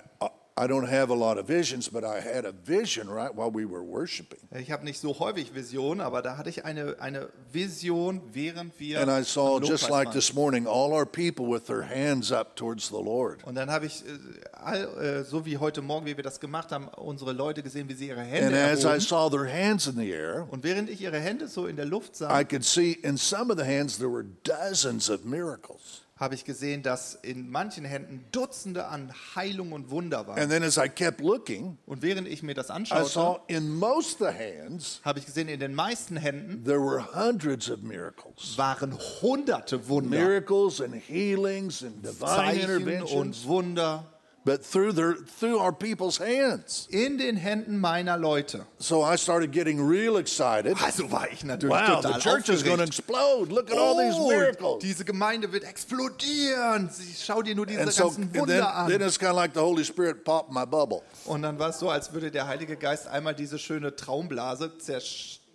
I 0.58 0.68
don't 0.68 0.88
have 0.88 1.10
a 1.10 1.16
lot 1.16 1.38
of 1.38 1.48
visions, 1.48 1.90
but 1.90 2.04
I 2.04 2.20
had 2.20 2.46
a 2.46 2.52
vision 2.52 3.10
right 3.10 3.34
while 3.34 3.50
we 3.50 3.66
were 3.66 3.82
worshiping, 3.82 4.40
Ich 4.52 4.70
habe 4.70 4.84
nicht 4.84 5.00
so 5.00 5.18
häufig 5.18 5.56
Visionen, 5.56 6.02
aber 6.02 6.22
da 6.22 6.38
hatte 6.38 6.50
ich 6.50 6.66
eine, 6.66 6.98
eine 7.00 7.30
Vision, 7.52 8.22
während 8.34 8.78
wir 8.80 9.00
and 9.00 9.10
I 9.10 9.24
saw 9.24 9.60
just 9.60 9.90
like 9.90 10.12
this 10.12 10.34
morning 10.34 10.68
all 10.68 10.92
our 10.92 11.06
people 11.06 11.48
with 11.48 11.68
their 11.68 11.84
hands 11.84 12.32
up 12.32 12.56
towards 12.58 12.90
the 12.90 13.02
Lord. 13.02 13.44
Und 13.46 13.56
dann 13.56 13.72
habe 13.72 13.86
ich, 13.86 14.04
äh, 14.06 14.08
all, 14.52 14.84
äh, 15.02 15.24
so 15.24 15.46
wie 15.46 15.58
heute 15.58 15.82
Morgen, 15.82 16.06
wie 16.06 16.18
wir 16.18 16.24
das 16.24 16.40
gemacht 16.42 16.72
haben, 16.72 16.90
unsere 16.90 17.32
Leute 17.32 17.64
gesehen, 17.64 17.88
wie 17.88 17.94
sie 17.94 18.10
ihre 18.10 18.22
Hände 18.22 18.48
And 18.48 18.56
as 18.56 18.84
I 18.84 19.00
saw 19.00 19.30
their 19.30 19.48
hands 19.52 19.88
in 19.88 19.96
the 19.96 20.10
air, 20.12 20.48
Und 20.52 20.64
während 20.64 20.90
ich 20.90 21.02
ihre 21.02 21.20
Hände 21.20 21.48
so 21.48 21.66
in 21.66 21.78
der 21.78 21.86
Luft 21.86 22.18
sah, 22.18 22.40
I 22.40 22.44
could 22.44 22.66
see 22.66 22.92
in 22.92 23.16
some 23.16 23.52
of 23.54 23.58
the 23.58 23.66
hands 23.66 23.98
there 23.98 24.12
were 24.12 24.26
dozens 24.44 25.10
of 25.10 25.24
miracles. 25.24 26.01
Habe 26.22 26.36
ich 26.36 26.46
gesehen, 26.46 26.84
dass 26.84 27.16
in 27.16 27.50
manchen 27.50 27.84
Händen 27.84 28.24
Dutzende 28.32 28.86
an 28.88 29.12
Heilung 29.36 29.72
und 29.72 29.90
Wunder 29.90 30.28
waren. 30.28 30.40
And 30.40 30.52
then 30.52 30.62
as 30.64 30.78
I 30.78 30.88
kept 30.88 31.20
looking, 31.20 31.80
Und 31.88 32.04
während 32.04 32.28
ich 32.28 32.44
mir 32.44 32.54
das 32.54 32.70
I 32.70 32.74
anschaute, 32.74 33.10
saw 33.10 33.40
in 33.48 33.70
most 33.76 34.22
of 34.22 34.30
the 34.30 34.34
hands 34.34 35.02
habe 35.04 35.18
ich 35.18 35.26
gesehen, 35.26 35.48
in 35.48 35.60
den 35.60 35.74
meisten 35.74 36.16
Händen 36.16 36.64
there 36.64 36.80
were 36.80 37.04
hundreds 37.16 37.70
of 37.72 37.82
miracles. 37.82 38.56
waren 38.56 38.96
hunderte 39.22 39.90
Wunder, 39.90 40.10
Miracles 40.18 40.80
and 40.80 40.94
healings 40.94 41.84
and 41.84 42.06
divine 42.06 42.28
Zeichen 42.28 42.70
interventions, 42.70 43.14
und 43.16 43.48
Wunder 43.48 44.06
but 44.44 44.64
through 44.66 44.92
their 44.94 45.16
through 45.40 45.60
our 45.60 45.72
people's 45.72 46.18
hands. 46.20 46.88
in 46.90 47.18
den 47.20 47.36
Händen 47.38 47.80
meiner 47.80 48.18
Leute. 48.18 48.66
So 48.80 49.04
I 49.04 49.16
started 49.18 49.52
getting 49.52 49.80
real 49.80 50.18
excited. 50.18 50.76
Also 50.82 51.12
war 51.12 51.28
ich 51.32 51.44
natürlich 51.44 51.76
Wow, 51.76 52.02
total 52.02 52.14
the 52.14 52.20
church 52.20 52.50
is 52.50 52.64
going 52.64 52.78
to 52.78 52.84
aufgeregt. 52.84 53.00
explode. 53.00 53.52
Look 53.52 53.70
at 53.72 53.78
all 53.78 53.96
these 53.98 54.18
Oh, 54.18 54.28
miracles. 54.30 54.80
diese 54.82 55.06
Gemeinde 55.06 55.52
wird 55.52 55.64
explodieren. 55.64 56.90
Schau 57.24 57.42
dir 57.42 57.56
nur 57.56 57.66
diese 57.66 57.82
And 57.82 57.92
so 57.94 58.04
ganzen 58.06 58.24
and 58.24 58.34
then, 58.34 58.42
Wunder 58.42 58.76
an. 58.76 58.90
then 58.90 59.02
it's 59.02 59.18
kind 59.20 59.32
of 59.32 59.36
like 59.38 59.54
the 59.54 59.60
Holy 59.62 59.84
Spirit 59.86 60.24
popped 60.24 60.52
my 60.52 60.66
bubble. 60.66 61.02
Und 61.26 61.44
dann 61.44 61.60
war 61.60 61.70
es 61.70 61.80
so, 61.80 61.90
als 61.90 62.12
würde 62.14 62.32
der 62.32 62.48
Heilige 62.48 62.78
Geist 62.78 63.08
einmal 63.08 63.36
diese 63.36 63.60
schöne 63.60 63.96
Traumblase 63.96 64.72
He 64.76 64.80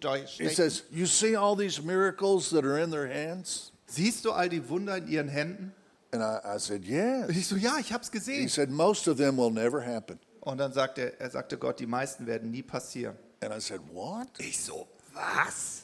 zerstechen. 0.01 0.51
says, 0.51 0.85
"You 0.91 1.07
see 1.07 1.35
all 1.37 1.57
these 1.57 1.83
miracles 1.83 2.51
that 2.51 2.65
are 2.65 2.79
in 2.81 2.91
their 2.91 3.09
hands?" 3.09 3.73
Siehst 3.89 4.25
du 4.25 4.33
all 4.33 4.49
die 4.49 4.69
Wunder 4.69 4.97
in 4.99 5.09
ihren 5.09 5.29
Händen? 5.29 5.73
And 6.13 6.23
I, 6.23 6.57
I 6.57 6.59
said, 6.59 6.83
Und 6.83 6.89
"Yes." 6.89 7.31
ich 7.31 7.47
so, 7.47 7.57
ja, 7.57 7.79
ich 7.79 7.93
hab's 7.93 8.09
He 8.09 8.19
gesehen. 8.19 8.49
said, 8.49 8.71
"Most 8.71 9.09
of 9.09 9.17
them 9.19 9.37
will 9.37 9.51
never 9.51 9.85
happen." 9.85 10.19
Und 10.41 10.59
dann 10.59 10.73
sagte 10.73 11.19
er, 11.19 11.31
sagte 11.31 11.59
Gott, 11.59 11.81
die 11.81 11.87
meisten 11.87 12.27
werden 12.27 12.51
nie 12.51 12.63
passieren. 12.63 13.17
And 13.41 13.53
I 13.55 13.61
said, 13.61 13.81
"What?" 13.93 14.29
Ich 14.39 14.61
so, 14.63 14.87
was? 15.13 15.83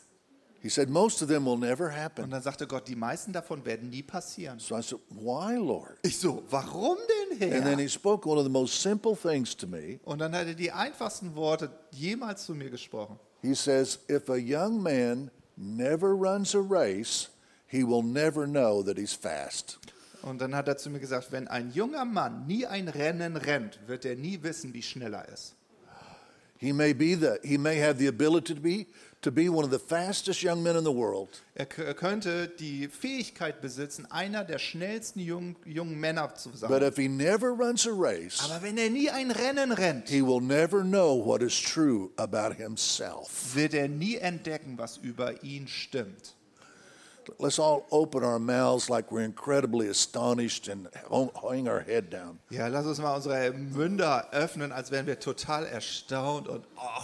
He 0.60 0.68
said, 0.68 0.88
"Most 0.88 1.20
of 1.22 1.28
them 1.28 1.44
will 1.44 1.58
never 1.58 1.86
Und 1.86 1.96
happen." 1.96 2.30
dann 2.30 2.40
sagte 2.42 2.68
Gott, 2.68 2.86
die 2.86 2.94
meisten 2.94 3.32
davon 3.32 3.64
werden 3.64 3.90
nie 3.90 4.04
passieren. 4.04 4.60
So 4.60 4.76
I 4.78 4.82
said, 4.82 5.00
"Why, 5.10 5.56
Lord?" 5.56 5.98
Ich 6.02 6.18
so, 6.20 6.44
warum 6.50 6.96
denn, 7.30 7.52
And 7.52 7.64
then 7.64 7.76
Herr? 7.76 7.78
he 7.78 7.88
spoke 7.88 8.24
one 8.28 8.38
of 8.38 8.44
the 8.44 8.50
most 8.50 8.80
simple 8.80 9.16
things 9.16 9.56
to 9.56 9.66
me. 9.66 9.98
Und 10.04 10.20
dann 10.20 10.32
hat 10.36 10.46
er 10.46 10.54
die 10.54 10.70
einfachsten 10.70 11.34
Worte 11.34 11.70
jemals 11.90 12.46
zu 12.46 12.54
mir 12.54 12.70
gesprochen. 12.70 13.18
He 13.42 13.56
says, 13.56 13.98
If 14.08 14.28
a 14.30 14.36
young 14.36 14.80
man 14.80 15.32
never 15.56 16.12
runs 16.12 16.54
a 16.54 16.60
race, 16.60 17.28
he 17.66 17.82
will 17.82 18.04
never 18.04 18.46
know 18.46 18.84
that 18.84 18.96
he's 18.96 19.12
fast. 19.12 19.80
Und 20.22 20.40
dann 20.40 20.54
hat 20.54 20.68
er 20.68 20.76
zu 20.76 20.88
mir 20.90 21.00
gesagt, 21.00 21.32
wenn 21.32 21.48
ein 21.48 21.72
junger 21.72 22.04
Mann 22.04 22.46
nie 22.46 22.64
ein 22.66 22.88
Rennen 22.88 23.36
rennt, 23.36 23.78
wird 23.86 24.04
er 24.04 24.14
nie 24.16 24.42
wissen, 24.42 24.72
wie 24.72 24.82
schnell 24.82 25.14
er 25.14 25.28
ist. 25.28 25.54
He 26.58 26.72
may 26.72 26.94
be 26.94 27.16
the 27.16 27.40
he 27.42 27.58
may 27.58 27.80
have 27.80 27.98
the 27.98 28.06
ability 28.06 28.54
to 28.54 28.60
be 28.60 28.86
to 29.20 29.32
be 29.32 29.48
one 29.48 29.64
of 29.64 29.72
the 29.72 29.80
fastest 29.80 30.42
young 30.44 30.62
men 30.62 30.76
in 30.76 30.84
the 30.84 30.94
world, 30.94 31.42
Er 31.54 31.66
er 31.76 31.94
könnte 31.94 32.46
die 32.46 32.86
Fähigkeit 32.86 33.60
besitzen, 33.60 34.06
einer 34.12 34.44
der 34.44 34.60
schnellsten 34.60 35.18
jungen, 35.18 35.56
jungen 35.64 35.98
Männer 35.98 36.32
zu 36.36 36.50
but 36.50 36.58
sein. 36.60 36.82
if 36.84 36.96
he 36.96 37.08
never 37.08 37.48
runs 37.50 37.84
a 37.84 37.90
race, 37.92 38.38
Aber 38.48 38.62
wenn 38.62 38.78
er 38.78 38.90
nie 38.90 39.10
ein 39.10 39.32
Rennen 39.32 39.72
rennt, 39.72 40.08
he 40.08 40.22
will 40.22 40.40
never 40.40 40.82
know 40.84 41.16
what 41.24 41.42
is 41.42 41.60
true 41.60 42.10
about 42.16 42.54
himself. 42.54 43.56
wird 43.56 43.74
er 43.74 43.88
nie 43.88 44.16
entdecken, 44.18 44.78
was 44.78 44.98
über 44.98 45.42
ihn 45.42 45.66
stimmt. 45.66 46.36
Let's 47.38 47.58
all 47.58 47.86
open 47.90 48.22
our 48.24 48.38
mouths 48.38 48.88
like 48.90 49.10
we're 49.12 49.24
incredibly 49.24 49.88
astonished 49.88 50.68
and 50.68 50.88
hang 51.10 51.68
our 51.68 51.80
head 51.80 52.10
down. 52.10 52.38
Ja, 52.50 52.66
lass 52.68 52.86
uns 52.86 52.98
mal 53.00 53.14
unsere 53.16 53.52
Münder 53.52 54.28
öffnen, 54.32 54.72
als 54.72 54.90
wären 54.90 55.06
wir 55.06 55.18
total 55.20 55.64
erstaunt 55.66 56.48
und 56.48 56.64
oh, 56.76 57.02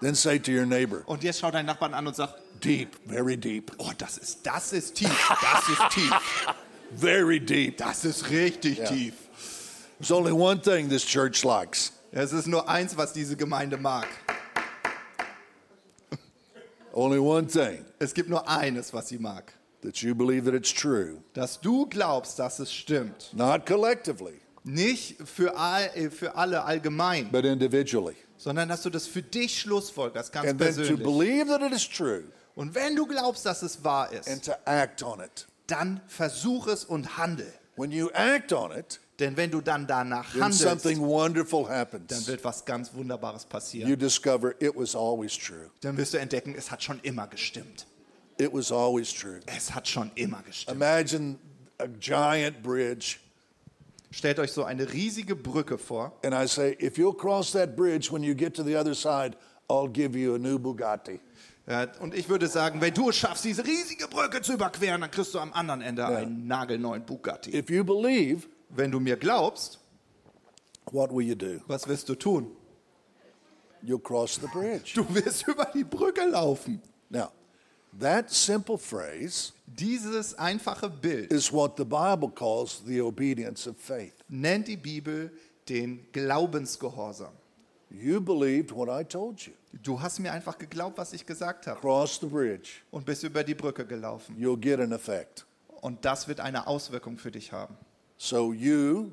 Then 0.00 0.14
say 0.14 0.38
to 0.38 0.50
your 0.50 0.64
neighbor, 0.64 1.02
und 1.06 1.22
jetzt 1.22 1.40
schau 1.40 1.50
deinen 1.50 1.66
Nachbarn 1.66 1.92
an 1.92 2.06
und 2.06 2.16
sag, 2.16 2.30
deep, 2.60 2.96
very 3.06 3.36
deep, 3.36 3.70
oh, 3.78 3.90
das 3.98 4.16
ist 4.16 4.46
das 4.46 4.72
ist 4.72 4.94
tief, 4.94 5.28
das 5.42 5.68
ist 5.68 5.90
tief, 5.90 6.54
very 6.96 7.38
deep. 7.38 7.76
das 7.76 8.06
ist 8.06 8.30
richtig 8.30 8.78
Ja. 8.78 8.86
tief. 8.86 9.14
There's 9.98 10.10
only 10.10 10.32
one 10.32 10.58
thing 10.62 10.88
this 10.88 11.04
church 11.04 11.44
likes. 11.44 11.92
Es 12.12 12.32
ist 12.32 12.46
nur 12.46 12.68
eins, 12.68 12.96
was 12.96 13.12
diese 13.12 13.36
Gemeinde 13.36 13.76
mag. 13.76 14.08
Only 16.92 17.18
one 17.18 17.46
thing. 17.46 17.84
Es 18.00 18.12
gibt 18.14 18.28
nur 18.28 18.48
eines, 18.48 18.92
was 18.92 19.08
sie 19.08 19.18
mag. 19.18 19.52
that 19.82 20.02
you 20.02 20.14
believe 20.14 20.44
that 20.44 20.52
it's 20.54 20.72
true, 20.74 21.22
Dass 21.32 21.58
du 21.58 21.86
glaubst, 21.86 22.38
dass 22.38 22.58
es 22.58 22.70
stimmt. 22.72 23.30
not 23.32 23.64
collectively, 23.64 24.40
Nicht 24.62 25.16
für, 25.26 25.56
all, 25.56 25.84
äh, 25.94 26.10
für 26.10 26.34
alle 26.34 26.64
allgemein, 26.64 27.30
but 27.30 27.44
individually. 27.46 28.16
sondern 28.36 28.68
dass 28.68 28.82
du 28.82 28.90
das 28.90 29.06
für 29.06 29.22
dich 29.22 29.58
schlussfolgerst, 29.60 30.32
ganz 30.32 30.48
And 30.50 30.58
then 30.60 30.68
to 30.74 30.74
persönlich. 30.74 31.02
believe 31.02 31.46
that 31.46 31.62
it 31.62 31.72
is 31.72 31.88
true 31.88 32.24
Und 32.56 32.74
wenn 32.74 32.94
du 32.94 33.06
glaubst, 33.06 33.46
dass 33.46 33.62
es 33.62 33.82
wahr 33.84 34.12
ist, 34.12 34.28
and 34.28 34.44
to 34.44 34.52
act 34.66 35.02
on 35.02 35.20
it. 35.20 35.46
dann 35.68 36.00
versuch 36.08 36.66
es 36.66 36.84
und 36.84 37.16
handel. 37.16 37.50
When 37.76 37.90
you 37.92 38.10
act 38.12 38.52
on 38.52 38.72
it, 38.76 39.00
Denn 39.20 39.36
wenn 39.36 39.50
du 39.50 39.60
dann 39.60 39.86
danach 39.86 40.32
then 40.32 40.42
handelst, 40.42 40.62
something 40.62 40.98
wonderful 41.00 41.64
dann 41.64 41.76
happens. 41.76 42.26
wird 42.26 42.42
was 42.42 42.64
ganz 42.64 42.92
Wunderbares 42.94 43.42
You 43.42 43.48
passieren. 43.48 43.98
discover 43.98 44.54
it 44.60 44.74
was 44.74 44.96
always 44.96 45.36
true. 45.36 45.70
Dann 45.82 45.96
wirst 45.96 46.14
du 46.14 46.18
entdecken, 46.18 46.54
es 46.56 46.70
hat 46.70 46.82
schon 46.82 46.98
immer 47.02 47.26
gestimmt. 47.26 47.86
It 48.38 48.52
was 48.52 48.72
always 48.72 49.12
true. 49.12 49.40
Es 49.46 49.74
hat 49.74 49.86
schon 49.86 50.10
immer 50.14 50.42
gestimmt. 50.42 50.76
Imagine 50.76 51.38
a 51.78 51.86
giant 51.86 52.62
bridge, 52.62 53.16
Stellt 54.12 54.40
euch 54.40 54.50
so 54.50 54.64
eine 54.64 54.92
riesige 54.92 55.36
Brücke 55.36 55.78
vor. 55.78 56.18
and 56.24 56.34
I 56.34 56.48
say, 56.48 56.76
if 56.80 56.96
you'll 56.98 57.16
cross 57.16 57.52
that 57.52 57.76
bridge 57.76 58.10
when 58.10 58.24
you 58.24 58.34
get 58.34 58.54
to 58.56 58.64
the 58.64 58.76
other 58.76 58.94
side, 58.94 59.36
I'll 59.68 59.88
give 59.88 60.18
you 60.18 60.34
a 60.34 60.38
new 60.38 60.58
Bugatti. 60.58 61.20
Ja, 61.68 61.86
und 62.00 62.14
ich 62.14 62.28
würde 62.28 62.48
sagen, 62.48 62.80
wenn 62.80 62.92
du 62.92 63.10
es 63.10 63.16
schaffst, 63.16 63.44
diese 63.44 63.64
riesige 63.64 64.08
Brücke 64.08 64.42
zu 64.42 64.54
überqueren, 64.54 65.02
dann 65.02 65.10
kriegst 65.12 65.32
du 65.34 65.38
am 65.38 65.52
anderen 65.52 65.80
Ende 65.82 66.04
einen 66.06 66.48
nagelneuen 66.48 67.06
Bugatti. 67.06 67.56
If 67.56 67.70
you 67.70 67.84
believe, 67.84 68.48
Wenn 68.70 68.90
du 68.90 69.00
mir 69.00 69.16
glaubst, 69.16 69.78
what 70.92 71.10
will 71.12 71.26
you 71.26 71.34
do? 71.34 71.60
was 71.66 71.86
wirst 71.88 72.08
du 72.08 72.14
tun? 72.14 72.50
You'll 73.82 74.02
cross 74.02 74.34
the 74.40 74.46
bridge. 74.46 74.92
Du 74.94 75.04
wirst 75.14 75.46
über 75.48 75.66
die 75.74 75.84
Brücke 75.84 76.24
laufen. 76.26 76.82
Now, 77.08 77.32
that 77.98 78.30
simple 78.30 78.76
phrase 78.78 79.52
Dieses 79.66 80.34
einfache 80.38 80.90
Bild 80.90 81.32
is 81.32 81.50
what 81.52 81.76
the 81.78 81.84
Bible 81.84 82.30
calls 82.30 82.82
the 82.86 83.00
obedience 83.00 83.66
of 83.66 83.76
faith. 83.78 84.12
nennt 84.28 84.68
die 84.68 84.76
Bibel 84.76 85.32
den 85.68 86.06
Glaubensgehorsam. 86.12 87.32
You 87.90 88.20
believed 88.20 88.70
what 88.74 88.88
I 88.88 89.02
told 89.04 89.40
you. 89.46 89.52
Du 89.82 90.00
hast 90.00 90.18
mir 90.20 90.32
einfach 90.32 90.58
geglaubt, 90.58 90.98
was 90.98 91.12
ich 91.12 91.24
gesagt 91.24 91.66
habe 91.66 91.80
Cross 91.80 92.18
the 92.20 92.26
bridge. 92.26 92.82
und 92.90 93.06
bist 93.06 93.22
über 93.24 93.42
die 93.42 93.54
Brücke 93.54 93.86
gelaufen. 93.86 94.36
You'll 94.38 94.60
get 94.60 94.78
an 94.78 94.92
effect. 94.92 95.46
Und 95.80 96.04
das 96.04 96.28
wird 96.28 96.40
eine 96.40 96.66
Auswirkung 96.66 97.16
für 97.16 97.30
dich 97.30 97.50
haben. 97.52 97.76
So 98.22 98.52
you, 98.52 99.12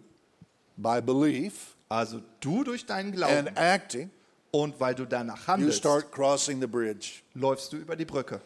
by 0.76 1.00
belief 1.00 1.78
Also 1.88 2.20
du 2.42 2.66
durch 2.66 2.86
deinen 2.86 3.14
Glauben 3.14 3.48
and 3.48 3.58
acting, 3.58 4.12
und 4.52 4.78
weil 4.82 4.96
du 4.96 5.06
danach 5.06 5.40
you 5.40 5.48
handelst, 5.48 5.78
start 5.78 6.12
crossing 6.12 6.60
the 6.60 6.68
bridge. 6.68 7.22
läufst 7.34 7.72
du 7.72 7.78
über 7.78 7.96
die 7.96 8.04
Brücke. 8.04 8.42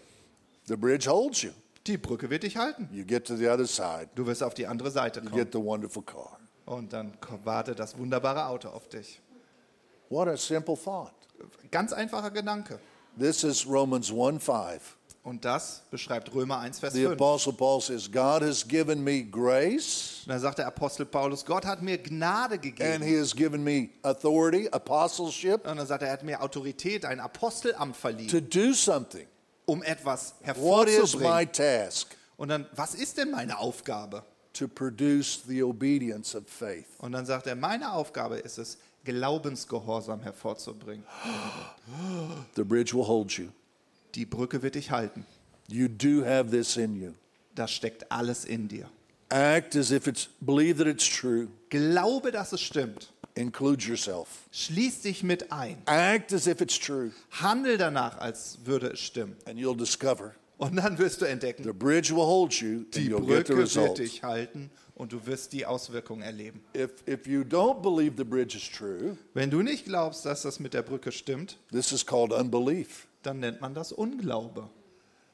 The 0.66 0.76
bridge 0.76 1.10
holds 1.10 1.42
you. 1.42 1.50
Die 1.88 1.98
Brücke 1.98 2.30
wird 2.30 2.44
dich 2.44 2.58
halten. 2.58 2.88
You 2.94 3.04
get 3.04 3.26
to 3.26 3.36
the 3.36 3.50
other 3.50 3.66
side. 3.66 4.10
Du 4.14 4.28
wirst 4.28 4.44
auf 4.44 4.54
die 4.54 4.68
andere 4.68 4.92
Seite 4.92 5.22
You 5.22 5.30
kommen. 5.30 5.44
get 5.44 5.52
the 5.52 5.60
wonderful 5.60 6.04
car. 6.04 6.40
Und 6.68 6.94
dann 6.94 7.18
wartet 7.44 7.80
das 7.80 7.98
wunderbare 7.98 8.46
Auto 8.46 8.70
auf 8.70 8.88
dich. 8.88 9.20
What 10.10 10.28
a 10.28 10.38
simple 10.38 10.78
thought. 10.78 11.14
Ganz 11.72 11.92
einfacher 11.92 12.30
Gedanke. 12.30 12.80
This 13.18 13.44
is 13.44 13.66
Romans 13.66 14.12
1 14.12 14.44
5. 14.44 14.96
Und 15.24 15.46
das 15.46 15.84
beschreibt 15.92 16.34
Römer 16.34 16.60
1, 16.60 16.80
Vers 16.80 16.94
The 16.94 17.02
5. 17.04 17.14
Apostle 17.14 17.54
Paul 17.54 17.80
says, 17.80 18.12
God 18.12 18.42
has 18.42 18.68
given 18.68 19.04
me 19.04 19.24
grace 19.24 20.24
Da 20.26 20.40
sagt 20.40 20.58
der 20.58 20.66
Apostel 20.66 21.06
Paulus, 21.06 21.46
Gott 21.46 21.64
hat 21.66 21.84
mir 21.84 22.00
Gnade 22.00 22.56
and 22.56 22.62
gegeben. 22.64 23.04
he 23.04 23.20
has 23.20 23.36
given 23.36 23.64
me 23.64 23.90
authority, 24.02 24.68
apostleship, 24.72 25.68
Und 25.68 25.78
dann 25.78 25.86
sagt 25.86 26.02
er, 26.02 26.08
er 26.08 26.14
hat 26.14 26.24
mir 26.24 26.42
Autorität, 26.42 27.06
ein 27.06 27.20
Apostelamt 27.20 27.96
verliehen, 27.96 28.30
to 28.30 28.40
do 28.42 28.74
something. 28.74 29.28
um 29.66 29.84
etwas 29.84 30.34
What 30.56 30.88
is 30.88 31.16
my 31.16 31.22
hervorzubringen. 31.26 31.52
task? 31.52 32.18
Und 32.38 32.50
dann, 32.50 32.66
was 32.76 32.96
ist 32.96 33.18
denn 33.20 33.30
meine 33.30 33.60
Aufgabe? 33.60 34.24
To 34.54 34.68
produce 34.68 35.42
the 35.48 35.62
obedience 35.62 36.36
of 36.36 36.44
faith. 36.48 36.88
Und 36.98 37.12
dann 37.12 37.28
sagt 37.28 37.46
er, 37.46 37.56
meine 37.56 37.94
Aufgabe 37.94 38.38
ist 38.38 38.58
es, 38.58 38.80
Glaubensgehorsam 39.06 40.22
hervorzubringen. 40.24 41.06
The 42.56 42.64
bridge 42.64 42.94
will 42.96 43.06
hold 43.08 43.32
you. 43.38 43.50
Die 44.16 44.26
Brücke 44.26 44.62
wird 44.62 44.76
dich 44.76 44.92
halten. 44.92 45.26
You 45.68 45.88
do 45.88 46.26
have 46.26 46.50
this 46.52 46.76
in 46.78 46.96
you. 47.02 47.12
Das 47.56 47.72
steckt 47.72 48.12
alles 48.12 48.46
in 48.46 48.68
dir. 48.68 48.90
Act 49.30 49.76
as 49.78 49.92
if 49.92 50.08
it's, 50.08 50.28
believe 50.42 50.78
that 50.78 50.88
it's 50.88 51.08
true. 51.08 51.48
Glaube, 51.70 52.32
dass 52.32 52.52
es 52.52 52.62
stimmt. 52.62 53.14
Include 53.36 53.82
yourself. 53.82 54.28
Schließ 54.52 55.02
dich 55.04 55.24
mit 55.24 55.54
ein. 55.54 55.78
Act 55.86 56.34
as 56.34 56.48
if 56.48 56.60
it's 56.60 56.78
true, 56.78 57.12
Handel 57.32 57.78
danach, 57.78 58.18
als 58.20 58.58
würde 58.66 58.88
es 58.88 59.00
stimmen. 59.00 59.38
and 59.46 59.58
you'll 59.58 59.78
discover 59.78 60.36
Und 60.58 60.76
dann 60.76 60.98
wirst 60.98 61.22
du 61.22 61.26
entdecken, 61.26 61.64
the 61.64 61.72
bridge 61.72 62.12
will 62.14 62.26
hold 62.26 62.54
you, 62.56 62.80
and 62.80 62.96
die 62.96 63.10
you'll 63.10 63.26
get 63.26 63.48
the 63.48 63.54
Brücke 63.54 63.58
wird 63.58 63.60
result. 63.60 63.98
dich 64.00 64.22
halten 64.24 64.70
und 64.96 65.14
du 65.14 65.26
wirst 65.26 65.54
die 65.54 65.66
Auswirkungen 65.66 66.22
erleben. 66.24 66.62
If, 66.76 66.92
if 67.08 67.26
you 67.26 67.42
don't 67.44 67.82
believe 67.82 68.16
the 68.18 68.26
bridge 68.26 68.58
is 68.58 68.70
true, 68.70 69.18
Wenn 69.34 69.50
du 69.50 69.62
nicht 69.62 69.86
glaubst, 69.86 70.26
dass 70.26 70.42
das 70.42 70.60
mit 70.60 70.74
der 70.74 70.82
Brücke 70.82 71.14
stimmt, 71.14 71.58
this 71.72 71.94
is 71.94 72.06
called 72.06 72.34
unbelief. 72.34 73.08
Dann 73.24 73.40
nennt 73.40 73.62
man 73.62 73.74
das 73.74 73.92
Unglaube. 73.92 74.70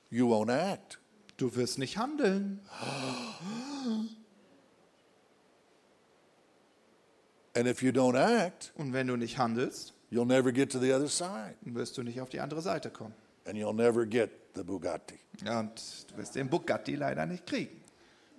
You 0.10 0.30
won't 0.34 0.52
act. 0.52 1.00
Du 1.38 1.56
wirst 1.56 1.78
nicht 1.78 1.98
handeln. 1.98 2.62
And 7.56 7.68
if 7.68 7.82
you 7.82 7.92
don't 7.92 8.16
act, 8.16 8.72
Und 8.76 8.94
wenn 8.94 9.08
du 9.08 9.16
nicht 9.16 9.38
handelst, 9.38 9.94
you'll 10.12 10.26
never 10.26 10.52
get 10.52 10.72
to 10.72 10.80
the 10.80 10.94
other 10.94 11.10
side, 11.10 11.56
wirst 11.62 11.98
du 11.98 12.04
nicht 12.04 12.22
auf 12.22 12.30
die 12.30 12.40
andere 12.40 12.62
Seite 12.62 12.90
kommen. 12.90 13.14
and 13.46 13.56
you'll 13.58 13.74
never 13.74 14.06
get 14.06 14.30
the 14.56 14.64
Bugatti. 14.64 15.18
Und 15.50 16.06
du 16.12 16.18
wirst 16.18 16.36
den 16.36 16.50
Bugatti 16.50 16.96
leider 16.96 17.26
nicht 17.26 17.46
kriegen. 17.46 17.82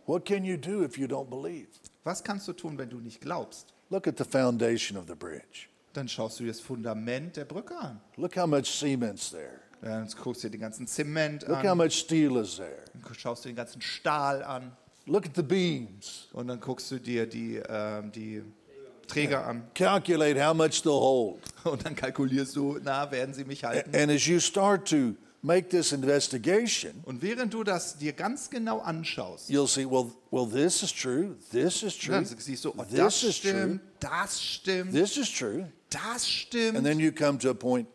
What 0.07 0.25
can 0.25 0.45
you 0.45 0.57
do 0.57 0.83
if 0.85 0.97
you 0.99 1.07
don't 1.07 1.29
believe? 1.29 1.69
Was 2.05 2.23
kannst 2.23 2.47
du 2.49 2.53
tun, 2.53 2.79
wenn 2.79 2.91
du 2.91 2.99
nicht 3.01 3.21
glaubst? 3.21 3.75
Look 3.91 4.07
at 4.07 4.19
the 4.19 4.25
foundation 4.25 4.97
of 4.99 5.07
the 5.09 5.15
bridge. 5.15 5.69
Dann 5.99 6.07
schaust 6.07 6.39
du 6.39 6.45
dir 6.45 6.51
das 6.51 6.61
Fundament 6.61 7.37
der 7.37 7.45
Brücke 7.45 7.77
an. 7.77 8.01
Look 8.15 8.37
how 8.37 8.47
much 8.47 8.67
cement's 8.67 9.33
there. 9.33 9.59
Dann 9.83 10.09
guckst 10.23 10.45
du 10.45 10.47
dir 10.47 10.53
den 10.53 10.61
ganzen 10.61 10.87
Zement 10.87 11.43
Look 11.49 11.59
how 11.59 11.73
an. 11.73 11.79
much 11.79 11.93
steel 11.99 12.37
is 12.37 12.59
there. 12.59 12.85
Dann 12.95 13.15
schaust 13.15 13.45
du 13.45 13.49
den 13.49 13.57
ganzen 13.57 13.83
Stahl 13.83 14.45
an. 14.45 14.71
Look 15.07 15.27
at 15.27 15.35
the 15.35 15.43
beams. 15.43 16.29
Und 16.33 16.47
dann 16.47 16.61
guckst 16.61 16.89
du 16.93 17.01
dir 17.01 17.27
die, 17.27 17.57
ähm, 17.69 18.13
die 18.13 18.45
Träger 19.09 19.45
an. 19.45 19.65
Calculate 19.75 20.41
how 20.41 20.55
much 20.55 20.83
they'll 20.85 21.01
hold. 21.01 21.41
Und 21.65 21.85
dann 21.85 21.97
kalkulierst 21.97 22.55
du, 22.55 22.79
na, 22.81 23.11
werden 23.11 23.35
sie 23.35 23.45
mich 23.45 23.65
halten? 23.65 23.93
And 23.93 24.13
as 24.13 24.25
you 24.25 24.39
start 24.39 24.89
to 24.91 25.15
make 25.43 25.69
this 25.69 25.93
investigation, 25.93 26.93
Und 27.05 27.23
während 27.23 27.55
du 27.55 27.63
das 27.65 27.97
dir 27.99 28.13
ganz 28.13 28.51
genau 28.51 28.81
anschaust, 28.81 29.49
you'll 29.51 29.69
see, 29.69 29.85
well, 29.85 30.11
well, 30.31 30.47
this 30.47 30.83
is 30.83 30.93
true. 30.93 31.37
This 31.53 31.83
is 31.83 31.97
true. 31.97 32.13
dann 32.15 32.25
siehst 32.25 32.65
du, 32.65 32.71
oh, 32.77 32.83
This 32.85 32.97
das 32.97 33.23
is 33.23 33.41
true. 33.41 33.51
stimmt, 33.53 33.81
das 34.01 34.43
stimmt, 34.43 34.93
This 34.93 35.17
is 35.17 35.31
true. 35.31 35.69
das 35.91 36.03
And 36.11 36.21
stimmt. 36.23 36.85
then 36.85 36.99
you 36.99 37.13
come 37.13 37.39
to 37.39 37.51
a 37.51 37.55
point, 37.55 37.87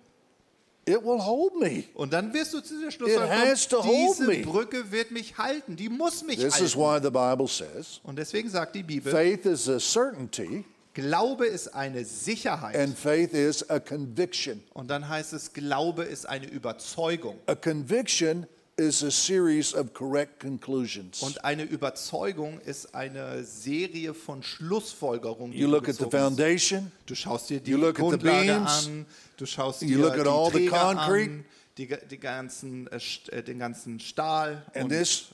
it 0.85 1.03
will 1.03 1.19
hold 1.19 1.55
me. 1.59 1.83
Und 1.93 2.13
dann 2.13 2.33
wirst 2.33 2.53
du 2.53 2.61
zu 2.61 2.77
der 2.79 2.87
It 2.89 2.93
Schlussfolgerung 2.95 3.29
has 3.31 3.67
to 3.67 3.77
kommen, 3.81 3.91
diese 4.09 4.25
me. 4.27 4.41
Brücke 4.41 4.91
wird 4.91 5.11
mich 5.11 5.37
halten, 5.37 5.75
die 5.75 5.89
muss 5.89 6.23
mich 6.23 6.37
This 6.39 6.59
is 6.59 6.75
halten. 6.75 6.79
why 6.79 6.99
the 7.03 7.11
Bible 7.11 7.47
says 7.47 7.99
Und 8.03 8.17
deswegen 8.17 8.49
sagt 8.49 8.75
die 8.75 8.83
Bibel, 8.83 9.11
faith 9.11 9.45
is 9.45 9.67
a 9.69 9.79
certainty 9.79 10.63
Glaube 10.93 11.47
ist 11.47 11.69
eine 11.73 12.05
Sicherheit. 12.05 12.75
and 12.75 12.97
faith 12.97 13.33
is 13.33 13.67
a 13.69 13.79
conviction. 13.79 14.61
Und 14.73 14.89
dann 14.89 15.07
heißt 15.09 15.33
es, 15.33 15.53
Glaube 15.53 16.03
ist 16.03 16.27
eine 16.29 16.45
Überzeugung. 16.47 17.39
A 17.47 17.55
conviction 17.55 18.45
is 18.77 19.03
a 19.03 19.09
series 19.11 19.73
of 19.73 19.93
correct 19.93 20.39
conclusions. 20.39 21.21
Und 21.21 21.43
eine 21.45 21.63
Überzeugung 21.63 22.59
ist 22.61 22.93
eine 22.93 23.43
Serie 23.43 24.13
von 24.13 24.43
Schlussfolgerungen. 24.43 25.53
You 25.57 25.67
look 25.67 25.87
at 25.89 25.95
the 25.95 26.05
foundation, 26.09 26.91
Du 27.05 27.15
schaust 27.15 27.49
dir 27.49 27.59
die 27.59 27.71
You 27.71 27.77
look 27.77 27.89
at 27.89 27.95
the 27.97 28.01
Grundlage 28.17 28.45
beams. 28.59 28.87
an, 28.87 29.05
du 29.37 29.45
schaust 29.45 29.81
You 29.81 29.87
dir 29.89 29.97
look 29.97 30.17
at 30.17 30.27
all 30.27 30.51
the 30.51 30.67
concrete. 30.67 31.31
an, 31.31 31.45
die, 31.77 31.87
die 32.09 32.19
ganzen, 32.19 32.87
äh, 32.87 32.99
äh, 33.31 33.41
den 33.43 33.57
ganzen 33.59 33.99
Stahl. 33.99 34.63
And 34.75 34.85
und, 34.85 34.89
this- 34.91 35.25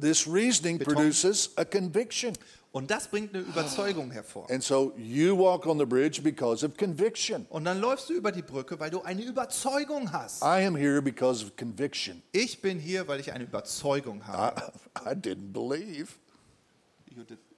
this 0.00 0.26
reasoning 0.26 0.78
Beton. 0.78 0.94
produces 0.94 1.50
a 1.56 1.64
conviction. 1.64 2.32
Und 2.74 2.90
das 2.90 3.06
bringt 3.06 3.32
eine 3.32 3.44
Überzeugung 3.44 4.10
hervor. 4.10 4.50
And 4.50 4.60
so 4.60 4.92
you 4.96 5.38
walk 5.38 5.64
on 5.64 5.78
the 5.78 5.84
bridge 5.86 6.20
because 6.20 6.66
of 6.66 6.76
conviction. 6.76 7.46
Und 7.48 7.66
dann 7.66 7.80
läufst 7.80 8.10
du 8.10 8.14
über 8.14 8.32
die 8.32 8.42
Brücke, 8.42 8.80
weil 8.80 8.90
du 8.90 9.00
eine 9.02 9.22
Überzeugung 9.22 10.10
hast. 10.10 10.42
I 10.42 10.66
am 10.66 10.74
here 10.74 11.00
because 11.00 11.44
of 11.44 11.54
conviction. 11.54 12.20
Ich 12.32 12.60
bin 12.60 12.80
hier, 12.80 13.06
weil 13.06 13.20
ich 13.20 13.32
eine 13.32 13.44
Überzeugung 13.44 14.26
habe. 14.26 14.60
I, 14.60 15.08
I 15.10 15.14
didn't 15.14 15.52
believe. 15.52 16.14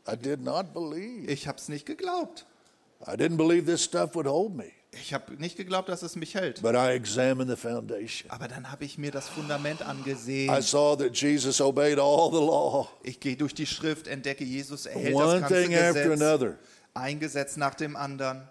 I 0.06 0.16
did 0.16 0.42
not 0.42 0.74
believe. 0.74 1.30
Ich 1.30 1.48
habe 1.48 1.56
es 1.56 1.70
nicht 1.70 1.86
geglaubt. 1.86 2.44
I 3.00 3.12
didn't 3.12 3.38
believe 3.38 3.64
this 3.64 3.82
stuff 3.82 4.14
would 4.16 4.26
hold 4.26 4.54
me. 4.54 4.72
Ich 5.00 5.12
habe 5.14 5.34
nicht 5.34 5.56
geglaubt, 5.56 5.88
dass 5.88 6.02
es 6.02 6.16
mich 6.16 6.34
hält. 6.34 6.62
But 6.62 6.74
I 6.74 6.92
examined 6.94 7.48
the 7.50 7.56
foundation. 7.56 8.30
Aber 8.30 8.48
dann 8.48 8.70
habe 8.70 8.84
ich 8.84 8.98
mir 8.98 9.10
das 9.10 9.28
Fundament 9.28 9.80
I 9.80 9.84
angesehen. 9.84 10.62
saw 10.62 10.96
that 10.96 11.16
Jesus 11.16 11.60
obeyed 11.60 11.98
all 11.98 12.30
the 12.30 12.38
law. 12.38 12.88
Ich 13.02 13.20
gehe 13.20 13.36
durch 13.36 13.54
die 13.54 13.66
Schrift, 13.66 14.06
entdecke, 14.08 14.44
Jesus 14.44 14.86
erhält 14.86 15.14
One 15.14 15.40
das 15.40 15.50
ganze 15.50 15.54
thing 15.68 15.74
after 15.74 16.02
Gesetz. 16.04 16.20
another. 16.22 16.58
Ein 16.94 17.20
Gesetz 17.20 17.56
nach 17.56 17.74
dem 17.74 17.94
anderen. 17.96 18.42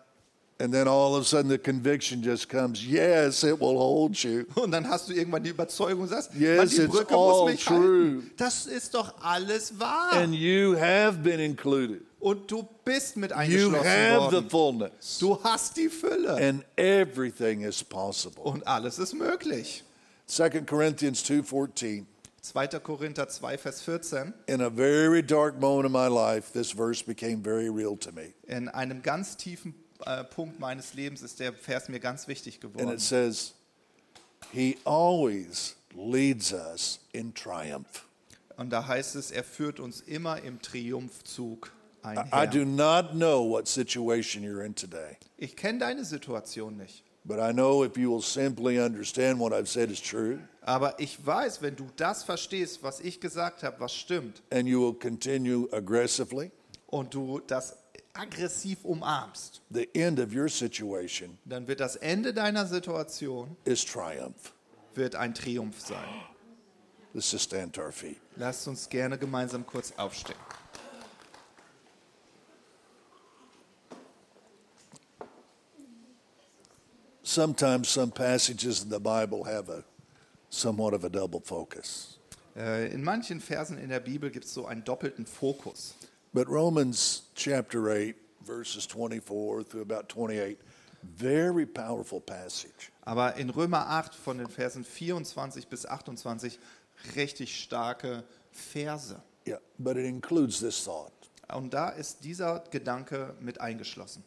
And 0.58 0.72
then 0.72 0.88
all 0.88 1.14
of 1.16 1.24
a 1.24 1.26
sudden 1.26 1.50
the 1.50 1.58
conviction 1.58 2.22
just 2.24 2.48
comes 2.48 2.82
yes, 2.82 3.44
it 3.44 3.60
will 3.60 3.78
hold 3.78 4.16
you. 4.24 4.46
Und 4.56 4.72
dann 4.72 4.88
hast 4.88 5.10
du 5.10 5.14
irgendwann 5.14 5.44
die 5.44 5.50
Überzeugung 5.50 6.04
und 6.04 6.08
sagst, 6.08 6.30
Yes, 6.34 6.58
Mann, 6.58 6.70
die 6.70 6.76
it's 6.78 6.88
Brücke 6.88 7.14
all 7.14 7.42
muss 7.42 7.52
mich 7.52 7.66
true. 7.66 7.76
halten. 7.76 8.32
Das 8.38 8.66
ist 8.66 8.94
doch 8.94 9.16
alles 9.22 9.78
wahr. 9.80 10.14
And 10.14 10.34
you 10.34 10.78
have 10.80 11.18
been 11.18 11.42
included. 11.42 12.04
Und 12.26 12.50
du 12.50 12.68
bist 12.84 13.18
mit 13.18 13.32
eingeschlossen 13.32 14.52
worden. 14.52 14.92
Du 15.20 15.44
hast 15.44 15.78
die 15.78 15.90
Fülle. 15.90 16.36
And 16.36 16.66
everything 16.76 17.62
is 17.62 17.84
possible. 17.84 18.42
und 18.42 18.66
alles 18.66 18.98
ist 18.98 19.14
möglich. 19.14 19.84
2 20.26 20.62
Corinthians 20.62 21.24
2:14 21.24 22.06
2. 22.42 22.68
Korinther 22.80 23.28
2, 23.28 23.58
Vers 23.60 23.82
14. 23.82 24.34
In 24.48 24.62
a 24.62 24.72
very 24.72 25.22
dark 25.22 25.60
moment 25.60 25.86
of 25.86 25.92
my 25.92 26.08
life 26.08 26.52
this 26.52 26.72
verse 26.72 27.04
became 27.04 27.44
very 27.44 27.70
real 27.70 27.96
to 27.96 28.12
me. 28.12 28.34
In 28.48 28.70
einem 28.70 29.04
ganz 29.04 29.38
tiefen 29.38 29.76
äh, 30.06 30.24
Punkt 30.24 30.60
meines 30.60 30.96
Lebens 30.96 31.22
ist 31.22 31.40
der 31.40 31.54
Vers 31.54 31.90
mir 31.90 32.00
ganz 32.00 32.28
wichtig 32.28 32.60
And 32.64 32.74
geworden. 32.74 32.96
it 32.96 33.02
says 33.02 33.54
he 34.52 34.78
always 34.84 35.76
leads 35.96 36.52
us 36.52 37.00
in 37.14 37.36
triumph. 37.36 38.08
Und 38.58 38.72
da 38.72 38.88
heißt 38.88 39.16
es, 39.16 39.30
er 39.30 39.44
führt 39.44 39.80
uns 39.80 40.02
immer 40.02 40.42
im 40.42 40.60
Triumphzug 40.62 41.72
I 42.06 42.16
einher. 42.46 42.52
do 42.52 42.66
not 42.66 43.14
know 43.14 43.42
what 43.44 43.68
situation 43.68 44.44
you're 44.44 44.64
in 44.64 44.74
today, 44.76 45.18
Ich 45.38 45.56
kenne 45.56 45.80
deine 45.80 46.06
Situation 46.06 46.78
nicht. 46.78 47.04
but 47.26 47.40
I 47.40 47.52
know 47.54 47.84
if 47.84 47.98
you 47.98 48.12
will 48.12 48.22
simply 48.22 48.80
understand 48.80 49.40
what 49.40 49.52
I've 49.54 49.68
said 49.68 49.90
is 49.90 50.00
true 50.02 50.40
Aber 50.62 51.00
ich 51.00 51.18
weiß, 51.26 51.62
wenn 51.62 51.76
du 51.76 51.88
das 51.96 52.24
verstehst, 52.24 52.82
was 52.84 53.00
ich 53.00 53.20
gesagt 53.20 53.64
habe, 53.64 53.80
was 53.80 53.94
stimmt, 53.94 54.42
and 54.52 54.68
you 54.68 54.82
will 54.82 54.94
continue 54.94 55.68
aggressively, 55.72 56.52
und 56.88 57.14
du 57.14 57.40
das 57.48 57.78
aggressiv 58.14 58.84
umarmst, 58.86 59.62
the 59.70 59.88
end 59.94 60.20
of 60.20 60.34
your 60.34 60.48
situation 60.50 61.38
dann 61.46 61.68
wird 61.68 61.80
das 61.80 61.96
Ende 61.98 62.34
deiner 62.34 62.66
Situation 62.66 63.56
is 63.66 63.84
triumph. 63.86 64.54
wird 64.94 65.16
ein 65.16 65.34
Triumph 65.34 65.80
sein. 65.82 65.98
Let's 67.14 67.32
just 67.32 67.46
stand 67.46 67.74
to 67.76 67.82
our 67.82 67.92
feet. 67.92 68.18
Lasst 68.38 68.68
uns 68.68 68.88
gerne 68.90 69.18
gemeinsam 69.18 69.66
kurz 69.66 69.94
aufstehen. 69.98 70.38
Sometimes 77.36 77.90
some 77.90 78.12
passages 78.12 78.82
in 78.82 78.90
the 78.90 79.00
Bible 79.00 79.44
have 79.44 79.70
a 79.70 79.84
somewhat 80.50 80.94
of 80.94 81.04
a 81.04 81.10
double 81.10 81.42
focus. 81.42 82.18
Äh, 82.56 82.94
In 82.94 83.04
manchen 83.04 83.42
Versen 83.42 83.78
in 83.78 83.90
der 83.90 84.00
Bibel 84.00 84.30
gibt 84.32 84.46
es 84.46 84.54
so 84.54 84.66
einen 84.66 84.84
doppelten 84.84 85.26
Fokus. 85.26 85.96
But 86.34 86.48
Romans 86.48 87.24
chapter 87.36 87.90
8, 87.90 88.16
verses 88.42 88.86
24 88.86 89.64
through 89.66 89.82
about 89.82 90.08
28, 90.08 90.58
very 91.04 91.66
powerful 91.66 92.22
passage. 92.22 92.92
Aber 93.04 93.36
in 93.36 93.50
Römer 93.50 93.86
8 93.90 94.16
von 94.16 94.38
den 94.38 94.48
Versen 94.48 94.86
24 94.86 95.68
bis 95.68 95.86
28 95.86 96.58
richtig 97.16 97.62
starke 97.62 98.24
Verse. 98.52 99.22
Yeah, 99.46 99.60
but 99.78 99.98
it 99.98 100.06
includes 100.06 100.60
this 100.60 100.86
thought. 100.86 101.12
Und 101.50 101.74
da 101.74 101.90
ist 101.90 102.24
dieser 102.24 102.64
Gedanke 102.72 103.36
mit 103.42 103.60
eingeschlossen. 103.60 104.24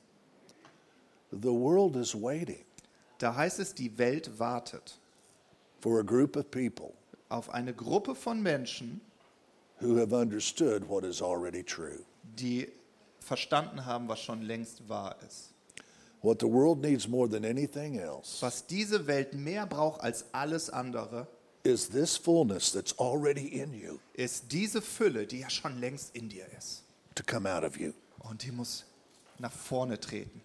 The 1.31 1.51
world 1.51 1.97
is 1.97 2.15
waiting 2.15 2.65
Da 3.19 3.35
heißt 3.35 3.59
es, 3.59 3.75
die 3.75 3.99
Welt 3.99 4.39
wartet 4.39 4.99
for 5.81 5.99
a 6.01 6.03
group 6.03 6.37
of 6.37 6.51
people 6.51 6.93
auf 7.29 7.51
eine 7.51 7.75
Gruppe 7.75 8.14
von 8.14 8.43
Menschen, 8.43 9.01
who 9.81 9.99
have 9.99 10.14
understood 10.14 10.89
what 10.89 11.05
is 11.05 11.21
already 11.23 11.62
true. 11.62 12.01
die 12.23 12.69
verstanden 13.21 13.85
haben, 13.85 14.09
was 14.09 14.21
schon 14.21 14.43
längst 14.43 14.89
wahr 14.89 15.16
ist. 15.27 15.53
What 16.23 16.41
the 16.41 16.47
world 16.49 16.81
needs 16.81 17.07
more 17.07 17.29
than 17.29 17.45
anything 17.45 17.97
else 17.99 18.41
Was 18.43 18.66
diese 18.66 19.07
Welt 19.07 19.35
mehr 19.35 19.66
braucht 19.66 20.01
als 20.01 20.25
alles 20.33 20.69
andere, 20.71 21.27
is 21.64 21.89
this 21.89 22.16
fullness 22.16 22.73
that's 22.73 22.97
already 22.99 23.47
in 23.61 23.73
you 23.75 23.99
ist 24.14 24.51
diese 24.51 24.81
Fülle, 24.83 25.27
die 25.27 25.41
ja 25.41 25.51
schon 25.51 25.79
längst 25.79 26.14
in 26.16 26.29
dir 26.29 26.47
ist. 26.57 26.83
to 27.14 27.23
come 27.25 27.49
out 27.53 27.62
of 27.64 27.79
you. 27.79 27.93
Und 28.21 28.43
die 28.45 28.51
muss 28.53 28.85
nach 29.39 29.53
vorne 29.53 29.99
treten. 30.01 30.41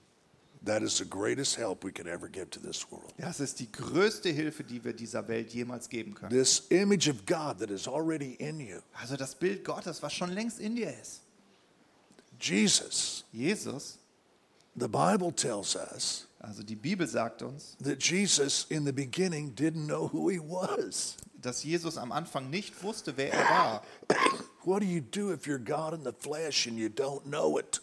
That 0.66 0.82
is 0.82 0.98
the 0.98 1.06
greatest 1.06 1.58
help 1.58 1.84
we 1.84 1.92
could 1.92 2.08
ever 2.08 2.30
give 2.30 2.50
to 2.52 2.60
this 2.60 2.90
world. 2.90 3.14
Das 3.18 3.40
ist 3.40 3.60
die 3.60 3.72
größte 3.72 4.30
Hilfe, 4.30 4.64
die 4.64 4.84
wir 4.84 4.94
dieser 4.94 5.28
Welt 5.28 5.54
jemals 5.54 5.90
geben 5.90 6.14
können. 6.14 6.30
This 6.30 6.68
image 6.70 7.10
of 7.10 7.26
God 7.26 7.60
that 7.60 7.70
is 7.70 7.88
already 7.88 8.36
in 8.36 8.60
you. 8.60 8.80
Also 8.94 9.18
das 9.18 9.36
Bild 9.36 9.66
Gottes, 9.66 10.02
was 10.02 10.14
schon 10.14 10.32
längst 10.32 10.60
in 10.60 10.76
dir 10.76 10.94
ist. 11.02 11.22
Jesus, 12.40 13.26
Jesus, 13.32 14.00
the 14.76 14.88
Bible 14.88 15.34
tells 15.34 15.76
us 15.76 16.28
also 16.44 16.62
die 16.62 16.76
Bibel 16.76 17.08
sagt 17.08 17.42
uns, 17.42 17.78
that 17.82 18.04
Jesus 18.04 18.66
in 18.70 18.86
the 18.86 18.92
beginning 18.92 19.56
didn't 19.56 19.88
know 19.88 20.10
who 20.12 20.30
he 20.30 20.40
was. 20.40 21.16
dass 21.42 21.64
Jesus 21.64 21.98
am 21.98 22.12
Anfang 22.12 22.50
nicht 22.50 22.84
wusste, 22.84 23.16
wer 23.16 23.32
er 23.32 23.50
war. 23.50 23.84
What 24.66 24.82
do 24.82 24.86
you 24.86 25.02
do 25.02 25.32
if 25.32 25.46
you're 25.46 25.58
God 25.58 25.94
in 25.94 26.04
the 26.04 26.12
flesh 26.14 26.68
and 26.68 26.78
you 26.78 26.90
don't 26.90 27.26
know 27.26 27.58
it? 27.58 27.80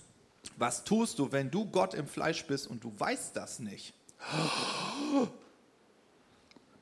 Was 0.56 0.84
tust 0.84 1.18
du, 1.18 1.32
wenn 1.32 1.50
du 1.50 1.64
Gott 1.66 1.94
im 1.94 2.06
Fleisch 2.06 2.44
bist 2.46 2.66
und 2.66 2.84
du 2.84 2.92
weißt 2.98 3.34
das 3.36 3.58
nicht? 3.60 3.94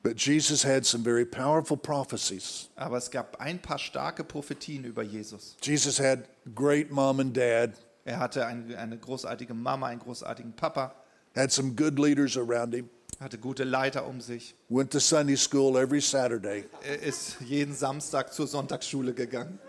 But 0.01 0.17
Jesus 0.17 0.63
had 0.63 0.85
some 0.85 1.03
very 1.03 1.25
powerful 1.25 1.75
prophecies. 1.77 2.69
Aber 2.75 2.97
es 2.97 3.11
gab 3.11 3.39
ein 3.41 3.61
paar 3.61 3.77
starke 3.79 4.23
Prophetien 4.23 4.85
über 4.85 5.03
Jesus. 5.03 5.57
Jesus 5.61 5.99
had 5.99 6.29
great 6.55 6.89
mom 6.89 7.19
and 7.19 7.35
dad, 7.35 7.71
Er 8.05 8.17
hatte 8.19 8.45
eine, 8.45 8.77
eine 8.77 8.97
großartige 8.97 9.53
Mama, 9.53 9.87
einen 9.87 9.99
großartigen 9.99 10.53
Papa, 10.53 10.95
had 11.35 11.51
some 11.51 11.73
good 11.75 11.99
leaders 11.99 12.37
around 12.37 12.73
him, 12.73 12.89
hatte 13.19 13.37
gute 13.37 13.65
Leiter 13.65 14.07
um 14.07 14.21
sich. 14.21 14.55
went 14.69 14.89
to 14.91 14.99
Sunday 14.99 15.35
school 15.35 15.77
every 15.77 15.99
Saturday, 16.01 16.65
Er 16.83 17.01
ist 17.01 17.35
jeden 17.41 17.75
Samstag 17.75 18.33
zur 18.33 18.47
Sonntagsschule 18.47 19.13
gegangen 19.13 19.59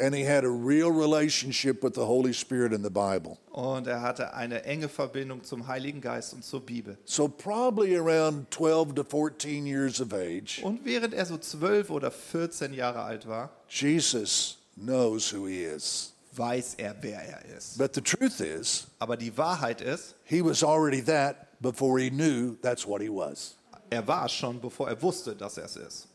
and 0.00 0.14
he 0.14 0.22
had 0.24 0.44
a 0.44 0.48
real 0.48 0.90
relationship 0.90 1.82
with 1.82 1.94
the 1.94 2.04
Holy 2.06 2.32
Spirit 2.32 2.72
in 2.72 2.82
the 2.82 2.90
Bible. 2.90 3.38
und 3.52 3.86
er 3.86 4.00
hatte 4.02 4.34
eine 4.34 4.64
enge 4.64 4.88
Verbindung 4.88 5.42
zum 5.44 5.66
Heiligen 5.66 6.00
Geist 6.00 6.32
und 6.34 6.44
zur 6.44 6.60
Bibel. 6.60 6.96
So, 7.04 7.28
probably 7.28 7.96
around 7.96 8.50
12 8.50 8.94
to 8.94 9.02
14 9.04 9.66
years 9.66 10.00
of 10.00 10.12
age, 10.12 10.60
Und 10.62 10.84
während 10.84 11.14
er 11.14 11.26
so 11.26 11.36
zwölf 11.38 11.90
oder 11.90 12.10
14 12.10 12.72
Jahre 12.72 13.02
alt 13.02 13.26
war, 13.26 13.50
Jesus 13.68 14.58
knows 14.76 15.32
who 15.32 15.46
he 15.46 15.64
is. 15.64 16.12
weiß 16.36 16.74
er, 16.78 16.94
wer 17.00 17.20
er 17.20 17.44
ist. 17.56 17.78
But 17.78 17.94
the 17.94 18.00
truth 18.00 18.38
is, 18.40 18.86
Aber 19.00 19.16
die 19.16 19.36
Wahrheit 19.36 19.80
ist, 19.80 20.14
he 20.24 20.40
was 20.44 20.62
already 20.62 21.02
that 21.02 21.48
before 21.60 21.98
he 22.00 22.10
knew 22.10 22.54
that's 22.62 22.86
what 22.86 23.00
he 23.02 23.08
was. 23.08 23.56
er 23.90 24.06
war 24.06 24.28
schon, 24.28 24.60
bevor 24.60 24.88
er 24.88 25.02
wusste, 25.02 25.34
dass 25.34 25.56
er 25.58 25.64
es 25.64 25.74
ist. 25.76 26.08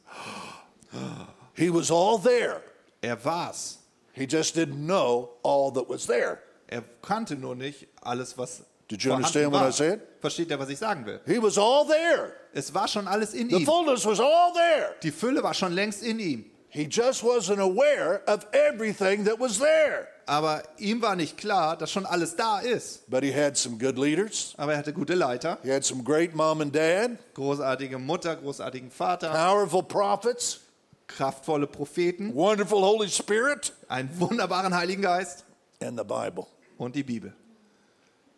He 1.56 1.70
was 1.70 1.92
all 1.92 2.18
there. 2.20 2.62
Er 3.04 3.18
war's. 3.24 3.80
He 4.14 4.26
just 4.26 4.56
didn't 4.56 4.86
know 4.86 5.30
all 5.44 5.72
that 5.74 5.90
was 5.90 6.06
there. 6.08 6.40
Er 6.68 6.84
kannte 7.02 7.36
nur 7.36 7.56
nicht 7.56 7.88
alles, 8.02 8.38
was 8.38 8.64
Did 8.88 9.04
you 9.04 9.12
understand 9.14 9.52
what. 9.52 9.64
I 9.64 9.72
said? 9.72 10.02
Versteht 10.22 10.52
er, 10.52 10.60
was 10.60 10.70
ich 10.70 10.78
sagen 10.80 11.06
will? 11.06 11.20
He 11.26 11.42
was 11.42 11.58
all 11.58 11.86
there. 11.86 12.34
Es 12.54 12.74
war 12.74 12.88
schon 12.88 13.08
alles 13.08 13.34
in 13.34 13.50
The 13.50 13.58
ihm. 13.58 13.66
fullness 13.66 14.06
was 14.06 14.20
all 14.20 14.54
there. 14.54 14.96
Die 15.02 15.12
Fülle 15.12 15.42
war 15.44 15.54
schon 15.54 15.74
längst 15.74 16.04
in 16.04 16.20
ihm. 16.20 16.46
He 16.70 16.88
just 16.90 17.24
wasn't 17.24 17.60
aware 17.60 18.22
of 18.28 18.46
everything 18.52 19.26
that 19.26 19.40
was 19.40 19.60
there. 19.60 20.08
Aber 20.26 20.64
ihm 20.78 21.02
war 21.02 21.16
nicht 21.16 21.38
klar, 21.38 21.76
dass 21.78 21.92
schon 21.92 22.06
alles 22.06 22.36
da 22.36 22.60
ist. 22.60 23.10
But 23.10 23.24
he 23.24 23.32
had 23.34 23.58
some 23.58 23.78
good 23.78 23.98
leaders. 23.98 24.54
Aber 24.58 24.72
er 24.74 24.80
hatte 24.80 24.94
gute 24.94 25.14
Leiter, 25.16 25.60
He 25.64 25.72
had 25.72 25.84
some 25.84 26.04
great 26.04 26.34
mom 26.34 26.62
and 26.62 26.74
dad, 26.74 27.12
großartige 27.36 27.98
Mutter, 28.00 28.36
großartigen 28.38 28.90
Vater, 28.90 29.30
powerful 29.32 29.84
prophets, 29.84 30.62
kraftvolle 31.08 31.68
Propheten, 31.68 32.34
wonderful 32.34 32.82
Holy 32.82 33.10
Spirit, 33.10 33.74
einen 33.88 34.10
wunderbaren 34.20 34.74
Heiligen 34.76 35.02
Geist 35.02 35.46
and 35.82 35.98
the 36.00 36.04
Bible. 36.06 36.46
und 36.78 36.96
die 36.96 37.04
Bibel. 37.04 37.34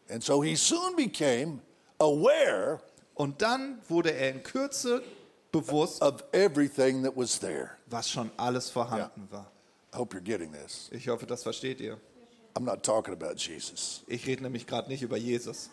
And 0.10 0.24
so 0.24 0.42
he 0.44 0.56
soon 0.56 0.96
became 0.96 1.62
aware 2.00 2.80
Und 3.16 3.42
dann 3.42 3.80
wurde 3.88 4.12
er 4.12 4.32
in 4.32 4.44
Kürze 4.44 5.02
bewusst, 5.52 6.02
of 6.02 6.22
everything 6.34 7.02
that 7.04 7.16
was 7.16 7.40
there. 7.40 7.72
was 7.88 8.10
schon 8.10 8.30
alles 8.38 8.70
vorhanden 8.70 9.28
war. 9.32 9.50
I 9.94 9.98
hope 9.98 10.14
you're 10.16 10.22
getting 10.24 10.52
this. 10.52 10.90
Ich 10.92 11.08
hoffe, 11.08 11.26
das 11.26 11.44
versteht 11.44 11.80
ihr. 11.80 11.98
I'm 12.56 12.64
not 12.66 12.84
talking 12.84 13.14
about 13.14 13.36
Jesus. 13.38 14.04
Ich 14.08 14.26
rede 14.28 14.44
nämlich 14.44 14.68
gerade 14.68 14.90
nicht 14.90 15.02
über 15.02 15.16
Jesus. 15.18 15.70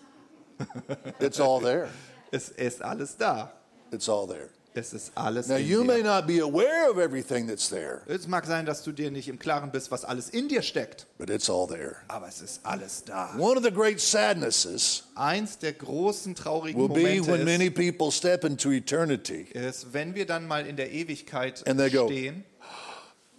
It's 1.18 1.40
all 1.40 1.60
there. 1.60 1.88
Es 2.34 2.48
ist 2.48 2.80
alles 2.80 3.16
da. 3.18 3.52
It's 3.90 4.08
all 4.08 4.26
there. 4.26 4.48
Es 4.74 4.94
ist 4.94 5.12
alles 5.14 5.48
Now, 5.48 5.56
in 5.56 5.66
you 5.68 5.84
may 5.84 5.98
dir. 6.02 6.04
not 6.04 6.26
be 6.26 6.40
aware 6.40 6.90
of 6.90 6.96
everything 6.96 7.46
that's 7.46 7.68
there, 7.68 8.00
Es 8.06 8.26
mag 8.26 8.46
sein, 8.46 8.64
dass 8.64 8.82
du 8.82 8.90
dir 8.92 9.10
nicht 9.10 9.28
im 9.28 9.38
Klaren 9.38 9.70
bist, 9.70 9.90
was 9.90 10.04
alles 10.04 10.30
in 10.30 10.48
dir 10.48 10.62
steckt, 10.62 11.06
but 11.18 11.28
it's 11.28 11.50
all 11.50 11.66
there. 11.66 11.96
aber 12.08 12.26
es 12.28 12.40
ist 12.40 12.60
alles 12.64 13.04
da. 13.04 13.34
One 13.38 13.58
of 13.58 13.62
the 13.64 13.70
great 13.70 14.00
sadnesses 14.00 15.04
Eins 15.14 15.58
der 15.58 15.74
großen 15.74 16.34
traurigen 16.34 16.80
will 16.80 16.88
be 16.88 17.00
Momente 17.00 17.30
when 17.32 17.44
many 17.44 17.68
people 17.70 18.10
step 18.10 18.44
into 18.44 18.70
eternity. 18.72 19.42
ist, 19.52 19.92
wenn 19.92 20.14
wir 20.14 20.24
dann 20.26 20.46
mal 20.46 20.66
in 20.66 20.76
der 20.76 20.90
Ewigkeit 20.90 21.62
And 21.68 21.78
they 21.78 21.90
go, 21.90 22.06
stehen 22.06 22.44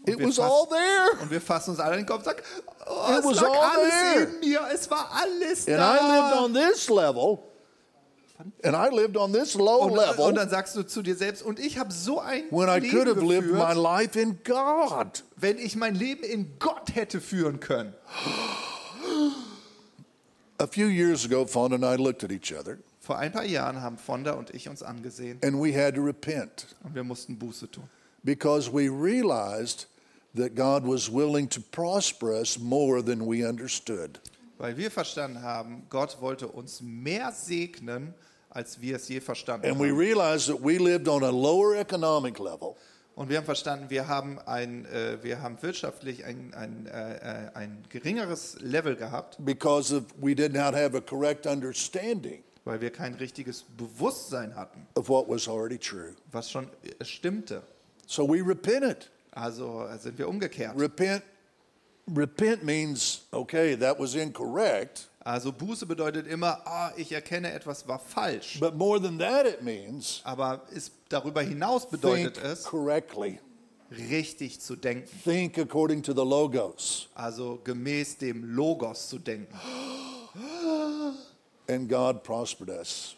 It 0.06 0.20
was 0.22 0.38
all 0.38 0.68
there. 0.68 1.22
und 1.22 1.32
wir 1.32 1.40
fassen 1.42 1.72
uns 1.72 1.80
alle 1.80 1.94
in 1.96 2.02
den 2.02 2.06
Kopf 2.06 2.20
und 2.20 2.26
sagen, 2.26 2.42
oh, 2.86 3.12
It 3.14 3.20
es 3.20 3.26
was 3.26 3.36
lag 3.42 3.50
all 3.50 3.80
alles 3.80 3.90
there. 4.14 4.24
in 4.26 4.40
mir, 4.42 4.62
es 4.74 4.92
war 4.92 5.10
alles 5.14 5.68
And 5.68 5.78
I 5.78 5.94
lived 5.94 6.34
da. 6.36 6.44
on 6.44 6.54
this 6.54 6.90
level, 6.90 7.40
and 8.64 8.76
I 8.76 8.90
lived 8.94 9.18
on 9.18 9.32
this 9.34 9.56
low 9.56 9.86
Und, 9.86 9.96
level 9.96 10.26
und 10.26 10.36
dann 10.36 10.50
sagst 10.50 10.76
du 10.76 10.84
zu 10.84 11.02
dir 11.02 11.16
selbst, 11.16 11.42
und 11.44 11.60
ich 11.60 11.78
habe 11.78 11.92
so 11.92 12.20
ein 12.20 12.44
when 12.52 12.68
I 12.70 12.80
could 12.90 13.06
Leben 13.06 13.16
have 13.16 13.22
lived 13.26 13.52
my 13.52 13.60
geführt, 13.60 13.76
life 13.78 14.20
in 14.20 14.40
God. 14.44 15.24
wenn 15.36 15.58
ich 15.58 15.76
mein 15.76 15.96
Leben 15.96 16.24
in 16.24 16.58
Gott 16.60 16.96
hätte 16.96 17.20
führen 17.22 17.60
können. 17.60 17.94
A 20.60 20.68
few 20.68 20.88
years 20.88 21.26
ago, 21.26 21.46
Fawn 21.46 21.74
and 21.74 21.84
I 21.84 21.96
looked 21.96 22.24
at 22.24 22.32
each 22.32 22.54
other, 22.54 22.78
Vor 23.00 23.18
ein 23.18 23.32
paar 23.34 23.44
Jahren 23.44 23.82
haben 23.82 23.98
Fonda 23.98 24.32
und 24.34 24.52
ich 24.54 24.70
uns 24.70 24.82
angesehen 24.82 25.40
and 25.44 25.58
we 25.62 25.74
had 25.74 25.96
to 25.96 26.02
repent 26.02 26.68
und 26.84 26.96
wir 26.96 27.04
mussten 27.04 27.38
Buße 27.38 27.70
tun. 27.70 27.84
because 28.24 28.72
we 28.72 28.88
realized 28.90 29.88
that 30.36 30.56
God 30.56 30.86
was 30.88 31.12
willing 31.12 31.50
to 31.50 31.60
prosper 31.72 32.32
us 32.34 32.58
more 32.58 33.04
than 33.04 33.20
we 33.28 33.44
understood. 33.48 34.20
Weil 34.58 34.78
wir 34.78 34.90
verstanden 34.92 35.42
haben, 35.42 35.84
Gott 35.90 36.18
wollte 36.22 36.48
uns 36.48 36.80
mehr 36.82 37.32
segnen, 37.34 38.14
als 38.54 38.80
wir 38.82 38.96
es 38.98 39.08
je 39.08 39.20
verstanden 39.20 39.68
And 39.70 39.80
we 39.80 39.90
haben. 39.90 39.98
realized 40.00 40.48
that 40.48 40.64
we 40.64 40.78
lived 40.78 41.08
on 41.08 41.24
a 41.24 41.30
lower 41.32 41.76
economic 41.76 42.40
level, 42.40 42.76
Und 43.16 43.30
wir 43.30 43.38
haben 43.38 43.46
verstanden, 43.46 43.90
wir 43.90 44.08
haben, 44.08 44.40
ein, 44.40 44.86
äh, 44.86 45.18
wir 45.22 45.42
haben 45.42 45.58
wirtschaftlich 45.62 46.26
ein, 46.26 46.54
ein, 46.56 46.88
äh, 46.88 47.46
äh, 47.46 47.50
ein 47.54 47.84
geringeres 47.90 48.58
Level 48.60 48.96
gehabt, 48.96 49.38
because 49.46 49.96
of 49.96 50.04
we 50.20 50.34
did 50.34 50.54
not 50.54 50.74
have 50.74 50.96
a 50.98 51.02
correct 51.02 51.46
understanding 51.46 52.44
weil 52.66 52.80
wir 52.80 52.92
kein 52.92 53.14
richtiges 53.16 53.66
Bewusstsein 53.78 54.56
hatten, 54.56 54.88
of 54.96 55.10
what 55.10 55.28
was 55.28 55.48
already 55.50 55.78
true. 55.78 56.16
was 56.32 56.50
schon 56.50 56.70
äh, 57.00 57.04
stimmte. 57.06 57.62
So 58.08 58.28
we 58.28 58.42
repented. 58.42 59.10
Also 59.32 59.86
äh, 59.86 59.98
sind 59.98 60.18
wir 60.18 60.28
umgekehrt. 60.30 60.80
Repent 60.80 61.24
repent 62.08 62.64
means 62.64 63.22
okay, 63.32 63.76
that 63.76 64.00
was 64.00 64.16
incorrect, 64.16 65.08
Also 65.26 65.52
Buße 65.54 65.86
bedeutet 65.86 66.28
immer, 66.28 66.60
ah, 66.66 66.92
ich 66.98 67.12
erkenne 67.14 67.52
etwas 67.54 67.88
war 67.88 67.98
falsch. 68.00 68.60
but 68.60 68.76
more 68.76 69.00
than 69.02 69.18
that 69.20 69.46
it 69.46 69.62
means 69.64 70.20
Aber 70.26 70.62
ist, 70.72 70.92
darüber 71.10 71.42
hinaus 71.42 71.84
think 71.88 72.02
bedeutet 72.02 72.38
es, 72.44 72.64
correctly. 72.66 73.40
richtig 73.92 74.60
zu 74.60 74.76
denken. 74.76 75.08
Think 75.24 75.58
according 75.58 76.02
to 76.04 76.12
the 76.14 76.26
logos. 76.26 77.08
Also 77.16 77.60
gemäß 77.64 78.18
dem 78.18 78.44
Logos 78.56 79.08
zu 79.10 79.20
denken. 79.20 79.54
And 81.70 81.88
God 81.90 82.24
prospered 82.24 82.70
us. 82.70 83.16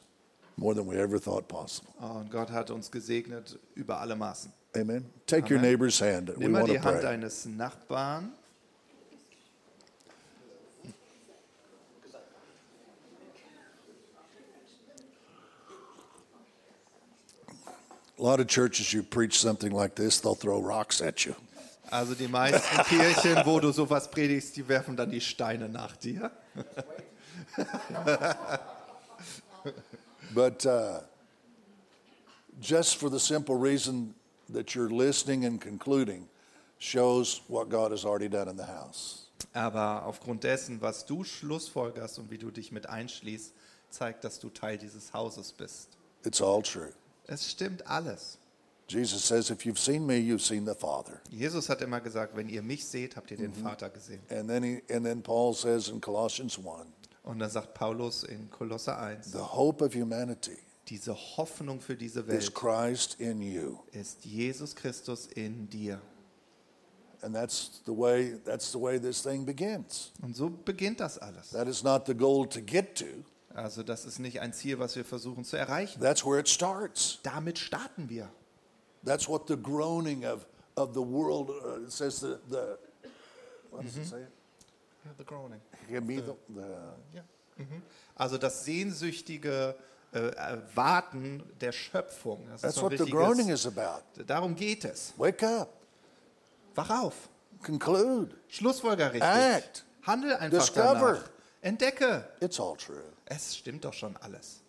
more 0.58 0.74
than 0.76 0.86
we 0.88 0.96
ever 0.98 1.20
thought 1.20 1.48
possible. 1.48 1.92
Und 2.00 2.30
Gott 2.32 2.50
hat 2.52 2.70
uns 2.72 2.90
gesegnet 2.92 3.58
über 3.74 4.00
alle 4.00 4.16
Maßen. 4.16 4.52
Amen. 4.76 5.06
Take 5.26 5.50
your 5.52 5.58
Amen. 5.60 5.72
neighbor's 5.72 6.00
hand. 6.02 6.38
Nimm 6.38 6.52
mal 6.52 6.64
die 6.66 6.80
Hand 6.80 7.00
pray. 7.00 7.02
deines 7.02 7.46
Nachbarn. 7.46 8.32
A 18.18 18.24
lot 18.24 18.40
of 18.40 18.48
churches, 18.48 18.94
you 18.94 19.04
preach 19.04 19.38
something 19.40 19.72
like 19.72 19.96
this, 19.96 20.20
they'll 20.22 20.36
throw 20.36 20.62
rocks 20.62 21.02
at 21.02 21.26
you. 21.26 21.36
Also 21.92 22.16
die 22.16 22.28
meisten 22.28 22.84
Kirchen, 22.86 23.46
wo 23.46 23.60
du 23.60 23.72
sowas 23.72 24.10
predigst, 24.10 24.56
die 24.56 24.68
werfen 24.68 24.96
dann 24.96 25.12
die 25.12 25.22
Steine 25.22 25.70
nach 25.70 25.96
dir. 25.98 26.32
But 30.34 30.66
uh, 30.66 31.02
just 32.60 32.98
for 32.98 33.10
the 33.10 33.20
simple 33.20 33.56
reason 33.56 34.16
that 34.50 34.76
you're 34.76 34.90
listening 34.90 35.46
and 35.46 35.62
concluding 35.62 36.28
shows 36.80 37.42
what 37.48 37.70
God 37.70 37.92
has 37.92 38.06
already 38.06 38.30
done 38.30 38.50
in 38.50 38.58
the 38.58 38.66
house. 38.66 39.30
Aber 39.54 40.06
aufgrund 40.06 40.44
dessen, 40.44 40.82
was 40.82 41.06
du 41.06 41.24
schlussfolgerst 41.24 42.20
und 42.20 42.30
wie 42.32 42.38
du 42.38 42.52
dich 42.52 42.72
mit 42.72 42.90
einschließt, 42.90 43.54
zeigt, 43.90 44.24
dass 44.24 44.40
du 44.40 44.50
Teil 44.50 44.78
dieses 44.78 45.14
Hauses 45.14 45.52
bist. 45.52 45.90
It's 46.24 46.42
all 46.42 46.62
true. 46.62 46.92
Es 47.28 47.50
stimmt 47.50 47.88
alles. 47.88 48.38
Jesus 48.88 49.28
says, 49.28 49.50
If 49.50 49.66
you've 49.66 49.80
seen 49.80 50.06
me, 50.06 50.18
you've 50.18 50.44
seen 50.44 50.66
the 50.66 50.76
Father. 50.76 51.20
Jesus 51.32 51.70
hat 51.70 51.82
immer 51.82 52.02
gesagt, 52.02 52.36
wenn 52.36 52.50
ihr 52.50 52.62
mich 52.62 52.86
seht, 52.86 53.16
habt 53.16 53.32
ihr 53.32 53.38
den 53.38 53.54
Vater 53.54 53.90
gesehen. 53.90 54.22
And 54.30 54.48
then, 54.48 54.64
he, 54.64 54.82
and 54.94 55.04
then 55.04 55.24
Paul 55.24 55.54
says 55.54 55.90
in 55.90 56.00
Colossians 56.00 56.58
1 56.58 56.68
Und 57.24 57.40
dann 57.40 57.50
sagt 57.50 57.74
Paulus 57.74 58.24
in 58.24 58.50
Kolosser 58.52 59.00
1, 59.00 59.32
the 59.32 59.40
hope 59.40 59.84
of 59.84 59.96
humanity 59.96 60.58
diese 60.88 61.16
Hoffnung 61.16 61.82
für 61.82 61.96
diese 61.96 62.22
is 62.22 62.28
Welt 62.28 62.54
Christ 62.54 63.20
in 63.20 63.42
you. 63.42 63.80
ist 63.92 64.24
Jesus 64.24 64.76
Christus 64.76 65.28
in 65.28 65.68
dir. 65.70 66.00
And 67.22 67.34
that's 67.34 67.82
the 67.86 67.92
way 67.92 68.38
that's 68.46 68.72
the 68.72 68.80
way 68.80 69.00
this 69.00 69.24
thing 69.24 69.46
begins. 69.46 70.12
Und 70.22 70.36
so 70.36 70.50
beginnt 70.50 71.00
das 71.00 71.18
alles. 71.18 71.50
That 71.50 71.68
is 71.68 71.82
not 71.82 72.06
the 72.06 72.14
goal 72.14 72.48
to 72.50 72.62
get 72.62 72.96
to. 73.00 73.06
Also 73.56 73.84
das 73.84 74.04
ist 74.04 74.20
nicht 74.20 74.42
ein 74.42 74.52
Ziel, 74.52 74.80
was 74.80 74.96
wir 74.96 75.06
versuchen 75.06 75.46
zu 75.46 75.58
erreichen. 75.58 76.02
That's 76.02 76.26
where 76.26 76.40
it 76.40 76.50
starts. 76.50 77.20
Damit 77.24 77.58
starten 77.58 78.10
wir. 78.10 78.30
That's 79.06 79.30
what 79.30 79.48
the 79.48 79.56
groaning 79.56 80.26
of, 80.26 80.46
of 80.76 80.94
the 80.94 81.00
world 81.00 81.50
uh, 81.50 81.90
says 81.90 82.20
the, 82.20 82.38
the 82.50 82.78
what 83.72 83.84
does 83.84 83.96
it 83.98 84.06
say? 84.06 84.26
Give 85.88 86.02
me 86.02 86.18
the, 86.18 86.36
the 86.50 87.22
Also 88.16 88.38
das 88.38 88.66
sehnsüchtige 88.66 89.76
äh, 90.12 90.20
Erwarten 90.36 91.44
der 91.62 91.72
Schöpfung. 91.72 92.46
Das 92.50 92.62
That's 92.62 92.82
what 92.82 92.98
the 92.98 93.10
groaning 93.10 93.50
is 93.50 93.66
about. 93.66 94.04
Darum 94.26 94.56
geht 94.56 94.84
es. 94.84 95.14
Wake 95.18 95.44
up, 95.44 95.70
Wach 96.74 96.90
auf. 96.90 97.30
conclude. 97.64 98.36
Schlussfolger 98.50 99.14
richtig. 99.14 99.30
Act. 99.30 99.86
Handel 100.04 100.36
einfach 100.36 100.60
Discover. 100.60 101.14
danach. 101.14 101.30
Entdecke. 101.66 102.24
It's 102.42 102.60
all 102.60 102.76
true. 102.78 103.02
Es 103.26 103.56
stimmt 103.58 103.86
doch 103.86 103.94
schon 103.94 104.16
alles. 104.22 104.62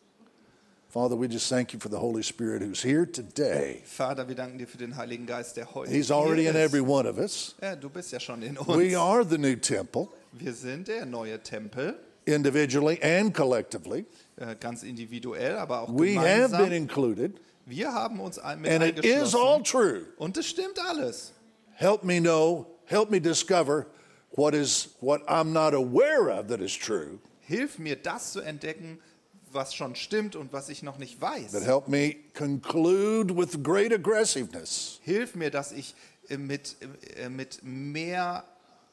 Father, 0.89 1.15
we 1.15 1.29
just 1.29 1.51
thank 1.51 1.75
you 1.75 1.79
for 1.79 1.91
the 1.91 1.99
Holy 1.99 2.23
Spirit 2.23 2.63
who's 2.63 2.83
here 2.83 3.05
today. 3.05 3.83
Vater, 3.85 4.27
wir 4.27 4.35
danken 4.35 4.57
dir 4.57 4.67
für 4.67 4.79
den 4.79 4.97
Heiligen 4.97 5.27
Geist, 5.27 5.59
der 5.59 5.75
heute 5.75 5.93
He's 5.93 6.11
already 6.11 6.47
in 6.47 6.57
every 6.57 6.81
one 6.81 7.07
of 7.07 7.19
us. 7.19 7.55
Ja, 7.61 7.77
du 7.77 7.91
bist 7.91 8.13
ja 8.13 8.19
schon 8.19 8.41
in 8.41 8.57
uns. 8.57 8.67
We 8.67 8.99
are 8.99 9.23
the 9.29 9.37
new 9.37 9.57
temple, 9.57 10.09
Wir 10.33 10.55
sind 10.55 10.89
der 10.89 11.05
neue 11.05 11.39
Tempel, 11.43 11.99
individually 12.25 12.99
and 13.03 13.35
collectively. 13.35 14.07
äh, 14.37 14.57
ganz 14.59 14.83
individuell, 14.83 15.57
aber 15.59 15.83
auch 15.83 15.89
We 15.93 16.17
have 16.19 16.57
been 16.57 16.73
included, 16.73 17.39
Wir 17.67 17.93
haben 17.93 18.19
uns 18.21 18.41
mit 18.59 18.73
and 18.73 18.83
it 18.83 19.05
is 19.05 19.35
all 19.35 19.63
true. 19.63 20.07
Und 20.17 20.39
es 20.39 20.47
stimmt 20.47 20.79
alles. 20.79 21.33
Help 21.75 22.05
me 22.05 22.21
know, 22.21 22.65
help 22.87 23.11
me 23.11 23.21
discover 23.21 23.85
what 24.37 24.55
is 24.55 24.91
what 25.01 25.23
I'm 25.29 25.53
not 25.53 25.75
aware 25.75 26.29
of 26.31 26.49
that 26.49 26.61
is 26.61 26.77
true, 26.77 27.19
Hilf 27.41 27.79
mir, 27.79 27.97
das 27.97 28.33
zu 28.33 28.41
entdecken, 28.41 28.99
was 29.53 29.75
schon 29.75 29.95
stimmt 29.95 30.37
und 30.37 30.53
was 30.53 30.69
ich 30.69 30.83
noch 30.83 30.99
nicht 30.99 31.21
weiß. 31.21 31.53
help 31.65 31.89
me 31.89 32.17
conclude 32.35 33.35
with 33.37 33.63
great 33.63 33.93
aggressiveness 33.93 35.01
Hilf 35.03 35.35
mir, 35.35 35.51
dass 35.51 35.73
ich 35.73 35.95
äh, 36.29 36.37
mit, 36.37 36.77
äh, 37.17 37.29
mit, 37.29 37.61
mehr, 37.63 38.45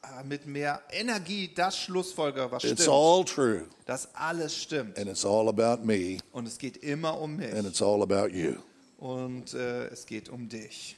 äh, 0.02 0.24
mit 0.24 0.46
mehr 0.46 0.80
Energie 0.90 1.50
das 1.54 1.76
schlussfolger, 1.76 2.50
was 2.52 2.62
It's 2.64 2.82
stimmt. 2.82 2.88
all 2.96 3.24
true, 3.24 3.66
Dass 3.86 4.08
alles 4.14 4.56
stimmt. 4.56 4.96
and 4.98 5.08
it's 5.08 5.24
all 5.24 5.48
about 5.48 5.84
me, 5.84 6.18
Und 6.32 6.46
es 6.46 6.56
geht 6.58 6.76
immer 6.78 7.20
um 7.20 7.36
mich. 7.36 7.52
and 7.52 7.66
it's 7.66 7.82
all 7.82 8.02
about 8.02 8.28
you. 8.34 8.54
Und 8.98 9.52
äh, 9.54 9.86
es 9.88 10.06
geht 10.06 10.28
um 10.30 10.48
dich. 10.48 10.96